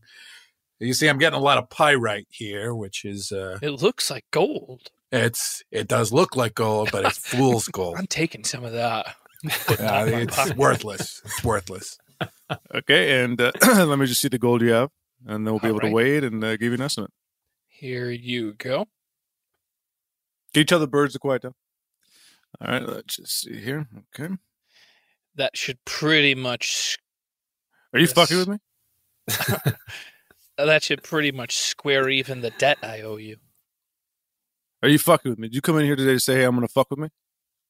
You 0.79 0.95
see, 0.95 1.09
I'm 1.09 1.19
getting 1.19 1.39
a 1.39 1.43
lot 1.43 1.59
of 1.59 1.69
pyrite 1.71 2.27
here, 2.31 2.75
which 2.75 3.05
is 3.05 3.33
uh, 3.33 3.59
It 3.63 3.71
looks 3.83 4.11
like 4.11 4.25
gold. 4.31 4.83
it's 5.11 5.63
it 5.73 5.89
does 5.89 6.13
look 6.13 6.37
like 6.37 6.55
gold, 6.55 6.91
but 6.93 7.05
it's 7.07 7.19
fool's 7.31 7.67
gold. 7.69 7.97
I'm 7.99 8.07
taking 8.07 8.45
some 8.45 8.65
of 8.65 8.73
that. 8.73 9.17
Putting 9.67 9.87
Uh, 9.87 9.91
that 10.05 10.09
in 10.09 10.15
my 10.15 10.21
it's 10.23 10.37
pocket. 10.37 10.57
worthless. 10.57 11.23
It's 11.25 11.43
worthless. 11.45 11.99
Okay, 12.75 13.23
and 13.25 13.41
uh, 13.41 13.51
let 13.63 13.99
me 13.99 14.07
just 14.07 14.21
see 14.21 14.29
the 14.29 14.39
gold 14.39 14.61
you 14.63 14.71
have, 14.73 14.91
and 15.27 15.47
then 15.47 15.53
we'll 15.55 15.59
be 15.61 15.69
able 15.69 15.79
Alright. 15.79 15.91
to 15.91 15.95
weigh 15.95 16.17
it 16.19 16.25
and 16.25 16.45
uh, 16.45 16.53
give 16.57 16.69
you 16.69 16.75
an 16.75 16.83
estimate. 16.83 17.11
Here 17.67 18.11
you 18.11 18.53
go. 18.53 18.87
Can 20.53 20.61
you 20.61 20.65
tell 20.65 20.79
the 20.79 20.87
birds 20.87 21.15
to 21.15 21.19
quiet 21.19 21.43
down? 21.43 21.55
All 22.61 22.69
right, 22.73 22.87
let's 22.89 23.17
just 23.17 23.41
see 23.41 23.61
here. 23.61 23.87
Okay, 24.19 24.35
That 25.37 25.57
should 25.57 25.85
pretty 25.85 26.35
much. 26.35 26.99
are 27.93 27.99
you 27.99 28.07
Yes. 28.07 28.13
fucking 28.13 28.39
with 28.39 28.49
me? 28.49 28.59
That 30.57 30.85
should 30.85 31.03
pretty 31.03 31.33
much 31.33 31.57
square 31.57 32.09
even 32.09 32.41
the 32.41 32.51
debt 32.51 32.79
I 32.81 33.01
owe 33.01 33.17
you. 33.17 33.39
Are 34.85 34.89
you 34.89 35.01
fucking 35.01 35.29
with 35.33 35.39
me? 35.41 35.49
Did 35.49 35.57
you 35.57 35.61
come 35.61 35.79
in 35.81 35.85
here 35.85 35.97
today 35.97 36.13
to 36.13 36.21
say, 36.21 36.35
"Hey, 36.37 36.45
I'm 36.45 36.55
gonna 36.55 36.69
fuck 36.69 36.91
with 36.91 37.01
me"? 37.01 37.09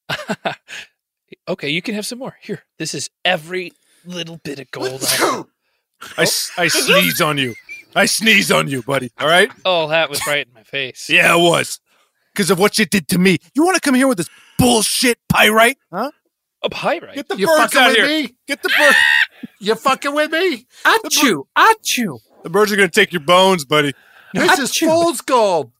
okay, 1.47 1.69
you 1.69 1.81
can 1.81 1.95
have 1.95 2.05
some 2.05 2.19
more. 2.19 2.37
Here, 2.41 2.61
this 2.77 2.93
is 2.93 3.09
every 3.23 3.71
little 4.05 4.37
bit 4.43 4.59
of 4.59 4.69
gold. 4.69 5.01
I. 5.03 5.43
I, 6.17 6.21
I 6.57 6.67
sneezed 6.67 7.21
on 7.23 7.39
you. 7.39 7.55
I 7.95 8.05
sneeze 8.05 8.51
on 8.51 8.67
you, 8.67 8.83
buddy. 8.83 9.09
All 9.17 9.27
right. 9.27 9.49
Oh, 9.63 9.87
that 9.87 10.09
was 10.09 10.21
right 10.27 10.45
in 10.45 10.53
my 10.53 10.61
face. 10.63 11.09
Yeah, 11.09 11.33
it 11.35 11.41
was 11.41 11.79
because 12.35 12.51
of 12.51 12.59
what 12.59 12.77
you 12.77 12.85
did 12.85 13.07
to 13.07 13.17
me. 13.17 13.37
You 13.55 13.63
want 13.65 13.75
to 13.75 13.81
come 13.81 13.95
here 13.95 14.07
with 14.07 14.17
this 14.19 14.29
bullshit 14.57 15.17
pyrite? 15.29 15.77
Huh? 15.91 16.11
A 16.63 16.69
pyrite. 16.69 17.15
Get 17.15 17.27
the 17.27 17.37
You 17.37 17.47
birds 17.47 17.75
out 17.75 17.89
with 17.89 17.97
here. 17.97 18.07
me? 18.07 18.35
Get 18.47 18.61
the 18.63 18.69
birds. 18.77 18.95
You 19.59 19.75
fucking 19.75 20.13
with 20.15 20.31
me? 20.31 20.65
Achoo, 20.85 21.43
achoo. 21.57 22.19
the 22.43 22.49
birds 22.49 22.71
are 22.71 22.75
gonna 22.75 22.89
take 22.89 23.11
your 23.13 23.21
bones, 23.21 23.63
buddy. 23.65 23.93
This 24.33 24.57
is 24.59 24.75
fool's 24.75 25.21
gold. 25.21 25.71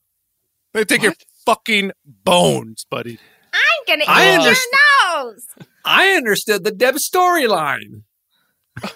They 0.73 0.86
take 0.86 1.01
your 1.01 1.13
fucking 1.45 1.91
bones, 2.05 2.86
buddy. 2.89 3.17
I'm 3.53 3.59
gonna 3.88 4.05
I 4.07 4.36
eat 4.38 4.43
your 4.43 5.23
nose. 5.23 5.45
I 5.84 6.11
understood 6.11 6.63
the 6.63 6.71
Deb 6.71 6.95
storyline. 6.95 8.03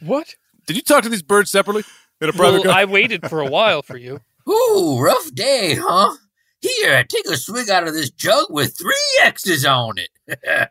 What? 0.00 0.34
Did 0.66 0.76
you 0.76 0.82
talk 0.82 1.02
to 1.04 1.08
these 1.08 1.22
birds 1.22 1.50
separately 1.50 1.84
in 2.20 2.28
a 2.28 2.32
private? 2.32 2.64
Well, 2.64 2.74
I 2.74 2.84
waited 2.84 3.28
for 3.28 3.40
a 3.40 3.46
while 3.46 3.82
for 3.82 3.96
you. 3.96 4.20
Ooh, 4.48 4.98
rough 5.00 5.32
day, 5.34 5.76
huh? 5.78 6.16
Here, 6.62 7.04
take 7.04 7.26
a 7.28 7.36
swig 7.36 7.68
out 7.68 7.88
of 7.88 7.94
this 7.94 8.10
jug 8.10 8.46
with 8.50 8.78
three 8.78 8.94
X's 9.22 9.66
on 9.66 9.94
it. 9.98 10.70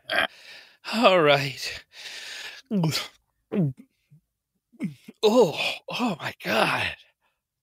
All 0.94 1.20
right. 1.20 1.84
Oh, 5.22 5.58
oh 5.90 6.16
my 6.18 6.32
God. 6.42 6.86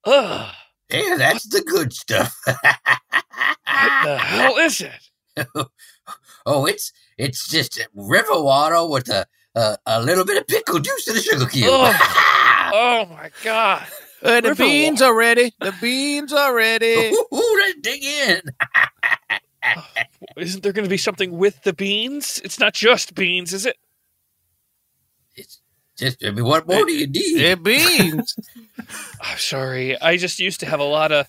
Ugh. 0.06 0.54
yeah, 0.92 1.16
that's 1.18 1.48
the 1.48 1.62
good 1.62 1.92
stuff. 1.92 2.36
What 2.46 2.58
the 4.04 4.18
hell 4.18 4.58
is 4.58 4.82
it? 4.82 5.10
oh, 6.46 6.66
it's 6.66 6.92
it's 7.18 7.50
just 7.50 7.86
river 7.94 8.42
water 8.42 8.88
with 8.88 9.10
a 9.10 9.26
a, 9.56 9.78
a 9.86 10.02
little 10.02 10.26
bit 10.26 10.38
of 10.38 10.48
pickle 10.48 10.80
juice 10.80 11.08
and 11.08 11.18
a 11.18 11.22
sugar 11.22 11.46
cube. 11.46 11.70
Oh, 11.70 12.72
oh 12.74 13.06
my 13.10 13.32
God. 13.44 13.86
Uh, 14.22 14.42
the 14.42 14.50
River 14.50 14.64
beans 14.64 15.02
are 15.02 15.16
ready. 15.16 15.54
The 15.60 15.74
beans 15.82 16.34
are 16.34 16.54
ready. 16.54 17.12
Ooh, 17.34 17.58
let's 17.58 17.80
dig 17.82 18.04
in. 18.04 18.42
Isn't 20.38 20.64
there 20.64 20.74
going 20.74 20.84
to 20.86 20.90
be 20.90 20.98
something 20.98 21.38
with 21.38 21.64
the 21.64 21.74
beans? 21.74 22.42
It's 22.44 22.60
not 22.60 22.74
just 22.74 23.16
beans, 23.16 23.54
is 23.54 23.66
it? 23.66 23.78
It's 25.36 25.62
just, 25.98 26.24
I 26.24 26.32
mean, 26.32 26.46
what 26.46 26.68
more 26.68 26.86
do 26.86 26.94
you 26.94 27.08
need? 27.08 27.40
The 27.40 27.56
beans. 27.56 28.36
I'm 28.78 28.88
ah, 29.22 29.36
sorry. 29.38 30.00
I 30.02 30.18
just 30.18 30.40
used 30.40 30.60
to 30.62 30.66
have 30.66 30.80
a 30.80 30.84
lot 30.86 31.12
of. 31.12 31.28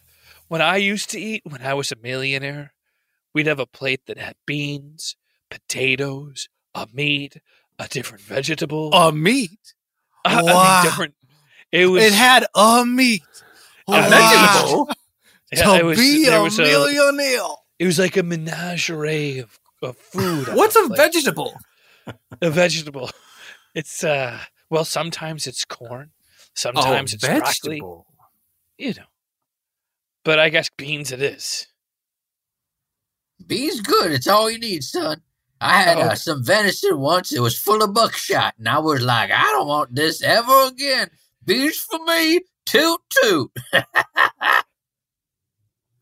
When 0.48 0.60
I 0.62 0.78
used 0.78 1.10
to 1.10 1.20
eat, 1.20 1.42
when 1.44 1.62
I 1.62 1.74
was 1.74 1.92
a 1.92 1.96
millionaire, 1.96 2.72
we'd 3.32 3.46
have 3.46 3.60
a 3.60 3.66
plate 3.66 4.06
that 4.06 4.18
had 4.18 4.34
beans, 4.46 5.14
potatoes, 5.48 6.48
a 6.74 6.88
meat, 6.92 7.36
a 7.78 7.86
different 7.86 8.22
vegetable. 8.24 8.92
a 8.92 9.12
meat. 9.12 9.74
I- 10.24 10.34
I 10.34 10.42
mean, 10.42 10.46
wow. 10.46 10.82
different. 10.82 11.14
It 11.72 11.86
was. 11.86 12.02
It 12.04 12.12
had 12.12 12.46
a 12.54 12.84
meat. 12.84 13.22
a 13.88 13.90
Wow. 13.92 14.08
vegetable. 14.08 14.90
Yeah, 15.52 15.64
to 15.64 15.74
it 15.80 15.84
was, 15.84 15.98
be 15.98 16.28
a 16.28 16.40
was 16.40 16.58
millionaire. 16.58 17.40
It 17.80 17.86
was 17.86 17.98
like 17.98 18.16
a 18.16 18.22
menagerie 18.22 19.40
of, 19.40 19.58
of 19.82 19.96
food. 19.96 20.46
What's 20.54 20.76
a 20.76 20.86
plate. 20.86 20.96
vegetable? 20.96 21.54
A 22.40 22.50
vegetable. 22.50 23.10
It's 23.74 24.04
uh. 24.04 24.38
Well, 24.68 24.84
sometimes 24.84 25.46
it's 25.48 25.64
corn. 25.64 26.10
Sometimes 26.54 27.12
oh, 27.12 27.16
it's 27.16 27.26
broccoli. 27.26 27.82
You 28.78 28.94
know. 28.94 29.02
But 30.24 30.38
I 30.38 30.48
guess 30.50 30.70
beans 30.76 31.10
it 31.10 31.20
is. 31.22 31.66
Beans 33.46 33.80
good. 33.80 34.12
It's 34.12 34.26
all 34.28 34.50
you 34.50 34.58
need, 34.58 34.84
son. 34.84 35.22
I 35.60 35.82
had 35.82 35.98
Oh. 35.98 36.02
uh, 36.02 36.14
some 36.14 36.44
venison 36.44 36.98
once. 36.98 37.32
It 37.32 37.40
was 37.40 37.58
full 37.58 37.82
of 37.82 37.92
buckshot, 37.94 38.54
and 38.58 38.68
I 38.68 38.78
was 38.78 39.02
like, 39.02 39.30
I 39.30 39.42
don't 39.44 39.66
want 39.68 39.94
this 39.94 40.22
ever 40.22 40.66
again. 40.68 41.10
Beans 41.44 41.78
for 41.78 41.98
me. 42.04 42.40
Toot 42.66 43.00
toot. 43.10 43.50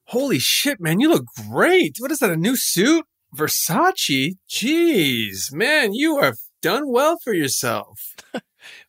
Holy 0.06 0.38
shit, 0.38 0.80
man, 0.80 1.00
you 1.00 1.08
look 1.10 1.26
great. 1.50 1.96
What 1.98 2.10
is 2.10 2.18
that, 2.20 2.30
a 2.30 2.36
new 2.36 2.56
suit? 2.56 3.04
Versace? 3.36 4.36
Jeez, 4.48 5.52
man, 5.52 5.92
you 5.92 6.20
have 6.20 6.38
done 6.62 6.90
well 6.90 7.18
for 7.22 7.32
yourself. 7.34 8.14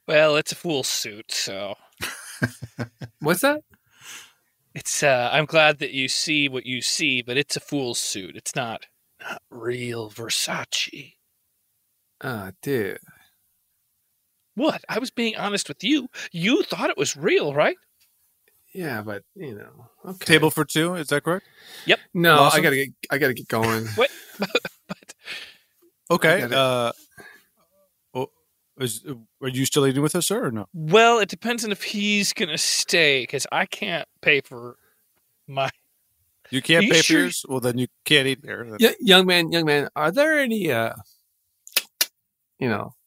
Well, 0.08 0.36
it's 0.38 0.52
a 0.52 0.56
fool 0.56 0.84
suit, 0.84 1.32
so 1.32 1.76
What's 3.20 3.42
that? 3.42 3.62
it's. 4.74 5.04
uh 5.04 5.30
I'm 5.32 5.46
glad 5.46 5.80
that 5.80 5.92
you 5.92 6.08
see 6.08 6.50
what 6.50 6.66
you 6.66 6.82
see, 6.82 7.22
but 7.22 7.38
it's 7.38 7.56
a 7.56 7.60
fool's 7.60 8.00
suit. 8.00 8.36
It's 8.36 8.56
not 8.56 8.86
not 9.22 9.42
real 9.52 10.10
Versace. 10.10 11.14
Ah, 12.22 12.52
dude. 12.62 12.98
What? 14.56 14.84
I 14.90 15.00
was 15.00 15.12
being 15.12 15.36
honest 15.38 15.68
with 15.70 15.84
you. 15.84 16.08
You 16.32 16.64
thought 16.64 16.90
it 16.90 16.98
was 16.98 17.16
real, 17.16 17.54
right? 17.54 17.78
Yeah, 18.74 19.02
but 19.02 19.24
you 19.36 19.56
know, 19.56 19.88
okay. 20.12 20.26
Table 20.26 20.52
for 20.52 20.64
two. 20.66 20.96
Is 20.96 21.08
that 21.08 21.24
correct? 21.24 21.48
Yep. 21.86 22.00
No, 22.14 22.36
Lawson? 22.36 22.60
I 22.60 22.64
gotta 22.64 22.76
get, 22.76 22.90
I 23.10 23.18
gotta 23.18 23.34
get 23.34 23.48
going. 23.48 23.88
What? 23.96 24.10
but 24.40 25.14
Okay. 26.12 26.40
got 26.42 26.52
it. 26.52 26.54
Uh, 26.58 26.92
oh, 28.14 28.28
is, 28.80 29.04
are 29.42 29.48
you 29.48 29.66
still 29.66 29.88
eating 29.88 30.02
with 30.04 30.16
us, 30.16 30.28
sir, 30.28 30.46
or 30.48 30.52
no? 30.52 30.68
well, 30.74 31.20
it 31.20 31.30
depends 31.30 31.66
on 31.66 31.72
if 31.72 31.84
he's 31.84 32.32
gonna 32.34 32.58
stay, 32.60 33.22
because 33.24 33.48
I 33.52 33.66
can't 33.66 34.08
pay 34.22 34.42
for 34.42 34.76
my 35.48 35.70
You 36.52 36.62
can't 36.62 36.86
You 36.86 36.92
pay 36.92 37.02
sure- 37.02 37.18
for 37.18 37.22
yours? 37.24 37.46
Well, 37.50 37.60
then 37.60 37.78
you 37.80 37.88
can't 38.06 38.28
eat 38.28 38.42
there. 38.44 38.68
Y- 38.80 38.96
young 39.00 39.26
man, 39.26 39.52
young 39.52 39.66
man, 39.66 39.90
are 39.96 40.12
there 40.12 40.40
any, 40.40 40.72
uh, 40.72 40.94
you 42.60 42.70
know, 42.70 42.84
What 42.84 42.99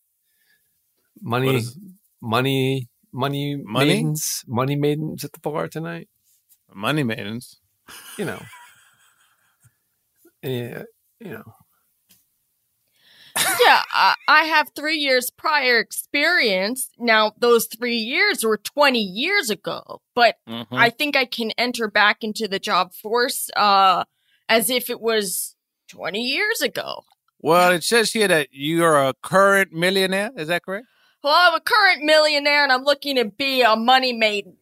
money, 1.23 1.57
is- 1.57 1.79
money, 2.21 2.89
money, 3.13 3.57
Money? 3.57 3.95
maidens, 3.95 4.43
money 4.47 4.77
maidens 4.77 5.25
at 5.25 5.33
the 5.33 5.39
bar 5.41 5.69
tonight? 5.69 6.09
Money 6.75 7.03
maidens. 7.03 7.61
You 8.19 8.25
know, 8.27 8.43
yeah, 10.43 10.83
you 11.21 11.31
know. 11.31 11.55
yeah, 13.37 13.83
I, 13.93 14.15
I 14.29 14.45
have 14.45 14.71
three 14.77 14.99
years 14.99 15.31
prior 15.31 15.79
experience. 15.79 16.91
Now, 16.99 17.33
those 17.39 17.67
three 17.67 17.97
years 17.97 18.45
were 18.45 18.59
20 18.59 19.01
years 19.01 19.49
ago, 19.51 20.01
but 20.15 20.37
Mhm. 20.49 20.67
I 20.73 20.91
think 20.91 21.17
I 21.17 21.25
can 21.25 21.51
enter 21.53 21.89
back 21.89 22.23
into 22.23 22.47
the 22.47 22.59
job 22.59 22.93
force 22.95 23.49
uh, 23.57 24.05
as 24.49 24.69
if 24.69 24.91
it 24.91 25.01
was 25.01 25.57
20 25.89 26.21
years 26.21 26.61
ago. 26.61 27.05
Well, 27.39 27.73
it 27.73 27.85
says 27.85 28.13
here 28.13 28.29
that 28.29 28.49
you're 28.53 28.97
a 28.97 29.15
current 29.23 29.73
millionaire. 29.73 30.31
Is 30.37 30.49
that 30.49 30.63
correct? 30.65 30.87
Well, 31.23 31.35
I'm 31.37 31.55
a 31.55 31.61
current 31.61 32.03
millionaire 32.03 32.63
and 32.63 32.73
I'm 32.73 32.83
looking 32.83 33.17
to 33.17 33.27
be 33.27 33.63
a 33.63 33.77
money 33.77 34.13
maiden. 34.13 34.57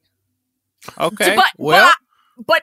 Okay. 0.98 1.36
But, 1.36 1.46
well, 1.56 1.92
but, 2.36 2.62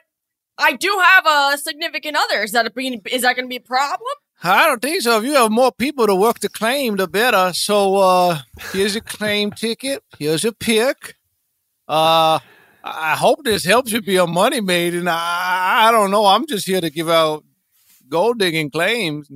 but 0.58 0.72
I 0.72 0.76
do 0.76 1.00
have 1.02 1.26
a 1.26 1.58
significant 1.58 2.16
other. 2.16 2.42
Is 2.42 2.52
that 2.52 2.66
a, 2.66 2.80
is 3.12 3.22
that 3.22 3.36
going 3.36 3.46
to 3.46 3.48
be 3.48 3.56
a 3.56 3.60
problem? 3.60 4.12
I 4.42 4.66
don't 4.66 4.80
think 4.80 5.02
so. 5.02 5.18
If 5.18 5.24
you 5.24 5.34
have 5.34 5.50
more 5.50 5.72
people 5.72 6.06
to 6.06 6.14
work 6.14 6.38
the 6.38 6.48
claim, 6.48 6.96
the 6.96 7.08
better. 7.08 7.52
So 7.52 7.96
uh 7.96 8.38
here's 8.72 8.94
your 8.94 9.02
claim 9.02 9.50
ticket. 9.50 10.04
Here's 10.16 10.44
your 10.44 10.52
pick. 10.52 11.16
Uh 11.88 12.38
I 12.84 13.16
hope 13.16 13.42
this 13.44 13.64
helps 13.64 13.92
you 13.92 14.00
be 14.00 14.16
a 14.16 14.26
money 14.26 14.60
maiden. 14.60 15.08
I, 15.08 15.88
I 15.88 15.90
don't 15.90 16.12
know. 16.12 16.24
I'm 16.26 16.46
just 16.46 16.66
here 16.66 16.80
to 16.80 16.88
give 16.88 17.08
out 17.08 17.44
gold 18.08 18.38
digging 18.38 18.70
claims. 18.70 19.28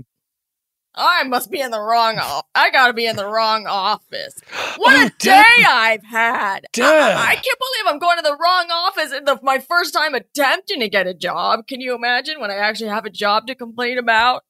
I 0.94 1.24
must 1.24 1.50
be 1.50 1.60
in 1.60 1.70
the 1.70 1.80
wrong 1.80 2.18
off. 2.18 2.46
I 2.54 2.70
gotta 2.70 2.92
be 2.92 3.06
in 3.06 3.16
the 3.16 3.26
wrong 3.26 3.66
office. 3.66 4.34
What 4.76 4.94
Oh, 4.94 5.06
a 5.06 5.10
day 5.18 5.42
I've 5.66 6.04
had! 6.04 6.66
Deb. 6.72 6.84
I, 6.84 7.30
I 7.30 7.34
can't 7.36 7.58
believe 7.58 7.86
I'm 7.86 7.98
going 7.98 8.18
to 8.18 8.22
the 8.22 8.36
wrong 8.36 8.66
office 8.70 9.10
and 9.12 9.26
the, 9.26 9.38
my 9.42 9.58
first 9.58 9.94
time 9.94 10.14
attempting 10.14 10.80
to 10.80 10.88
get 10.88 11.06
a 11.06 11.14
job. 11.14 11.66
Can 11.66 11.80
you 11.80 11.94
imagine 11.94 12.40
when 12.40 12.50
I 12.50 12.56
actually 12.56 12.90
have 12.90 13.06
a 13.06 13.10
job 13.10 13.46
to 13.46 13.54
complain 13.54 13.96
about? 13.98 14.44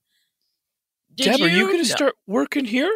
Did 1.14 1.32
Deb, 1.32 1.40
are 1.43 1.49
you 1.49 1.59
you 1.59 1.66
going 1.66 1.78
to 1.78 1.88
start 1.88 2.14
working 2.26 2.64
here? 2.64 2.90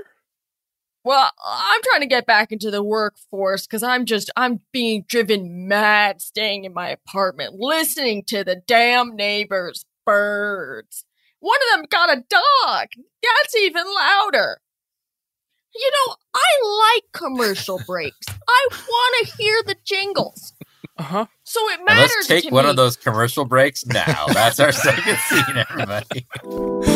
Well, 1.05 1.31
I'm 1.47 1.81
trying 1.85 2.01
to 2.01 2.09
get 2.09 2.27
back 2.27 2.51
into 2.51 2.73
the 2.73 2.83
workforce 2.83 3.65
because 3.65 3.85
I'm 3.85 4.07
just 4.07 4.29
I'm 4.37 4.61
being 4.73 5.05
driven 5.07 5.69
mad 5.69 6.21
staying 6.21 6.65
in 6.65 6.75
my 6.75 6.89
apartment, 6.89 7.55
listening 7.55 8.25
to 8.25 8.43
the 8.43 8.57
damn 8.57 9.15
neighbors' 9.15 9.85
birds. 10.05 11.06
One 11.47 11.59
of 11.73 11.79
them 11.79 11.87
got 11.91 12.11
a 12.11 12.25
dog. 12.29 12.89
That's 13.23 13.57
even 13.57 13.85
louder. 13.95 14.59
You 15.75 15.91
know, 16.09 16.17
I 16.35 16.95
like 16.97 17.05
commercial 17.13 17.81
breaks. 17.87 18.27
I 18.49 18.69
want 18.73 19.29
to 19.29 19.37
hear 19.37 19.63
the 19.65 19.77
jingles. 19.85 20.55
Uh 20.99 21.03
huh. 21.05 21.27
So 21.45 21.61
it 21.71 21.81
Now, 21.87 21.95
matters 21.95 22.11
let's 22.17 22.27
take 22.27 22.45
to 22.49 22.51
one 22.55 22.65
me. 22.65 22.71
of 22.71 22.77
those 22.77 22.97
commercial 22.97 23.45
breaks 23.45 23.87
now. 23.87 24.27
That's 24.29 24.59
our 24.59 24.73
second 24.73 25.19
scene, 25.19 25.65
everybody. 25.71 26.27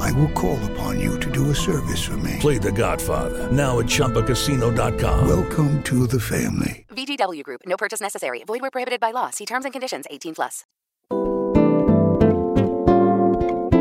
I 0.00 0.12
will 0.12 0.30
call 0.30 0.58
upon 0.72 1.00
you 1.00 1.18
to 1.20 1.30
do 1.30 1.50
a 1.50 1.54
service 1.54 2.04
for 2.04 2.16
me. 2.16 2.36
Play 2.40 2.58
The 2.58 2.72
Godfather 2.72 3.50
now 3.52 3.78
at 3.78 3.86
ChumbaCasino.com. 3.86 5.28
Welcome 5.28 5.82
to 5.84 6.06
the 6.06 6.20
family. 6.20 6.86
VGW 6.90 7.42
Group. 7.44 7.62
No 7.66 7.76
purchase 7.76 8.00
necessary. 8.00 8.42
Void 8.44 8.62
where 8.62 8.70
prohibited 8.70 9.00
by 9.00 9.10
law. 9.10 9.30
See 9.30 9.46
terms 9.46 9.64
and 9.64 9.72
conditions. 9.72 10.06
18 10.10 10.34
plus. 10.34 10.64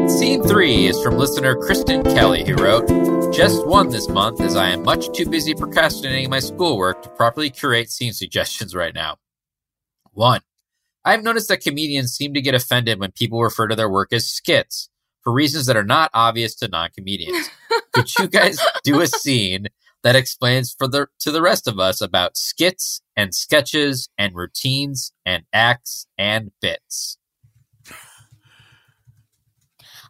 Scene 0.07 0.41
three 0.41 0.86
is 0.86 1.01
from 1.03 1.18
listener 1.18 1.55
Kristen 1.55 2.01
Kelly, 2.01 2.45
who 2.45 2.55
wrote, 2.55 2.88
Just 3.34 3.68
one 3.68 3.89
this 3.89 4.07
month, 4.07 4.39
as 4.39 4.55
I 4.55 4.70
am 4.70 4.84
much 4.84 5.11
too 5.15 5.30
busy 5.30 5.53
procrastinating 5.53 6.30
my 6.30 6.39
schoolwork 6.39 7.03
to 7.03 7.09
properly 7.09 7.49
curate 7.49 7.91
scene 7.91 8.13
suggestions 8.13 8.74
right 8.74 8.95
now. 8.95 9.18
One, 10.13 10.41
I've 11.03 11.24
noticed 11.24 11.49
that 11.49 11.61
comedians 11.61 12.13
seem 12.13 12.34
to 12.34 12.41
get 12.41 12.55
offended 12.55 12.99
when 12.99 13.11
people 13.11 13.43
refer 13.43 13.68
to 13.68 13.76
their 13.76 13.89
work 13.89 14.13
as 14.13 14.28
skits 14.30 14.89
for 15.28 15.34
reasons 15.34 15.65
that 15.65 15.75
are 15.75 15.84
not 15.84 16.09
obvious 16.13 16.55
to 16.55 16.69
non 16.69 16.89
comedians. 16.95 17.49
Could 17.91 18.07
you 18.17 18.30
guys 18.30 18.61
do 18.86 19.01
a 19.01 19.07
scene 19.07 19.67
that 20.01 20.15
explains 20.15 20.73
for 20.73 20.88
the 20.88 21.07
to 21.19 21.32
the 21.32 21.41
rest 21.41 21.67
of 21.67 21.80
us 21.80 21.99
about 21.99 22.38
skits 22.38 23.01
and 23.17 23.36
sketches 23.36 24.07
and 24.17 24.34
routines 24.34 25.11
and 25.25 25.43
acts 25.51 26.07
and 26.17 26.51
bits? 26.61 27.17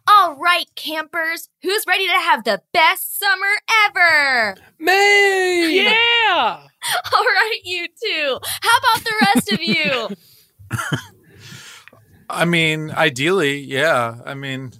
All 0.06 0.36
right, 0.36 0.66
campers, 0.76 1.48
who's 1.64 1.84
ready 1.88 2.06
to 2.06 2.12
have 2.12 2.44
the 2.44 2.62
best 2.72 3.18
summer 3.18 3.54
ever? 3.86 4.54
Me! 4.78 5.82
Yeah! 5.84 6.60
All 7.12 7.24
right, 7.24 7.58
you 7.64 7.88
two. 7.88 8.38
How 8.62 8.78
about 8.78 9.04
the 9.04 9.14
rest 9.34 9.52
of 9.52 9.62
you? 9.64 10.08
I 12.30 12.44
mean, 12.44 12.92
ideally, 12.92 13.58
yeah. 13.58 14.18
I 14.24 14.34
mean, 14.34 14.72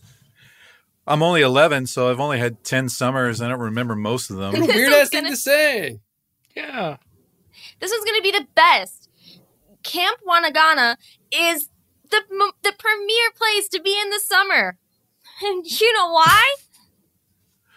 I'm 1.08 1.22
only 1.22 1.40
11, 1.40 1.86
so 1.86 2.10
I've 2.10 2.20
only 2.20 2.38
had 2.38 2.62
10 2.64 2.90
summers. 2.90 3.40
I 3.40 3.48
don't 3.48 3.60
remember 3.60 3.96
most 3.96 4.30
of 4.30 4.36
them. 4.36 4.52
Weird 4.60 4.92
ass 4.92 5.08
thing 5.08 5.24
to 5.24 5.36
say. 5.36 6.00
Yeah. 6.54 6.98
This 7.80 7.92
is 7.92 8.04
gonna 8.04 8.22
be 8.22 8.30
the 8.30 8.46
best. 8.54 9.08
Camp 9.82 10.20
Wanagana 10.26 10.96
is 11.32 11.70
the 12.10 12.22
the 12.62 12.72
premier 12.78 13.30
place 13.36 13.68
to 13.68 13.80
be 13.80 13.98
in 13.98 14.10
the 14.10 14.20
summer, 14.20 14.76
and 15.42 15.64
you 15.64 15.92
know 15.94 16.12
why? 16.12 16.54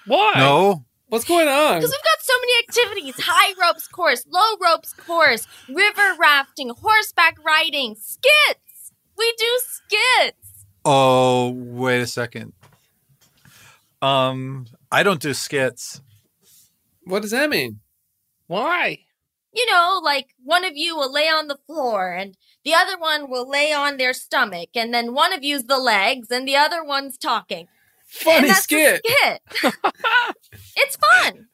Why? 0.08 0.34
No. 0.36 0.86
What's 1.08 1.26
going 1.26 1.48
on? 1.48 1.76
Because 1.76 1.92
we've 1.92 2.04
got 2.04 2.22
so 2.22 2.34
many 2.40 2.54
activities: 2.60 3.26
high 3.26 3.54
ropes 3.62 3.88
course, 3.88 4.26
low 4.28 4.56
ropes 4.62 4.94
course, 4.94 5.46
river 5.70 6.16
rafting, 6.20 6.70
horseback 6.70 7.38
riding, 7.44 7.96
skits. 7.96 8.92
We 9.18 9.34
do 9.38 9.60
skits. 9.60 10.66
Oh, 10.84 11.52
wait 11.52 12.02
a 12.02 12.08
second. 12.08 12.54
Um, 14.02 14.66
I 14.92 15.04
don't 15.04 15.22
do 15.22 15.34
skits. 15.34 16.02
What 17.04 17.22
does 17.22 17.32
that 17.32 17.50
mean? 17.50 17.80
Why? 18.48 19.00
You 19.54 19.66
know, 19.66 20.00
like 20.04 20.28
one 20.44 20.66
of 20.66 20.76
you 20.76 20.96
will 20.96 21.12
lay 21.12 21.28
on 21.28 21.48
the 21.48 21.60
floor 21.68 22.12
and 22.12 22.36
the 22.64 22.74
other 22.74 22.98
one 22.98 23.30
will 23.30 23.50
lay 23.50 23.74
on 23.74 23.98
their 23.98 24.14
stomach, 24.14 24.70
and 24.76 24.94
then 24.94 25.14
one 25.14 25.34
of 25.34 25.44
you's 25.44 25.64
the 25.64 25.80
legs 25.80 26.30
and 26.30 26.48
the 26.48 26.56
other 26.56 26.84
one's 26.84 27.18
talking. 27.18 27.68
Funny 28.08 28.38
and 28.38 28.50
that's 28.50 28.64
skit. 28.64 29.02
The 29.04 29.42
skit. 29.62 29.74
it's 30.76 30.98
fun. 30.98 31.48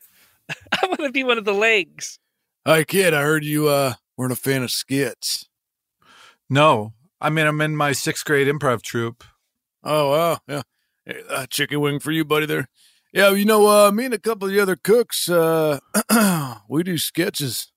I 0.50 0.88
want 0.88 1.02
to 1.02 1.12
be 1.12 1.24
one 1.24 1.38
of 1.38 1.45
the 1.45 1.54
legs. 1.54 2.20
Hi, 2.66 2.84
kid. 2.84 3.14
I 3.14 3.22
heard 3.22 3.45
you 3.45 3.68
uh, 3.68 3.93
weren't 4.18 4.34
a 4.34 4.36
fan 4.36 4.64
of 4.64 4.72
skits. 4.72 5.48
No. 6.50 6.93
I 7.22 7.30
mean, 7.30 7.48
I'm 7.48 7.62
in 7.62 7.76
my 7.76 7.93
sixth 7.93 8.26
grade 8.26 8.48
improv 8.48 8.82
troupe. 8.82 9.24
Oh, 9.84 10.12
wow. 10.12 10.38
Yeah. 10.48 10.64
Hey, 11.08 11.22
uh, 11.30 11.45
chicken 11.45 11.80
wing 11.80 11.99
for 11.99 12.12
you, 12.12 12.26
buddy, 12.26 12.45
there. 12.45 12.68
Yeah, 13.14 13.30
you 13.32 13.45
know, 13.45 13.68
uh, 13.68 13.91
me 13.91 14.05
and 14.05 14.14
a 14.14 14.20
couple 14.20 14.49
of 14.49 14.53
the 14.53 14.60
other 14.60 14.76
cooks, 14.76 15.30
uh, 15.30 15.80
we 16.70 16.84
do 16.84 16.97
sketches. 16.97 17.72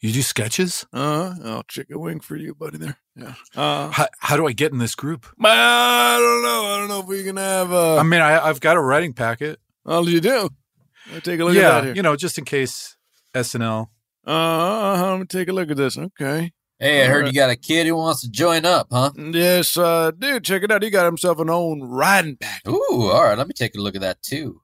You 0.00 0.12
do 0.12 0.20
sketches? 0.20 0.84
Uh 0.92 1.32
huh. 1.32 1.40
Oh, 1.42 1.62
chicken 1.66 1.98
wing 1.98 2.20
for 2.20 2.36
you, 2.36 2.54
buddy, 2.54 2.76
there. 2.76 2.98
Yeah. 3.16 3.34
Uh, 3.56 3.90
How, 3.90 4.08
how 4.18 4.36
do 4.36 4.46
I 4.46 4.52
get 4.52 4.70
in 4.70 4.78
this 4.78 4.94
group? 4.94 5.26
I 5.42 6.18
don't 6.20 6.42
know. 6.42 6.74
I 6.74 6.78
don't 6.78 6.88
know 6.88 7.00
if 7.00 7.06
we 7.06 7.24
can 7.24 7.38
have. 7.38 7.72
Uh, 7.72 7.96
I 7.96 8.02
mean, 8.02 8.20
I, 8.20 8.46
I've 8.46 8.60
got 8.60 8.76
a 8.76 8.80
writing 8.82 9.14
packet. 9.14 9.58
oh, 9.86 10.06
you 10.06 10.20
do? 10.20 10.50
Me 11.12 11.20
take 11.20 11.40
a 11.40 11.44
look 11.44 11.54
yeah, 11.54 11.60
at 11.60 11.72
that 11.72 11.84
here. 11.84 11.94
you 11.94 12.02
know, 12.02 12.16
just 12.16 12.36
in 12.36 12.44
case 12.44 12.96
SNL. 13.34 13.88
Uh, 14.26 14.30
uh, 14.30 15.08
let 15.12 15.20
me 15.20 15.24
take 15.26 15.48
a 15.48 15.52
look 15.52 15.70
at 15.70 15.78
this. 15.78 15.96
Okay. 15.96 16.52
Hey, 16.80 17.04
I 17.04 17.08
heard 17.08 17.26
you 17.26 17.32
got 17.34 17.50
a 17.50 17.56
kid 17.56 17.86
who 17.86 17.94
wants 17.94 18.22
to 18.22 18.30
join 18.30 18.64
up, 18.64 18.86
huh? 18.90 19.10
Yes, 19.14 19.76
uh, 19.76 20.12
dude, 20.12 20.44
check 20.44 20.62
it 20.62 20.72
out. 20.72 20.82
He 20.82 20.88
got 20.88 21.04
himself 21.04 21.38
an 21.38 21.50
own 21.50 21.82
riding 21.82 22.36
pack. 22.36 22.62
Ooh, 22.66 23.10
all 23.12 23.22
right. 23.24 23.36
Let 23.36 23.46
me 23.48 23.52
take 23.52 23.74
a 23.74 23.80
look 23.80 23.94
at 23.94 24.00
that 24.00 24.22
too. 24.22 24.62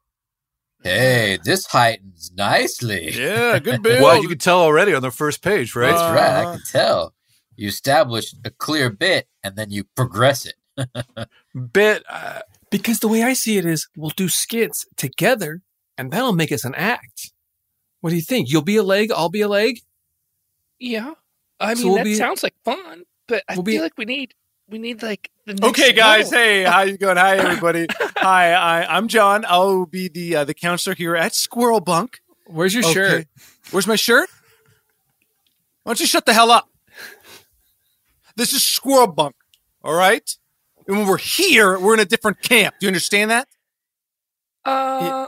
Hey, 0.82 1.38
this 1.44 1.66
heightens 1.66 2.32
nicely. 2.34 3.10
Yeah, 3.12 3.58
good 3.58 3.82
build. 3.82 4.00
Well, 4.02 4.22
you 4.22 4.28
can 4.28 4.38
tell 4.38 4.60
already 4.60 4.94
on 4.94 5.02
the 5.02 5.10
first 5.10 5.42
page, 5.42 5.76
right? 5.76 5.92
That's 5.92 6.10
right. 6.10 6.30
I 6.30 6.42
Uh-huh. 6.44 6.52
can 6.52 6.62
tell. 6.62 7.14
You 7.54 7.68
establish 7.68 8.34
a 8.44 8.50
clear 8.50 8.88
bit 8.90 9.28
and 9.44 9.56
then 9.56 9.70
you 9.70 9.84
progress 9.94 10.46
it. 10.46 10.54
Bit. 11.72 12.02
Uh, 12.08 12.40
Because 12.70 13.00
the 13.00 13.08
way 13.08 13.22
I 13.22 13.32
see 13.34 13.56
it 13.58 13.64
is, 13.66 13.88
we'll 13.96 14.10
do 14.10 14.28
skits 14.28 14.84
together, 14.96 15.62
and 15.96 16.10
that'll 16.10 16.34
make 16.34 16.52
us 16.52 16.64
an 16.64 16.74
act. 16.74 17.32
What 18.00 18.10
do 18.10 18.16
you 18.16 18.22
think? 18.22 18.50
You'll 18.50 18.62
be 18.62 18.76
a 18.76 18.82
leg, 18.82 19.10
I'll 19.10 19.30
be 19.30 19.40
a 19.40 19.48
leg. 19.48 19.80
Yeah. 20.78 21.14
I 21.60 21.74
So 21.74 21.80
mean, 21.82 21.88
we'll 21.88 21.96
that 21.98 22.04
be- 22.04 22.14
sounds 22.14 22.42
like 22.42 22.54
fun, 22.64 23.04
but 23.28 23.42
I 23.48 23.54
we'll 23.54 23.64
feel 23.64 23.74
be- 23.78 23.80
like 23.80 23.96
we 23.98 24.04
need 24.04 24.34
we 24.68 24.78
need 24.78 25.02
like 25.02 25.30
the 25.46 25.54
next 25.54 25.68
Okay, 25.68 25.92
guys. 25.92 26.30
level. 26.32 26.38
Hey, 26.38 26.62
how 26.64 26.82
you 26.82 26.98
going? 26.98 27.16
Hi, 27.16 27.36
everybody. 27.38 27.86
Hi, 28.18 28.52
I, 28.52 28.96
I'm 28.96 29.08
John. 29.08 29.44
I'll 29.48 29.86
be 29.86 30.08
the 30.08 30.36
uh, 30.36 30.44
the 30.44 30.54
counselor 30.54 30.94
here 30.96 31.14
at 31.16 31.34
Squirrel 31.34 31.80
Bunk. 31.80 32.20
Where's 32.46 32.74
your 32.74 32.84
Okay. 32.84 32.92
shirt? 32.92 33.26
Where's 33.70 33.86
my 33.86 33.96
shirt? 33.96 34.28
Why 35.84 35.90
don't 35.90 36.00
you 36.00 36.06
shut 36.06 36.26
the 36.26 36.32
hell 36.34 36.50
up? 36.50 36.68
This 38.36 38.52
is 38.52 38.62
Squirrel 38.62 39.06
Bunk. 39.06 39.34
All 39.82 39.94
right. 39.94 40.28
And 40.88 40.98
when 40.98 41.06
we're 41.06 41.16
here, 41.18 41.78
we're 41.78 41.94
in 41.94 42.00
a 42.00 42.04
different 42.04 42.42
camp. 42.42 42.74
Do 42.80 42.86
you 42.86 42.88
understand 42.88 43.30
that? 43.30 43.48
Uh, 44.64 45.26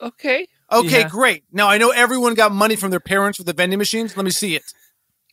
okay. 0.00 0.46
Okay, 0.70 1.00
Yeah. 1.00 1.08
great. 1.08 1.44
Now 1.52 1.68
I 1.68 1.78
know 1.78 1.90
everyone 1.90 2.34
got 2.34 2.52
money 2.52 2.76
from 2.76 2.90
their 2.90 3.00
parents 3.00 3.38
for 3.38 3.44
the 3.44 3.52
vending 3.52 3.78
machines. 3.78 4.16
Let 4.16 4.24
me 4.24 4.30
see 4.30 4.54
it. 4.56 4.62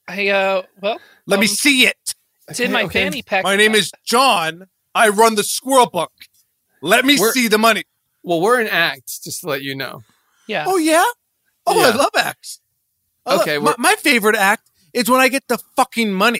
I 0.07 0.29
uh, 0.29 0.63
well, 0.81 0.99
Let 1.25 1.39
me 1.39 1.45
um, 1.45 1.49
see 1.49 1.85
it. 1.85 2.15
It's 2.47 2.59
in 2.59 2.67
Okay, 2.67 2.73
my 2.73 2.83
okay. 2.83 3.03
fanny 3.03 3.21
pack. 3.21 3.43
My 3.43 3.55
name 3.55 3.75
is 3.75 3.91
John. 4.05 4.67
I 4.95 5.09
run 5.09 5.35
the 5.35 5.43
Squirrel 5.43 5.89
Bunk. 5.89 6.11
Let 6.81 7.05
me 7.05 7.17
We're- 7.19 7.31
see 7.31 7.47
the 7.47 7.57
money. 7.57 7.83
Well, 8.23 8.41
we're 8.41 8.59
in 8.59 8.67
act, 8.67 9.23
just 9.23 9.41
to 9.41 9.47
let 9.47 9.61
you 9.61 9.73
know. 9.75 10.03
Yeah. 10.47 10.65
Oh 10.67 10.77
yeah. 10.77 11.03
Oh, 11.65 11.81
I 11.81 11.95
love 11.95 12.09
acts. 12.17 12.59
I 13.25 13.33
love- 13.33 13.41
Okay, 13.41 13.57
my, 13.57 13.75
my 13.77 13.95
favorite 13.95 14.35
act 14.35 14.69
is 14.93 15.09
when 15.09 15.19
I 15.19 15.27
get 15.29 15.47
the 15.47 15.57
fucking 15.75 16.13
money. 16.13 16.39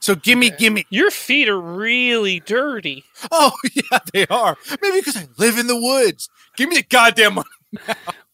So 0.00 0.14
gimme, 0.14 0.50
gimme. 0.50 0.84
Your 0.90 1.10
feet 1.10 1.48
are 1.48 1.58
really 1.60 2.40
dirty. 2.40 3.04
Oh 3.32 3.52
yeah, 3.74 3.98
they 4.12 4.26
are. 4.26 4.56
Maybe 4.82 4.98
because 5.00 5.16
I 5.16 5.26
live 5.38 5.56
in 5.58 5.66
the 5.66 5.80
woods. 5.80 6.28
Give 6.56 6.68
me 6.68 6.76
the 6.76 6.82
goddamn 6.82 7.34
money. 7.36 7.48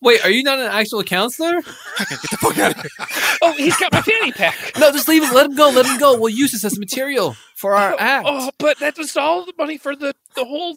Wait, 0.02 0.24
are 0.24 0.30
you 0.30 0.42
not 0.42 0.58
an 0.58 0.66
actual 0.66 1.02
counselor? 1.02 1.60
Get 1.60 2.08
the 2.08 2.38
fuck 2.40 2.58
out 2.58 2.76
of 2.76 2.80
here. 2.80 2.90
Oh, 3.42 3.52
he's 3.52 3.76
got 3.76 3.92
my 3.92 4.02
fanny 4.02 4.32
pack. 4.32 4.54
No, 4.78 4.92
just 4.92 5.08
leave 5.08 5.22
it. 5.22 5.32
Let 5.34 5.46
him 5.46 5.54
go. 5.54 5.70
Let 5.70 5.86
him 5.86 5.98
go. 5.98 6.18
We'll 6.18 6.28
use 6.28 6.52
this 6.52 6.64
as 6.64 6.78
material 6.78 7.36
for 7.54 7.74
our 7.74 7.94
oh, 7.94 7.98
act. 7.98 8.26
Oh, 8.28 8.50
but 8.58 8.78
that 8.80 8.98
was 8.98 9.16
all 9.16 9.46
the 9.46 9.54
money 9.56 9.78
for 9.78 9.96
the 9.96 10.14
the 10.34 10.44
whole. 10.44 10.76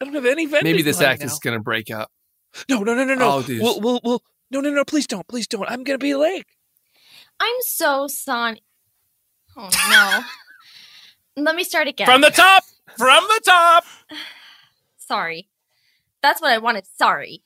I 0.00 0.04
don't 0.04 0.14
have 0.14 0.26
any 0.26 0.46
vending. 0.46 0.72
Maybe 0.72 0.82
this 0.82 1.00
act 1.00 1.20
now. 1.20 1.26
is 1.26 1.38
going 1.40 1.58
to 1.58 1.62
break 1.62 1.90
up. 1.90 2.10
No, 2.68 2.82
no, 2.82 2.94
no, 2.94 3.04
no, 3.04 3.14
no. 3.14 3.30
Oh. 3.30 3.44
We'll, 3.48 3.80
we'll, 3.80 4.00
we'll. 4.04 4.22
No, 4.50 4.60
no, 4.60 4.70
no. 4.70 4.84
Please 4.84 5.06
don't. 5.06 5.26
Please 5.26 5.48
don't. 5.48 5.68
I'm 5.68 5.82
gonna 5.82 5.98
be 5.98 6.14
late. 6.14 6.46
I'm 7.40 7.56
so 7.62 8.06
sorry. 8.06 8.62
Oh 9.56 9.68
no. 11.36 11.42
Let 11.42 11.56
me 11.56 11.64
start 11.64 11.88
again. 11.88 12.06
From 12.06 12.20
the 12.20 12.30
top. 12.30 12.64
From 12.96 13.24
the 13.24 13.40
top. 13.44 13.84
Sorry. 14.98 15.48
That's 16.22 16.40
what 16.40 16.52
I 16.52 16.58
wanted. 16.58 16.86
Sorry. 16.86 17.42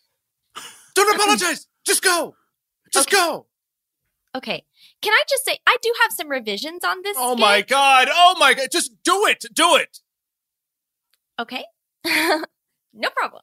Don't 0.95 1.15
apologize. 1.15 1.67
Just 1.85 2.03
go. 2.03 2.35
Just 2.93 3.11
go. 3.11 3.47
Okay. 4.35 4.65
Can 5.01 5.13
I 5.13 5.23
just 5.29 5.45
say 5.45 5.59
I 5.67 5.77
do 5.83 5.93
have 6.03 6.13
some 6.13 6.29
revisions 6.29 6.85
on 6.85 7.03
this? 7.03 7.17
Oh 7.19 7.35
skit. 7.35 7.41
my 7.41 7.63
god. 7.63 8.09
Oh 8.11 8.37
my 8.39 8.55
god. 8.55 8.69
Just 8.71 8.93
do 9.05 9.27
it. 9.27 9.45
Do 9.53 9.77
it. 9.77 9.99
Okay. 11.39 11.65
no 12.05 13.11
problem. 13.15 13.43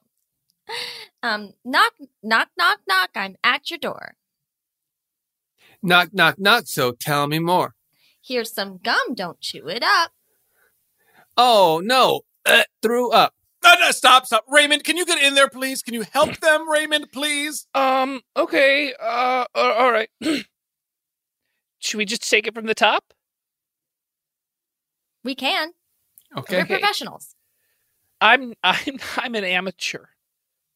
Um, 1.22 1.52
knock, 1.64 1.92
knock, 2.22 2.48
knock, 2.56 2.80
knock. 2.88 3.10
I'm 3.14 3.36
at 3.44 3.70
your 3.70 3.78
door. 3.78 4.14
Knock, 5.82 6.14
knock, 6.14 6.38
knock. 6.38 6.64
So 6.66 6.92
tell 6.92 7.26
me 7.26 7.38
more. 7.38 7.74
Here's 8.24 8.52
some 8.52 8.78
gum. 8.82 9.14
Don't 9.14 9.40
chew 9.40 9.68
it 9.68 9.82
up. 9.82 10.12
Oh 11.36 11.80
no, 11.82 12.22
uh, 12.46 12.64
threw 12.82 13.10
up. 13.10 13.34
No, 13.64 13.74
no, 13.80 13.90
stop, 13.92 14.26
stop. 14.26 14.44
Raymond, 14.48 14.84
can 14.84 14.96
you 14.96 15.06
get 15.06 15.22
in 15.22 15.34
there, 15.34 15.48
please? 15.48 15.82
Can 15.82 15.94
you 15.94 16.02
help 16.12 16.38
them, 16.40 16.68
Raymond, 16.68 17.12
please? 17.12 17.66
Um, 17.74 18.20
okay. 18.36 18.92
Uh, 19.00 19.44
all 19.54 19.92
right. 19.92 20.08
Should 21.78 21.98
we 21.98 22.04
just 22.04 22.28
take 22.28 22.46
it 22.46 22.54
from 22.54 22.66
the 22.66 22.74
top? 22.74 23.12
We 25.24 25.34
can. 25.34 25.72
Okay. 26.36 26.58
We're 26.58 26.66
professionals. 26.66 27.34
I'm 28.20 28.54
I'm 28.62 28.98
I'm 29.16 29.34
an 29.34 29.44
amateur. 29.44 30.06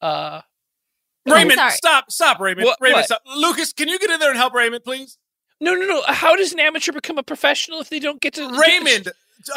Uh 0.00 0.42
Raymond, 1.24 1.58
stop, 1.72 2.10
stop, 2.10 2.38
Raymond. 2.38 2.66
What- 2.66 2.78
Raymond, 2.80 2.98
what? 2.98 3.04
stop. 3.06 3.22
Lucas, 3.36 3.72
can 3.72 3.88
you 3.88 3.98
get 3.98 4.10
in 4.10 4.20
there 4.20 4.30
and 4.30 4.38
help 4.38 4.54
Raymond, 4.54 4.84
please? 4.84 5.18
no 5.60 5.74
no 5.74 5.86
no. 5.86 6.02
How 6.06 6.36
does 6.36 6.52
an 6.52 6.60
amateur 6.60 6.92
become 6.92 7.18
a 7.18 7.22
professional 7.22 7.80
if 7.80 7.88
they 7.88 7.98
don't 7.98 8.20
get 8.20 8.34
to 8.34 8.48
Raymond, 8.48 9.10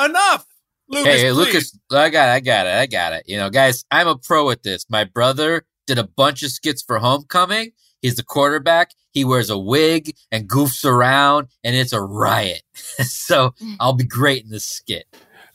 enough. 0.04 0.46
Lucas, 0.90 1.14
hey, 1.14 1.20
hey. 1.22 1.32
Lucas, 1.32 1.78
I 1.92 2.10
got 2.10 2.30
it, 2.30 2.32
I 2.32 2.40
got 2.40 2.68
it, 2.68 2.74
I 2.74 2.86
got 2.88 3.14
it. 3.14 3.24
You 3.28 3.38
know, 3.38 3.50
guys, 3.50 3.86
I'm 3.92 4.08
a 4.08 4.18
pro 4.18 4.50
at 4.50 4.64
this. 4.64 4.86
My 4.90 5.04
brother 5.04 5.64
did 5.86 6.00
a 6.00 6.04
bunch 6.04 6.42
of 6.44 6.52
skits 6.52 6.82
for 6.82 6.98
homecoming. 6.98 7.72
He's 8.02 8.16
the 8.16 8.24
quarterback. 8.24 8.92
He 9.12 9.24
wears 9.24 9.50
a 9.50 9.58
wig 9.58 10.16
and 10.32 10.50
goofs 10.50 10.86
around, 10.86 11.48
and 11.64 11.76
it's 11.76 11.94
a 11.94 12.02
riot. 12.02 12.64
so 12.74 13.54
I'll 13.80 13.94
be 13.94 14.06
great 14.06 14.44
in 14.44 14.50
this 14.50 14.66
skit. 14.66 15.06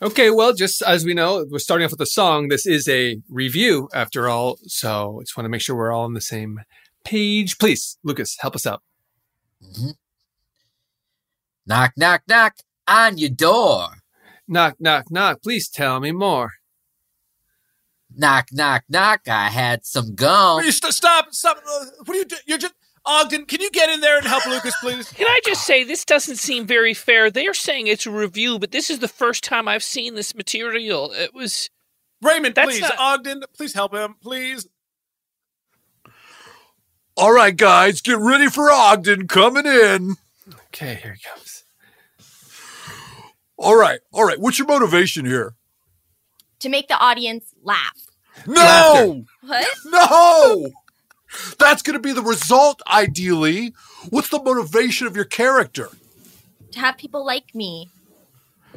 Okay, 0.03 0.31
well, 0.31 0.53
just 0.53 0.83
as 0.83 1.05
we 1.05 1.15
know, 1.15 1.47
we're 1.51 1.59
starting 1.59 1.85
off 1.85 1.93
with 1.93 2.01
a 2.01 2.07
song. 2.07 2.49
This 2.49 2.67
is 2.67 2.87
a 2.89 3.21
review, 3.29 3.89
after 3.95 4.29
all. 4.29 4.59
So 4.67 5.19
I 5.19 5.23
just 5.23 5.37
want 5.37 5.47
to 5.47 5.49
make 5.49 5.63
sure 5.63 5.75
we're 5.75 5.93
all 5.93 6.05
on 6.05 6.15
the 6.15 6.21
same 6.21 6.61
page. 7.05 7.59
Please, 7.59 7.97
Lucas, 8.05 8.37
help 8.41 8.55
us 8.55 8.67
out. 8.67 8.83
Mm-hmm. 9.63 9.91
Knock, 11.67 11.93
knock, 11.97 12.23
knock 12.29 12.57
on 12.87 13.19
your 13.19 13.31
door. 13.31 13.94
Knock, 14.47 14.77
knock, 14.79 15.11
knock. 15.11 15.43
Please 15.43 15.69
tell 15.69 16.01
me 16.01 16.13
more. 16.13 16.53
Knock, 18.17 18.49
knock, 18.53 18.85
knock. 18.89 19.23
I 19.29 19.49
had 19.49 19.85
some 19.85 20.15
gum. 20.15 20.63
You 20.65 20.71
st- 20.73 20.93
stop, 20.95 21.33
stop. 21.35 21.59
Uh, 21.59 21.85
What 22.05 22.15
are 22.15 22.19
you 22.19 22.25
doing? 22.25 22.43
You're 22.47 22.59
just. 22.59 22.75
Ogden, 23.07 23.45
can 23.45 23.61
you 23.61 23.71
get 23.71 23.91
in 23.91 24.01
there 24.01 24.17
and 24.17 24.27
help 24.27 24.47
Lucas, 24.47 24.75
please? 24.81 25.13
Can 25.13 25.27
I 25.27 25.39
just 25.45 25.67
say 25.67 25.85
this 25.85 26.07
doesn't 26.07 26.37
seem 26.37 26.67
very 26.67 26.95
fair? 26.95 27.31
They 27.31 27.47
are 27.47 27.53
saying 27.53 27.87
it's 27.87 28.07
a 28.07 28.11
review, 28.11 28.59
but 28.59 28.71
this 28.71 28.89
is 28.89 29.01
the 29.01 29.09
first 29.09 29.45
time 29.45 29.69
I've 29.69 29.83
seen 29.83 30.15
this 30.15 30.35
material. 30.35 31.13
It 31.13 31.35
was 31.35 31.69
Raymond, 32.23 32.55
That's 32.55 32.71
please. 32.71 32.81
not- 32.81 32.99
Ogden, 32.99 33.43
please 33.55 33.75
help 33.75 33.95
him, 33.95 34.15
please. 34.23 34.67
All 37.17 37.33
right, 37.33 37.55
guys, 37.55 38.01
get 38.01 38.17
ready 38.19 38.49
for 38.49 38.71
Ogden 38.71 39.29
coming 39.29 39.67
in. 39.67 40.17
Okay, 40.69 40.95
here 41.03 41.13
he 41.15 41.21
comes. 41.29 41.64
All 43.57 43.77
right, 43.77 44.01
all 44.13 44.25
right. 44.25 44.39
What's 44.41 44.59
your 44.59 44.67
motivation 44.69 45.25
here? 45.25 45.55
To 46.61 46.69
make 46.69 46.89
the 46.89 46.99
audience 46.99 47.47
laugh. 47.63 47.97
No, 48.47 49.25
What? 49.43 49.67
no. 49.87 50.69
That's 51.59 51.83
going 51.83 51.95
to 51.95 52.01
be 52.03 52.13
the 52.13 52.23
result, 52.23 52.81
ideally. 52.87 53.75
What's 54.11 54.29
the 54.29 54.43
motivation 54.43 55.07
of 55.07 55.15
your 55.17 55.25
character? 55.25 55.89
To 56.73 56.79
have 56.81 56.97
people 56.97 57.25
like 57.25 57.55
me. 57.55 57.91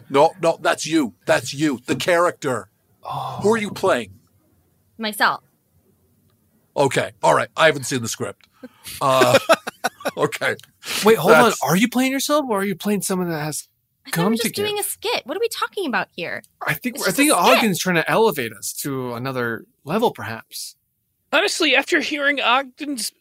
No, 0.09 0.33
no, 0.41 0.57
that's 0.61 0.85
you. 0.85 1.13
That's 1.25 1.53
you, 1.53 1.79
the 1.85 1.95
character. 1.95 2.69
Oh. 3.03 3.39
Who 3.41 3.53
are 3.53 3.57
you 3.57 3.71
playing? 3.71 4.11
Myself. 4.97 5.43
Okay, 6.75 7.11
all 7.23 7.33
right. 7.35 7.49
I 7.57 7.65
haven't 7.65 7.83
seen 7.85 8.01
the 8.03 8.07
script. 8.07 8.47
Uh, 9.01 9.37
okay. 10.17 10.55
Wait, 11.03 11.17
hold 11.17 11.33
That's- 11.33 11.59
on. 11.63 11.69
Are 11.69 11.75
you 11.75 11.87
playing 11.89 12.11
yourself 12.11 12.45
or 12.49 12.59
are 12.59 12.65
you 12.65 12.75
playing 12.75 13.01
someone 13.01 13.29
that 13.29 13.39
has 13.43 13.67
I 14.07 14.11
thought 14.11 14.17
we 14.17 14.23
gum 14.23 14.31
were 14.31 14.37
to 14.37 14.43
just 14.43 14.55
give? 14.55 14.65
doing 14.65 14.79
a 14.79 14.83
skit. 14.83 15.25
What 15.25 15.37
are 15.37 15.39
we 15.39 15.49
talking 15.49 15.85
about 15.85 16.07
here? 16.15 16.41
I 16.65 16.73
think 16.73 16.95
It's 16.97 17.07
I 17.07 17.11
think. 17.11 17.31
Ogden's 17.33 17.79
trying 17.79 17.95
to 17.95 18.09
elevate 18.09 18.53
us 18.53 18.73
to 18.81 19.13
another 19.13 19.65
level, 19.83 20.11
perhaps. 20.11 20.75
honestly 21.33 21.75
after 21.75 21.99
hearing 21.99 22.39
Ogden's 22.39 23.11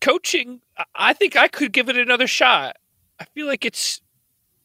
coaching, 0.00 0.60
I- 0.78 0.84
I 0.94 1.12
think 1.12 1.36
I 1.36 1.48
could 1.48 1.72
give 1.72 1.88
it 1.88 1.96
another 1.96 2.26
shot. 2.26 2.76
I 3.18 3.24
feel 3.34 3.46
like 3.46 3.64
it's 3.64 4.00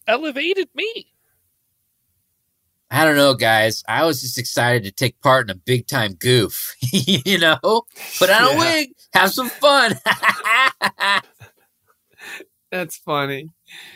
elevated 0.07 0.69
me. 0.73 1.11
I 2.91 3.03
don't 3.03 3.15
know, 3.17 3.33
guys. 3.33 3.83
I 3.87 4.05
was 4.05 4.21
just 4.21 4.37
excited 4.37 4.83
to 4.83 4.91
take 4.91 5.19
part 5.19 5.49
in 5.49 5.55
a 5.55 5.59
big 5.59 5.87
time 5.87 6.13
goof. 6.13 6.75
you 6.93 7.37
know? 7.39 7.57
Put 8.19 8.29
on 8.29 8.43
a 8.43 8.51
Yeah. 8.51 8.59
wig, 8.59 8.89
have 9.13 9.31
some 9.33 9.49
fun. 9.49 9.99
That's 12.71 12.97
funny. 12.97 13.49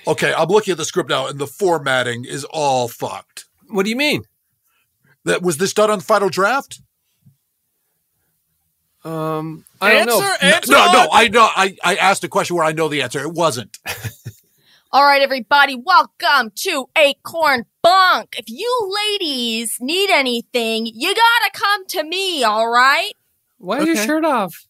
Okay, 0.08 0.34
I'm 0.34 0.48
looking 0.48 0.72
at 0.72 0.78
the 0.78 0.86
script 0.86 1.10
now, 1.10 1.28
and 1.28 1.40
the 1.40 1.48
formatting 1.48 2.26
is 2.26 2.46
all 2.46 2.88
fucked. 2.88 3.46
What 3.68 3.84
do 3.84 3.90
you 3.90 3.96
mean? 3.96 4.24
That 5.26 5.42
was 5.42 5.58
this 5.58 5.74
done 5.74 5.92
on 5.92 6.00
the 6.00 6.06
final 6.06 6.30
draft? 6.30 6.82
Um, 9.04 9.66
I 9.80 9.94
don't 9.94 10.08
know. 10.08 10.22
Answer, 10.22 10.46
answer. 10.46 10.72
no, 10.74 10.92
no. 10.92 11.08
I 11.12 11.28
know. 11.28 11.48
I, 11.56 11.76
I 11.84 11.96
asked 11.96 12.24
a 12.24 12.28
question 12.28 12.56
where 12.56 12.66
I 12.66 12.72
know 12.72 12.88
the 12.88 13.02
answer. 13.02 13.20
It 13.20 13.34
wasn't. 13.34 13.78
All 14.92 15.04
right, 15.04 15.22
everybody, 15.22 15.76
welcome 15.76 16.52
to 16.56 16.90
Acorn 16.98 17.66
Bunk. 17.84 18.36
If 18.40 18.46
you 18.48 18.98
ladies 19.12 19.78
need 19.80 20.10
anything, 20.10 20.88
you 20.88 21.14
gotta 21.14 21.52
come 21.54 21.86
to 21.90 22.04
me, 22.04 22.44
all 22.44 22.68
right? 22.68 23.12
Why 23.60 23.82
is 23.82 23.86
your 23.86 23.96
shirt 23.98 24.26
off? 24.26 24.66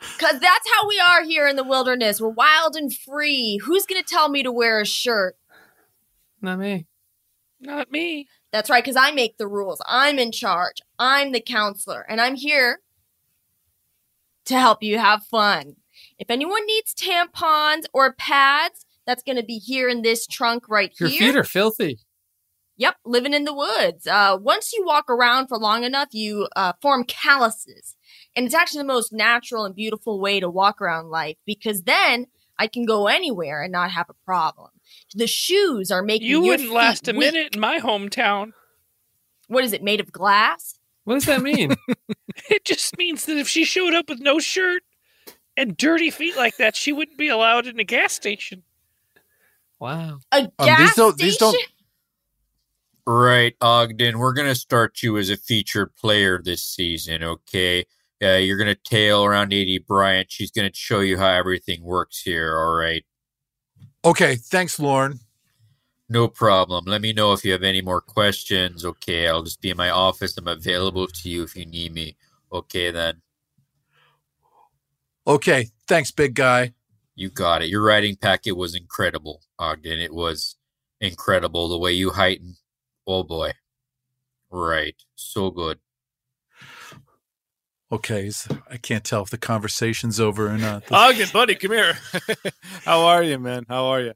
Because 0.00 0.40
that's 0.40 0.70
how 0.74 0.88
we 0.88 0.98
are 0.98 1.24
here 1.24 1.46
in 1.46 1.56
the 1.56 1.64
wilderness. 1.64 2.20
We're 2.20 2.28
wild 2.28 2.74
and 2.76 2.94
free. 2.94 3.58
Who's 3.64 3.86
gonna 3.86 4.02
tell 4.02 4.28
me 4.28 4.42
to 4.42 4.52
wear 4.52 4.80
a 4.80 4.86
shirt? 4.86 5.36
Not 6.40 6.58
me. 6.58 6.86
Not 7.60 7.92
me. 7.92 8.26
That's 8.52 8.70
right, 8.70 8.82
because 8.82 8.96
I 8.96 9.12
make 9.12 9.36
the 9.36 9.46
rules. 9.46 9.80
I'm 9.86 10.18
in 10.18 10.32
charge. 10.32 10.76
I'm 10.98 11.32
the 11.32 11.40
counselor, 11.40 12.04
and 12.08 12.20
I'm 12.20 12.34
here 12.34 12.80
to 14.46 14.58
help 14.58 14.82
you 14.82 14.98
have 14.98 15.22
fun. 15.24 15.76
If 16.18 16.30
anyone 16.30 16.66
needs 16.66 16.94
tampons 16.94 17.84
or 17.92 18.14
pads, 18.14 18.86
that's 19.06 19.22
going 19.22 19.36
to 19.36 19.44
be 19.44 19.58
here 19.58 19.88
in 19.88 20.02
this 20.02 20.26
trunk 20.26 20.68
right 20.68 20.92
Your 20.98 21.08
here. 21.08 21.22
Your 21.22 21.32
feet 21.32 21.38
are 21.38 21.44
filthy. 21.44 21.98
Yep, 22.76 22.96
living 23.04 23.34
in 23.34 23.44
the 23.44 23.54
woods. 23.54 24.06
Uh, 24.06 24.38
once 24.40 24.72
you 24.72 24.84
walk 24.84 25.10
around 25.10 25.48
for 25.48 25.58
long 25.58 25.84
enough, 25.84 26.08
you 26.12 26.48
uh, 26.56 26.72
form 26.80 27.04
calluses. 27.04 27.94
And 28.36 28.46
it's 28.46 28.54
actually 28.54 28.78
the 28.82 28.84
most 28.84 29.12
natural 29.12 29.64
and 29.64 29.74
beautiful 29.74 30.20
way 30.20 30.38
to 30.40 30.48
walk 30.48 30.80
around 30.80 31.10
life 31.10 31.36
because 31.46 31.82
then 31.82 32.26
I 32.58 32.66
can 32.68 32.84
go 32.84 33.06
anywhere 33.08 33.62
and 33.62 33.72
not 33.72 33.90
have 33.90 34.08
a 34.08 34.14
problem. 34.24 34.68
The 35.14 35.26
shoes 35.26 35.90
are 35.90 36.02
making 36.02 36.28
You 36.28 36.40
wouldn't 36.42 36.68
feet 36.68 36.74
last 36.74 37.08
a 37.08 37.12
weak. 37.12 37.20
minute 37.32 37.54
in 37.54 37.60
my 37.60 37.80
hometown. 37.80 38.52
What 39.48 39.64
is 39.64 39.72
it, 39.72 39.82
made 39.82 39.98
of 40.00 40.12
glass? 40.12 40.78
What 41.04 41.14
does 41.14 41.26
that 41.26 41.42
mean? 41.42 41.74
It 42.48 42.64
just 42.64 42.96
means 42.96 43.26
that 43.26 43.36
if 43.36 43.48
she 43.48 43.64
showed 43.64 43.92
up 43.94 44.08
with 44.08 44.20
no 44.20 44.38
shirt 44.38 44.82
and 45.56 45.76
dirty 45.76 46.10
feet 46.10 46.36
like 46.36 46.56
that, 46.58 46.74
she 46.76 46.92
wouldn't 46.92 47.18
be 47.18 47.28
allowed 47.28 47.66
in 47.66 47.78
a 47.80 47.84
gas 47.84 48.12
station. 48.12 48.62
wow. 49.78 50.18
A 50.32 50.42
Um, 50.44 50.48
gas 50.58 50.78
these 50.78 50.94
don't- 50.94 51.14
station? 51.14 51.26
these 51.28 51.36
don't- 51.36 51.56
right, 53.06 53.54
Ogden. 53.60 54.18
We're 54.18 54.32
going 54.32 54.48
to 54.48 54.54
start 54.54 55.02
you 55.02 55.16
as 55.18 55.28
a 55.30 55.36
featured 55.36 55.94
player 55.96 56.40
this 56.42 56.62
season, 56.62 57.22
okay? 57.22 57.84
Uh, 58.22 58.36
you're 58.36 58.58
going 58.58 58.74
to 58.74 58.80
tail 58.84 59.24
around 59.24 59.52
Aidy 59.52 59.84
Bryant. 59.84 60.30
She's 60.30 60.50
going 60.50 60.70
to 60.70 60.76
show 60.76 61.00
you 61.00 61.16
how 61.18 61.28
everything 61.28 61.82
works 61.82 62.20
here, 62.20 62.58
all 62.58 62.74
right? 62.74 63.04
Okay, 64.04 64.36
thanks, 64.36 64.78
Lauren. 64.78 65.20
No 66.08 66.28
problem. 66.28 66.84
Let 66.86 67.02
me 67.02 67.12
know 67.12 67.32
if 67.32 67.44
you 67.44 67.52
have 67.52 67.62
any 67.62 67.80
more 67.80 68.00
questions. 68.00 68.84
Okay, 68.84 69.28
I'll 69.28 69.42
just 69.42 69.62
be 69.62 69.70
in 69.70 69.76
my 69.76 69.90
office. 69.90 70.36
I'm 70.36 70.48
available 70.48 71.06
to 71.06 71.28
you 71.28 71.44
if 71.44 71.56
you 71.56 71.64
need 71.64 71.94
me. 71.94 72.16
Okay, 72.52 72.90
then. 72.90 73.22
Okay, 75.26 75.68
thanks, 75.86 76.10
big 76.10 76.34
guy. 76.34 76.72
You 77.14 77.30
got 77.30 77.62
it. 77.62 77.68
Your 77.68 77.82
writing 77.82 78.16
packet 78.16 78.52
was 78.52 78.74
incredible, 78.74 79.42
Ogden. 79.58 80.00
It 80.00 80.12
was 80.12 80.56
incredible 81.00 81.68
the 81.68 81.78
way 81.78 81.92
you 81.92 82.10
heightened. 82.10 82.56
Oh 83.06 83.22
boy. 83.22 83.52
Right. 84.50 84.96
So 85.14 85.50
good. 85.50 85.78
Okay, 87.92 88.30
I 88.70 88.76
can't 88.76 89.02
tell 89.02 89.22
if 89.22 89.30
the 89.30 89.38
conversation's 89.38 90.20
over 90.20 90.48
or 90.48 90.56
not. 90.56 90.84
Ogden, 90.92 91.28
buddy, 91.32 91.56
come 91.56 91.72
here. 91.72 91.98
How 92.84 93.00
are 93.00 93.22
you, 93.22 93.38
man? 93.38 93.64
How 93.68 93.86
are 93.86 94.00
you? 94.00 94.12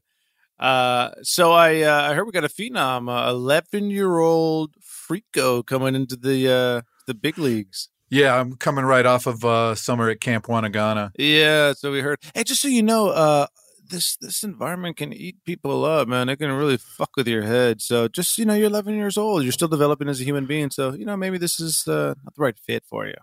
Uh, 0.57 1.09
so 1.23 1.51
I 1.51 1.81
uh, 1.81 2.09
I 2.09 2.13
heard 2.13 2.25
we 2.25 2.31
got 2.31 2.45
a 2.45 2.49
phenom, 2.49 3.09
eleven 3.29 3.89
year 3.89 4.19
old 4.19 4.75
Frico 4.81 5.65
coming 5.65 5.93
into 5.93 6.15
the 6.15 6.49
uh, 6.49 6.81
the 7.05 7.13
big 7.13 7.37
leagues. 7.37 7.89
Yeah, 8.09 8.39
I'm 8.39 8.55
coming 8.55 8.85
right 8.85 9.05
off 9.05 9.27
of 9.27 9.43
uh, 9.43 9.75
summer 9.75 10.09
at 10.09 10.21
Camp 10.21 10.45
Wanagana. 10.45 11.11
Yeah, 11.17 11.73
so 11.73 11.91
we 11.91 11.99
heard. 11.99 12.19
Hey, 12.33 12.43
just 12.43 12.61
so 12.61 12.69
you 12.69 12.83
know, 12.83 13.09
uh, 13.09 13.47
this 13.89 14.15
this 14.17 14.43
environment 14.43 14.95
can 14.95 15.11
eat 15.11 15.35
people 15.43 15.83
up, 15.83 16.07
man. 16.07 16.29
It 16.29 16.37
can 16.37 16.51
really 16.53 16.77
fuck 16.77 17.09
with 17.17 17.27
your 17.27 17.43
head. 17.43 17.81
So 17.81 18.07
just 18.07 18.37
you 18.37 18.45
know, 18.45 18.53
you're 18.53 18.67
11 18.67 18.95
years 18.95 19.17
old. 19.17 19.43
You're 19.43 19.51
still 19.51 19.67
developing 19.67 20.07
as 20.07 20.21
a 20.21 20.23
human 20.23 20.45
being. 20.45 20.71
So 20.71 20.93
you 20.93 21.03
know, 21.03 21.17
maybe 21.17 21.37
this 21.37 21.59
is 21.59 21.85
uh, 21.87 22.13
not 22.23 22.35
the 22.35 22.41
right 22.41 22.57
fit 22.57 22.83
for 22.85 23.05
you. 23.05 23.15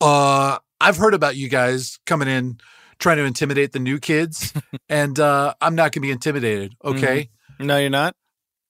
Uh, 0.00 0.58
I've 0.80 0.96
heard 0.96 1.14
about 1.14 1.36
you 1.36 1.48
guys 1.48 1.98
coming 2.06 2.28
in 2.28 2.58
trying 2.98 3.16
to 3.18 3.24
intimidate 3.24 3.72
the 3.72 3.78
new 3.78 3.98
kids, 3.98 4.52
and 4.88 5.18
uh, 5.18 5.54
I'm 5.60 5.74
not 5.74 5.92
going 5.92 5.92
to 5.92 6.00
be 6.00 6.10
intimidated. 6.10 6.74
Okay. 6.84 7.30
No, 7.58 7.76
you're 7.78 7.90
not. 7.90 8.14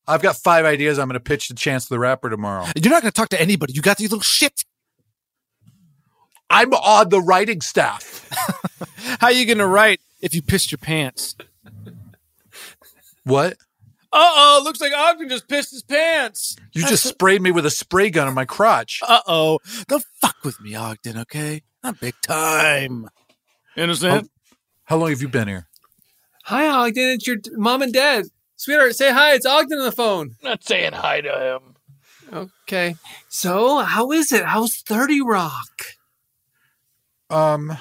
I've 0.08 0.22
got 0.22 0.36
five 0.36 0.64
ideas. 0.64 0.98
I'm 0.98 1.06
going 1.06 1.14
to 1.14 1.20
pitch 1.20 1.48
to 1.48 1.54
Chance 1.54 1.86
the 1.86 1.98
Rapper 1.98 2.30
tomorrow. 2.30 2.66
You're 2.74 2.92
not 2.92 3.02
going 3.02 3.12
to 3.12 3.16
talk 3.16 3.28
to 3.28 3.40
anybody. 3.40 3.74
You 3.74 3.82
got 3.82 3.96
these 3.96 4.10
little 4.10 4.22
shit. 4.22 4.64
I'm 6.48 6.72
on 6.72 7.10
the 7.10 7.20
writing 7.20 7.60
staff. 7.60 8.28
How 9.20 9.28
are 9.28 9.32
you 9.32 9.46
going 9.46 9.58
to 9.58 9.66
write 9.68 10.00
if 10.20 10.34
you 10.34 10.42
pissed 10.42 10.72
your 10.72 10.78
pants? 10.78 11.36
What? 13.22 13.56
Uh 14.12 14.18
oh, 14.18 14.60
looks 14.64 14.80
like 14.80 14.92
Ogden 14.92 15.28
just 15.28 15.48
pissed 15.48 15.70
his 15.70 15.82
pants. 15.84 16.56
You 16.72 16.84
just 16.86 17.04
sprayed 17.04 17.42
me 17.42 17.52
with 17.52 17.64
a 17.64 17.70
spray 17.70 18.10
gun 18.10 18.26
on 18.26 18.34
my 18.34 18.44
crotch. 18.44 19.00
Uh 19.06 19.20
oh. 19.26 19.58
Don't 19.86 20.04
fuck 20.20 20.36
with 20.42 20.60
me, 20.60 20.74
Ogden, 20.74 21.16
okay? 21.18 21.62
Not 21.84 22.00
big 22.00 22.14
time. 22.22 23.08
You 23.76 23.84
understand? 23.84 24.28
How, 24.44 24.56
how 24.84 24.96
long 24.96 25.10
have 25.10 25.22
you 25.22 25.28
been 25.28 25.46
here? 25.48 25.68
Hi, 26.44 26.66
Ogden. 26.68 27.08
It's 27.10 27.26
your 27.26 27.36
d- 27.36 27.50
mom 27.54 27.82
and 27.82 27.92
dad. 27.92 28.26
Sweetheart, 28.56 28.96
say 28.96 29.12
hi. 29.12 29.34
It's 29.34 29.46
Ogden 29.46 29.78
on 29.78 29.84
the 29.84 29.92
phone. 29.92 30.36
not 30.42 30.64
saying 30.64 30.92
hi 30.92 31.20
to 31.20 31.60
him. 32.32 32.40
Okay. 32.64 32.96
So, 33.28 33.78
how 33.78 34.10
is 34.10 34.32
it? 34.32 34.44
How's 34.44 34.76
30 34.76 35.20
Rock? 35.22 35.82
Um, 37.30 37.76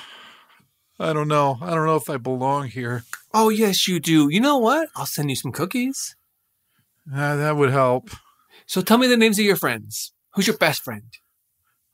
I 0.99 1.11
don't 1.13 1.27
know. 1.27 1.57
I 1.61 1.71
don't 1.73 1.85
know 1.85 1.95
if 1.95 2.09
I 2.09 2.17
belong 2.17 2.67
here. 2.67 3.03
Oh, 3.33 3.49
yes, 3.49 3.87
you 3.87 3.99
do. 3.99 4.29
You 4.29 4.39
know 4.39 4.57
what? 4.57 4.89
I'll 4.95 5.05
send 5.05 5.29
you 5.29 5.35
some 5.35 5.51
cookies. 5.51 6.15
Uh, 7.13 7.35
that 7.37 7.55
would 7.55 7.71
help. 7.71 8.09
So, 8.65 8.81
tell 8.81 8.97
me 8.97 9.07
the 9.07 9.17
names 9.17 9.39
of 9.39 9.45
your 9.45 9.55
friends. 9.55 10.13
Who's 10.33 10.47
your 10.47 10.57
best 10.57 10.83
friend? 10.83 11.11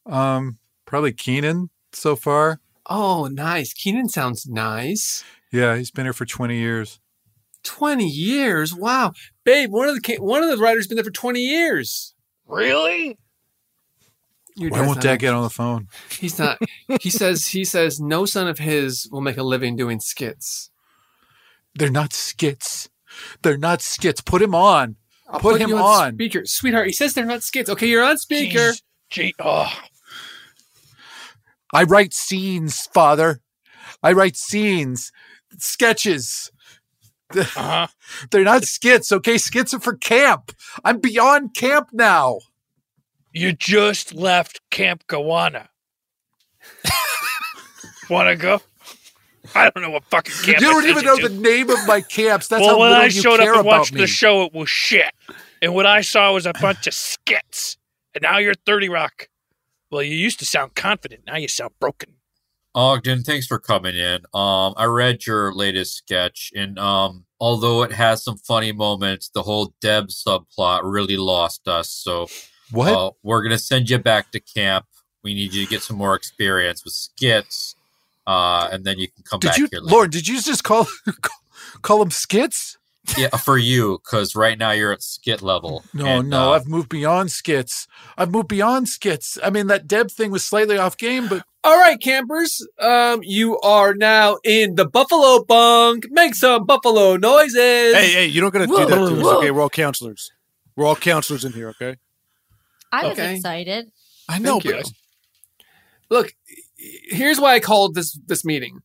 Um, 0.05 0.59
probably 0.86 1.13
Keenan 1.13 1.70
so 1.93 2.16
far. 2.16 2.59
Oh, 2.88 3.28
nice. 3.28 3.74
Keenan 3.74 4.09
sounds 4.09 4.45
nice. 4.47 5.24
Yeah, 5.51 5.78
he's 5.78 5.89
been 5.91 6.05
here 6.05 6.13
for 6.13 6.26
20 6.26 6.57
years. 6.57 6.99
20 7.63 8.05
years. 8.05 8.76
Wow. 8.76 9.13
Babe, 9.43 9.72
one 9.72 9.89
of 9.89 9.95
the 10.01 10.18
one 10.20 10.43
of 10.43 10.49
the 10.49 10.57
writers 10.57 10.88
been 10.88 10.95
there 10.97 11.03
for 11.03 11.11
20 11.11 11.39
years. 11.39 12.13
Really? 12.45 13.18
Your 14.55 14.70
Why 14.70 14.82
won't 14.82 14.97
not- 14.97 15.03
Dad 15.03 15.20
get 15.20 15.34
on 15.34 15.43
the 15.43 15.49
phone? 15.49 15.88
He's 16.09 16.38
not. 16.38 16.59
he 17.01 17.09
says 17.09 17.47
he 17.47 17.66
says 17.66 17.99
no 17.99 18.26
son 18.26 18.47
of 18.47 18.59
his 18.59 19.07
will 19.11 19.22
make 19.22 19.38
a 19.38 19.43
living 19.43 19.76
doing 19.76 19.99
skits. 19.99 20.70
They're 21.74 21.89
not 21.89 22.13
skits. 22.13 22.89
They're 23.41 23.57
not 23.57 23.82
skits. 23.82 24.22
Put 24.22 24.41
him 24.41 24.53
on. 24.53 24.95
I'll 25.36 25.41
put, 25.41 25.61
him 25.61 25.69
you 25.69 25.77
on. 25.77 26.13
speaker, 26.13 26.41
sweetheart. 26.45 26.88
He 26.88 26.93
says 26.93 27.13
they're 27.13 27.25
not 27.25 27.43
skits. 27.43 27.69
Okay, 27.69 27.88
you're 27.88 28.03
on 28.03 28.17
speaker. 28.17 28.71
Jeez. 28.71 28.81
Gee, 29.09 29.33
oh, 29.39 29.71
I 31.73 31.83
write 31.83 32.13
scenes, 32.13 32.88
Father. 32.93 33.41
I 34.01 34.13
write 34.13 34.38
scenes, 34.38 35.11
sketches. 35.57 36.51
uh-huh. 37.36 37.88
They're 38.31 38.43
not 38.43 38.65
skits, 38.65 39.11
okay? 39.11 39.38
Skits 39.38 39.73
are 39.73 39.79
for 39.79 39.95
camp. 39.95 40.51
I'm 40.83 40.99
beyond 40.99 41.53
camp 41.53 41.89
now. 41.91 42.39
You 43.33 43.51
just 43.51 44.13
left 44.13 44.61
Camp 44.71 45.05
Gawana. 45.07 45.67
Want 48.09 48.29
to 48.29 48.36
go? 48.38 48.61
I 49.60 49.70
don't 49.70 49.82
know 49.84 49.89
what 49.89 50.03
fucking 50.06 50.34
camp. 50.43 50.60
you 50.62 50.68
don't 50.70 50.86
even 50.88 51.06
know 51.06 51.18
to. 51.18 51.30
the 51.30 51.36
name 51.36 51.70
of 51.70 51.78
my 51.88 52.01
camps. 52.01 52.47
That's 52.47 52.62
well, 52.62 52.72
how 52.72 52.80
when 52.80 52.89
little 52.89 53.03
I 53.03 53.06
you 53.06 53.12
showed 53.22 53.39
care 53.39 53.51
up 53.53 53.60
and 53.60 53.68
about 53.68 53.80
watched 53.80 53.93
me. 53.93 54.01
the 54.01 54.08
show, 54.08 54.43
it 54.43 54.53
was 54.53 54.70
shit. 54.70 55.12
And 55.62 55.74
what 55.74 55.86
I 55.86 56.01
saw 56.01 56.34
was 56.34 56.45
a 56.45 56.53
bunch 56.53 56.86
of 56.88 56.93
skits. 56.93 57.78
And 58.14 58.22
now 58.24 58.38
you're 58.38 58.53
30 58.66 58.89
Rock. 58.89 59.30
Well, 59.91 60.03
you 60.03 60.16
used 60.16 60.39
to 60.39 60.45
sound 60.45 60.76
confident. 60.76 61.22
Now 61.26 61.38
you 61.38 61.47
sound 61.47 61.72
broken. 61.80 62.16
Ogden, 62.74 63.24
thanks 63.24 63.47
for 63.47 63.58
coming 63.58 63.95
in. 63.95 64.16
Um, 64.34 64.74
I 64.76 64.84
read 64.86 65.26
your 65.26 65.53
latest 65.53 65.95
sketch, 65.95 66.51
and 66.53 66.78
um, 66.78 67.24
although 67.39 67.84
it 67.84 67.93
has 67.93 68.22
some 68.22 68.36
funny 68.38 68.74
moments, 68.74 69.30
the 69.30 69.43
whole 69.43 69.74
Deb 69.80 70.08
subplot 70.10 70.82
really 70.84 71.16
lost 71.16 71.70
us. 71.70 71.89
So, 71.89 72.28
What? 72.72 72.91
uh, 72.93 73.12
we're 73.24 73.41
gonna 73.43 73.58
send 73.60 73.89
you 73.89 73.97
back 73.97 74.32
to 74.34 74.41
camp. 74.41 74.88
We 75.24 75.34
need 75.34 75.53
you 75.53 75.64
to 75.64 75.70
get 75.70 75.84
some 75.84 75.95
more 75.95 76.16
experience 76.16 76.84
with 76.84 76.93
skits, 76.93 77.74
uh, 78.28 78.69
and 78.71 78.84
then 78.86 78.97
you 78.99 79.07
can 79.09 79.23
come 79.23 79.39
Did 79.39 79.47
back 79.49 79.57
you, 79.57 79.67
here. 79.71 79.80
later. 79.82 79.93
Lauren? 79.95 80.09
Did 80.09 80.28
you 80.28 80.41
just 80.41 80.63
call 80.63 80.88
call 81.82 81.99
them 81.99 82.11
skits? 82.11 82.78
Yeah, 83.17 83.28
for 83.38 83.55
you, 83.55 83.99
because 84.03 84.36
right 84.36 84.57
now 84.57 84.71
you're 84.71 84.91
at 84.91 85.03
skit 85.03 85.43
level. 85.43 85.84
No, 85.93 86.07
And, 86.07 86.30
no, 86.32 86.49
uh, 86.51 86.55
I've 86.55 86.67
moved 86.67 86.89
beyond 86.89 87.32
skits. 87.32 87.88
I've 88.17 88.32
moved 88.32 88.47
beyond 88.47 88.89
skits. 88.89 89.38
I 89.43 89.51
mean, 89.51 89.67
that 89.67 89.86
Deb 89.86 90.09
thing 90.09 90.32
was 90.32 90.43
slightly 90.43 90.80
off 90.80 90.97
game, 90.97 91.28
but 91.28 91.43
All 91.63 91.78
right, 91.80 91.99
campers. 92.01 92.65
Um, 92.80 93.19
you 93.23 93.59
are 93.59 93.93
now 93.93 94.38
in 94.43 94.73
the 94.76 94.88
Buffalo 94.88 95.43
Bunk. 95.43 96.07
Make 96.09 96.34
some 96.36 96.65
Buffalo 96.65 97.15
noises. 97.17 97.55
Hey, 97.95 98.11
hey, 98.11 98.26
you 98.26 98.41
don't 98.41 98.51
got 98.51 98.59
to 98.59 98.67
do 98.67 98.73
that 98.86 98.88
to 98.95 99.19
us, 99.19 99.26
okay? 99.38 99.51
We're 99.51 99.61
all 99.61 99.69
counselors. 99.69 100.32
We're 100.76 100.86
all 100.86 100.95
counselors 100.95 101.45
in 101.45 101.53
here, 101.53 101.69
okay? 101.69 101.97
I 102.91 103.05
was 103.07 103.17
Okay. 103.19 103.36
excited. 103.36 103.91
I 104.30 104.39
know, 104.39 104.59
Thank 104.59 104.65
you. 104.65 104.73
but 104.78 104.91
Look, 106.09 106.34
here's 107.09 107.39
why 107.39 107.55
I 107.55 107.59
called 107.59 107.95
this 107.95 108.17
this 108.25 108.45
meeting. 108.45 108.79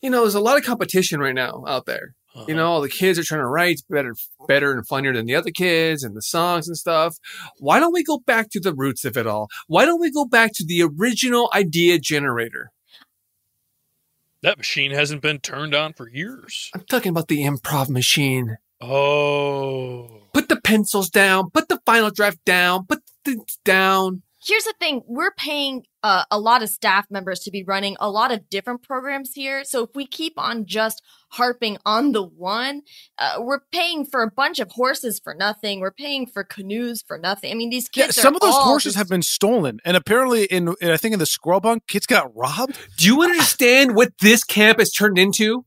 You 0.00 0.10
know, 0.10 0.22
there's 0.22 0.34
a 0.34 0.40
lot 0.40 0.58
of 0.58 0.64
competition 0.64 1.20
right 1.20 1.34
now 1.34 1.64
out 1.66 1.86
there. 1.86 2.14
Uh-huh. 2.34 2.44
You 2.48 2.54
know, 2.54 2.66
all 2.66 2.80
the 2.80 2.88
kids 2.88 3.18
are 3.18 3.22
trying 3.22 3.40
to 3.40 3.46
write 3.46 3.80
better, 3.88 4.14
better 4.48 4.72
and 4.72 4.86
funnier 4.86 5.12
than 5.12 5.26
the 5.26 5.36
other 5.36 5.52
kids, 5.52 6.02
and 6.02 6.16
the 6.16 6.22
songs 6.22 6.66
and 6.66 6.76
stuff. 6.76 7.16
Why 7.58 7.78
don't 7.78 7.92
we 7.92 8.02
go 8.02 8.18
back 8.18 8.50
to 8.50 8.60
the 8.60 8.74
roots 8.74 9.04
of 9.04 9.16
it 9.16 9.26
all? 9.26 9.48
Why 9.68 9.84
don't 9.84 10.00
we 10.00 10.10
go 10.10 10.24
back 10.24 10.50
to 10.54 10.64
the 10.64 10.82
original 10.82 11.48
idea 11.54 11.98
generator? 11.98 12.70
That 14.42 14.58
machine 14.58 14.90
hasn't 14.90 15.22
been 15.22 15.38
turned 15.38 15.74
on 15.74 15.94
for 15.94 16.08
years. 16.10 16.70
I'm 16.74 16.84
talking 16.84 17.10
about 17.10 17.28
the 17.28 17.44
improv 17.44 17.88
machine. 17.88 18.58
Oh. 18.80 20.24
Put 20.34 20.48
the 20.48 20.60
pencils 20.60 21.08
down. 21.08 21.50
Put 21.50 21.68
the 21.68 21.80
final 21.86 22.10
draft 22.10 22.44
down. 22.44 22.84
Put 22.84 23.00
the 23.06 23.30
things 23.32 23.58
down. 23.64 24.22
Here's 24.46 24.64
the 24.64 24.74
thing 24.78 25.02
we're 25.06 25.32
paying 25.32 25.84
uh, 26.02 26.24
a 26.30 26.38
lot 26.38 26.62
of 26.62 26.68
staff 26.68 27.06
members 27.10 27.40
to 27.40 27.50
be 27.50 27.64
running 27.64 27.96
a 27.98 28.10
lot 28.10 28.30
of 28.30 28.50
different 28.50 28.82
programs 28.82 29.32
here. 29.32 29.64
So 29.64 29.84
if 29.84 29.90
we 29.94 30.06
keep 30.06 30.34
on 30.36 30.66
just 30.66 31.02
harping 31.30 31.78
on 31.86 32.12
the 32.12 32.22
one, 32.22 32.82
uh, 33.18 33.36
we're 33.38 33.60
paying 33.72 34.04
for 34.04 34.22
a 34.22 34.30
bunch 34.30 34.58
of 34.58 34.70
horses 34.72 35.18
for 35.18 35.34
nothing. 35.34 35.80
We're 35.80 35.90
paying 35.92 36.26
for 36.26 36.44
canoes 36.44 37.02
for 37.06 37.16
nothing. 37.16 37.50
I 37.50 37.54
mean, 37.54 37.70
these 37.70 37.88
yeah, 37.94 38.06
kids 38.06 38.16
some 38.16 38.34
are 38.34 38.36
of 38.36 38.42
those 38.42 38.54
all 38.54 38.64
horses 38.64 38.92
just- 38.92 38.98
have 38.98 39.08
been 39.08 39.22
stolen, 39.22 39.80
and 39.84 39.96
apparently, 39.96 40.44
in, 40.44 40.74
in 40.80 40.90
I 40.90 40.98
think 40.98 41.14
in 41.14 41.18
the 41.18 41.26
squirrel 41.26 41.60
bunk, 41.60 41.86
kids 41.86 42.04
got 42.04 42.30
robbed. 42.36 42.78
Do 42.98 43.06
you 43.06 43.22
understand 43.22 43.96
what 43.96 44.12
this 44.20 44.44
camp 44.44 44.78
has 44.78 44.90
turned 44.90 45.18
into? 45.18 45.64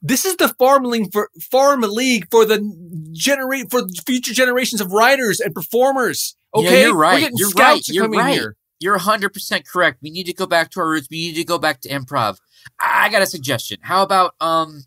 This 0.00 0.24
is 0.24 0.36
the 0.36 0.48
farm 0.48 0.84
league 0.84 1.12
for 1.12 1.28
farm 1.50 1.82
league 1.82 2.28
for 2.30 2.46
the 2.46 2.58
generate 3.12 3.70
for 3.70 3.82
future 4.06 4.32
generations 4.32 4.80
of 4.80 4.92
writers 4.92 5.40
and 5.40 5.54
performers. 5.54 6.36
Okay, 6.54 6.80
Yeah, 6.80 6.86
you're 6.86 6.96
right. 6.96 7.30
You're 7.34 7.50
right. 7.50 7.88
You're 7.88 8.08
right. 8.08 8.34
here. 8.34 8.56
You're 8.80 8.98
100% 8.98 9.66
correct. 9.66 9.98
We 10.02 10.10
need 10.10 10.24
to 10.26 10.32
go 10.32 10.46
back 10.46 10.70
to 10.70 10.80
our 10.80 10.88
roots. 10.88 11.08
We 11.10 11.18
need 11.28 11.34
to 11.34 11.44
go 11.44 11.58
back 11.58 11.80
to 11.82 11.88
improv. 11.88 12.38
I 12.80 13.06
I 13.06 13.08
got 13.10 13.22
a 13.22 13.26
suggestion. 13.26 13.78
How 13.82 14.02
about 14.02 14.34
um 14.40 14.84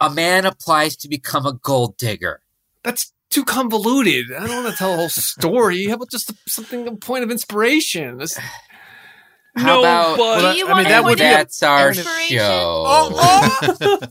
a 0.00 0.08
man 0.10 0.44
applies 0.46 0.96
to 0.98 1.08
become 1.08 1.44
a 1.46 1.52
gold 1.52 1.96
digger? 1.96 2.40
That's 2.84 3.12
too 3.30 3.44
convoluted. 3.44 4.32
I 4.32 4.46
don't 4.46 4.62
want 4.64 4.68
to 4.72 4.76
tell 4.78 4.92
a 4.92 4.96
whole 4.96 5.08
story. 5.08 5.86
How 5.86 5.94
about 5.94 6.10
just 6.10 6.30
a, 6.30 6.36
something 6.48 6.86
a 6.86 6.94
point 6.96 7.24
of 7.24 7.30
inspiration? 7.30 8.18
This- 8.18 8.38
How 9.56 9.66
No, 9.66 9.80
about 9.80 10.16
but- 10.16 10.54
Do 10.54 10.66
I 10.68 10.74
mean, 10.74 10.84
that 10.84 11.00
to 11.00 11.04
would 11.04 11.18
be 11.18 11.24
a- 11.24 11.30
that's 11.30 11.62
our 11.62 11.92
show? 11.94 13.10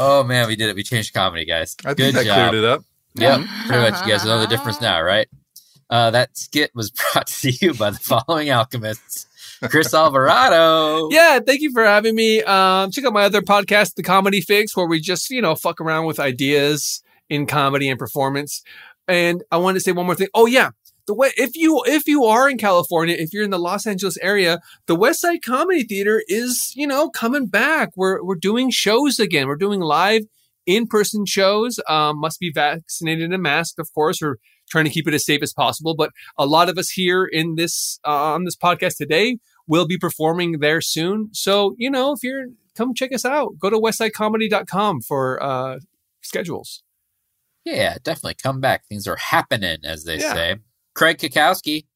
Oh 0.00 0.22
man, 0.22 0.46
we 0.46 0.54
did 0.56 0.68
it. 0.68 0.76
We 0.76 0.82
changed 0.84 1.12
comedy, 1.12 1.44
guys. 1.44 1.74
I 1.84 1.88
think 1.88 1.96
Good 1.98 2.14
that 2.14 2.24
job. 2.26 2.50
cleared 2.50 2.64
it 2.64 2.68
up. 2.68 2.82
Yep, 3.14 3.40
pretty 3.66 3.90
much. 3.90 4.06
You 4.06 4.12
guys 4.12 4.24
know 4.24 4.40
the 4.40 4.46
difference 4.46 4.80
now, 4.80 5.02
right? 5.02 5.28
Uh, 5.90 6.10
that 6.10 6.36
skit 6.36 6.70
was 6.74 6.90
brought 7.12 7.26
to 7.26 7.50
you 7.50 7.74
by 7.74 7.90
the 7.90 7.98
following 7.98 8.50
alchemists: 8.50 9.26
Chris 9.70 9.92
Alvarado. 9.94 11.08
yeah, 11.10 11.40
thank 11.40 11.60
you 11.60 11.72
for 11.72 11.84
having 11.84 12.14
me. 12.14 12.42
Um, 12.42 12.90
check 12.90 13.04
out 13.04 13.12
my 13.12 13.24
other 13.24 13.42
podcast, 13.42 13.94
The 13.94 14.02
Comedy 14.02 14.40
Fix, 14.40 14.76
where 14.76 14.86
we 14.86 15.00
just 15.00 15.30
you 15.30 15.42
know 15.42 15.54
fuck 15.54 15.80
around 15.80 16.06
with 16.06 16.20
ideas 16.20 17.02
in 17.28 17.46
comedy 17.46 17.88
and 17.88 17.98
performance. 17.98 18.62
And 19.06 19.42
I 19.50 19.56
wanted 19.56 19.78
to 19.78 19.80
say 19.80 19.92
one 19.92 20.06
more 20.06 20.14
thing. 20.14 20.28
Oh 20.34 20.46
yeah, 20.46 20.70
the 21.06 21.14
way 21.14 21.30
if 21.36 21.56
you 21.56 21.82
if 21.86 22.06
you 22.06 22.24
are 22.24 22.48
in 22.48 22.58
California, 22.58 23.16
if 23.18 23.32
you're 23.32 23.42
in 23.42 23.50
the 23.50 23.58
Los 23.58 23.86
Angeles 23.86 24.18
area, 24.18 24.60
the 24.86 24.94
West 24.94 25.22
Side 25.22 25.42
Comedy 25.42 25.82
Theater 25.82 26.22
is 26.28 26.72
you 26.76 26.86
know 26.86 27.08
coming 27.08 27.46
back. 27.46 27.90
We're 27.96 28.22
we're 28.22 28.36
doing 28.36 28.70
shows 28.70 29.18
again. 29.18 29.46
We're 29.48 29.56
doing 29.56 29.80
live 29.80 30.22
in 30.68 30.86
person 30.86 31.26
shows. 31.26 31.80
Um, 31.88 32.20
must 32.20 32.38
be 32.38 32.52
vaccinated 32.54 33.32
and 33.32 33.42
masked, 33.42 33.80
of 33.80 33.92
course. 33.92 34.18
We're 34.22 34.36
trying 34.70 34.84
to 34.84 34.90
keep 34.90 35.08
it 35.08 35.14
as 35.14 35.24
safe 35.24 35.42
as 35.42 35.52
possible. 35.52 35.96
But 35.96 36.10
a 36.36 36.46
lot 36.46 36.68
of 36.68 36.78
us 36.78 36.90
here 36.90 37.24
in 37.24 37.54
this 37.56 37.98
uh, 38.06 38.34
on 38.34 38.44
this 38.44 38.56
podcast 38.56 38.98
today 38.98 39.38
will 39.66 39.86
be 39.86 39.98
performing 39.98 40.60
there 40.60 40.80
soon. 40.80 41.30
So 41.32 41.74
you 41.78 41.90
know 41.90 42.12
if 42.12 42.22
you're 42.22 42.46
come 42.76 42.94
check 42.94 43.12
us 43.12 43.24
out. 43.24 43.58
Go 43.58 43.70
to 43.70 43.76
westsidecomedy.com 43.78 45.00
for 45.02 45.42
uh, 45.42 45.80
schedules. 46.22 46.82
Yeah, 47.64 47.96
definitely 48.02 48.36
come 48.40 48.60
back. 48.60 48.86
Things 48.88 49.06
are 49.08 49.16
happening, 49.16 49.78
as 49.84 50.04
they 50.04 50.18
Yeah. 50.18 50.32
say. 50.34 50.56
Craig 50.94 51.18
Cackowski. 51.18 51.86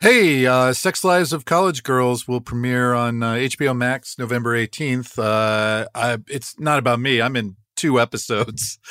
Hey, 0.00 0.46
uh, 0.46 0.72
Sex 0.72 1.04
Lives 1.04 1.32
of 1.32 1.44
College 1.44 1.82
Girls 1.82 2.26
will 2.26 2.40
premiere 2.40 2.92
on 2.94 3.22
uh, 3.22 3.34
HBO 3.34 3.76
Max 3.76 4.18
November 4.18 4.56
18th. 4.56 5.18
Uh, 5.18 5.86
I, 5.94 6.18
it's 6.28 6.58
not 6.58 6.78
about 6.78 7.00
me. 7.00 7.20
I'm 7.20 7.36
in 7.36 7.56
two 7.80 7.98
episodes. 8.00 8.78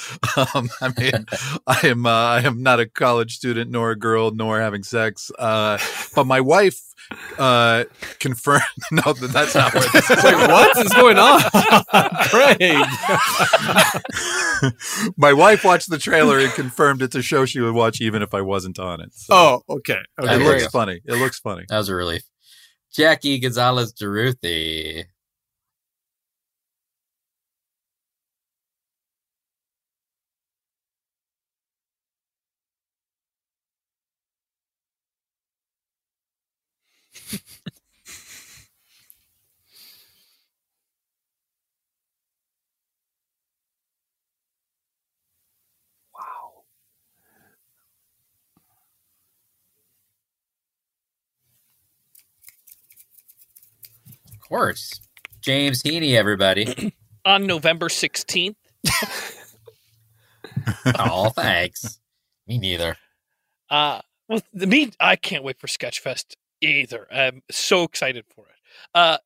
Um, 0.55 0.69
I 0.81 0.93
mean, 0.97 1.25
I 1.67 1.79
am 1.87 2.05
uh, 2.05 2.09
I 2.11 2.41
am 2.41 2.61
not 2.63 2.79
a 2.79 2.85
college 2.87 3.35
student, 3.35 3.71
nor 3.71 3.91
a 3.91 3.95
girl, 3.97 4.31
nor 4.31 4.59
having 4.59 4.83
sex. 4.83 5.31
Uh, 5.37 5.77
but 6.15 6.25
my 6.25 6.39
wife 6.39 6.79
uh, 7.37 7.85
confirmed. 8.19 8.63
no, 8.91 9.13
that's 9.13 9.55
not 9.55 9.73
what. 9.73 9.91
This 9.91 10.09
is. 10.09 10.23
Wait, 10.23 10.35
what 10.35 10.77
is 10.77 10.93
going 10.93 11.17
on, 11.17 11.41
Craig? 12.29 12.61
my 15.17 15.33
wife 15.33 15.63
watched 15.63 15.89
the 15.89 15.97
trailer 15.97 16.39
and 16.39 16.51
confirmed 16.53 17.01
it's 17.01 17.15
a 17.15 17.21
show 17.21 17.45
she 17.45 17.59
would 17.59 17.73
watch 17.73 17.99
even 18.01 18.21
if 18.21 18.33
I 18.33 18.41
wasn't 18.41 18.79
on 18.79 19.01
it. 19.01 19.13
So 19.13 19.33
Oh, 19.33 19.61
okay. 19.69 19.99
okay. 20.21 20.35
it 20.35 20.39
looks 20.45 20.67
funny. 20.67 21.01
It 21.05 21.15
looks 21.15 21.39
funny. 21.39 21.65
That 21.69 21.77
was 21.77 21.89
a 21.89 21.95
relief. 21.95 22.23
Jackie 22.93 23.39
Gonzalez 23.39 23.93
Deruthi. 23.93 25.05
Course. 54.49 54.99
James 55.41 55.83
Heaney, 55.83 56.15
everybody. 56.15 56.95
On 57.25 57.45
November 57.45 57.87
16th, 57.87 58.55
oh, 60.97 61.29
thanks. 61.35 61.99
Me 62.47 62.57
neither. 62.57 62.97
Uh, 63.69 63.99
well, 64.27 64.41
the 64.53 64.65
me, 64.65 64.91
I 64.99 65.15
can't 65.15 65.43
wait 65.43 65.59
for 65.59 65.67
Sketchfest 65.67 66.35
either. 66.61 67.07
I'm 67.11 67.43
so 67.51 67.83
excited 67.83 68.25
for 68.33 68.45
it. 68.45 68.55
Uh, 68.95 69.17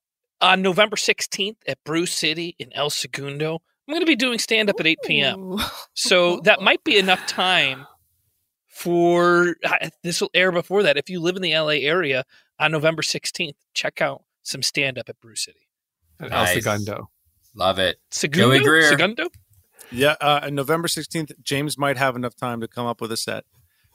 on 0.42 0.62
November 0.62 0.96
16th 0.96 1.58
at 1.68 1.84
Brew 1.84 2.06
City 2.06 2.56
in 2.60 2.74
El 2.74 2.90
Segundo, 2.90 3.62
I'm 3.88 3.94
going 3.94 4.02
to 4.02 4.08
be 4.08 4.16
doing 4.16 4.40
stand 4.40 4.70
up 4.70 4.80
at 4.80 4.88
8 4.88 5.00
p.m. 5.06 5.58
So 5.94 6.40
that 6.44 6.62
might 6.62 6.84
be 6.84 6.98
enough 6.98 7.26
time 7.28 7.86
for 8.68 9.56
this 10.02 10.20
will 10.20 10.32
air 10.34 10.52
before 10.52 10.84
that. 10.84 10.98
If 10.98 11.10
you 11.10 11.22
live 11.22 11.36
in 11.36 11.42
the 11.42 11.54
LA 11.54 11.80
area 11.88 12.26
on 12.60 12.72
November 12.72 13.02
16th, 13.02 13.56
check 13.74 14.02
out 14.02 14.23
some 14.44 14.62
stand 14.62 14.98
up 14.98 15.10
at 15.10 15.20
Brew 15.20 15.36
City. 15.36 15.68
At 16.20 16.30
Nice. 16.30 16.56
El 16.56 16.62
Segundo. 16.62 17.10
Love 17.56 17.80
it. 17.80 17.98
Segundo? 18.12 18.50
Joey 18.50 18.64
Greer. 18.64 18.90
Segundo? 18.90 19.30
Yeah, 19.92 20.16
uh, 20.22 20.42
on 20.44 20.56
November 20.56 20.88
16th, 20.88 21.32
James 21.44 21.78
might 21.78 21.98
have 21.98 22.16
enough 22.16 22.36
time 22.36 22.62
to 22.62 22.68
come 22.68 22.86
up 22.88 23.00
with 23.02 23.12
a 23.12 23.18
set. 23.18 23.46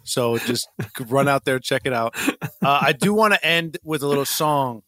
So 0.04 0.38
just 0.38 0.68
run 1.08 1.28
out 1.28 1.44
there, 1.44 1.58
check 1.58 1.82
it 1.84 1.92
out. 1.92 2.14
Uh, 2.62 2.80
I 2.82 2.92
do 2.92 3.12
want 3.12 3.34
to 3.34 3.44
end 3.44 3.78
with 3.82 4.02
a 4.02 4.06
little 4.06 4.24
song. 4.24 4.82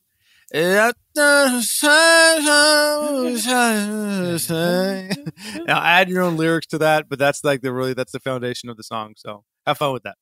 now 5.66 5.80
add 5.80 6.08
your 6.08 6.22
own 6.22 6.36
lyrics 6.36 6.66
to 6.68 6.78
that, 6.78 7.08
but 7.08 7.18
that's 7.18 7.44
like 7.44 7.60
the 7.60 7.72
really 7.72 7.94
that's 7.94 8.10
the 8.12 8.18
foundation 8.18 8.68
of 8.68 8.76
the 8.76 8.82
song. 8.82 9.14
So 9.16 9.44
have 9.66 9.78
fun 9.78 9.92
with 9.92 10.02
that. 10.02 10.16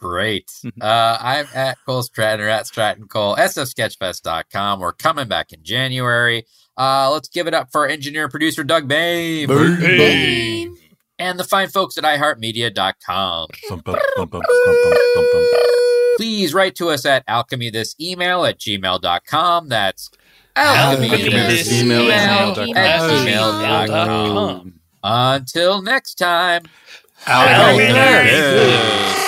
Great. 0.00 0.50
Uh, 0.80 1.18
I'm 1.20 1.46
at 1.54 1.76
Cole 1.84 2.02
Stratton 2.02 2.44
or 2.44 2.48
at 2.48 2.66
Stratton 2.66 3.08
Cole, 3.08 3.34
sfsketchfest.com. 3.36 4.80
We're 4.80 4.92
coming 4.92 5.26
back 5.26 5.52
in 5.52 5.62
January. 5.64 6.46
Uh, 6.76 7.10
let's 7.10 7.28
give 7.28 7.46
it 7.48 7.54
up 7.54 7.72
for 7.72 7.82
our 7.82 7.88
engineer 7.88 8.24
and 8.24 8.30
producer, 8.30 8.62
Doug 8.62 8.86
Babe. 8.86 9.48
Babe. 9.48 10.70
And 11.18 11.38
the 11.38 11.44
fine 11.44 11.68
folks 11.68 11.98
at 11.98 12.04
iHeartMedia.com. 12.04 13.48
Please 16.16 16.54
write 16.54 16.76
to 16.76 16.90
us 16.90 17.04
at 17.04 17.26
alchemythisemail 17.26 18.48
at 18.48 18.58
gmail.com. 18.58 19.68
That's 19.68 20.10
Alchemythisemail 20.56 22.10
alchemythisemail 22.10 22.74
at 22.74 22.76
at 22.76 23.00
gmail.com. 23.10 24.80
Until 25.02 25.82
next 25.82 26.14
time. 26.16 26.62
Alchemy 27.26 27.88
Alchemy 27.88 29.27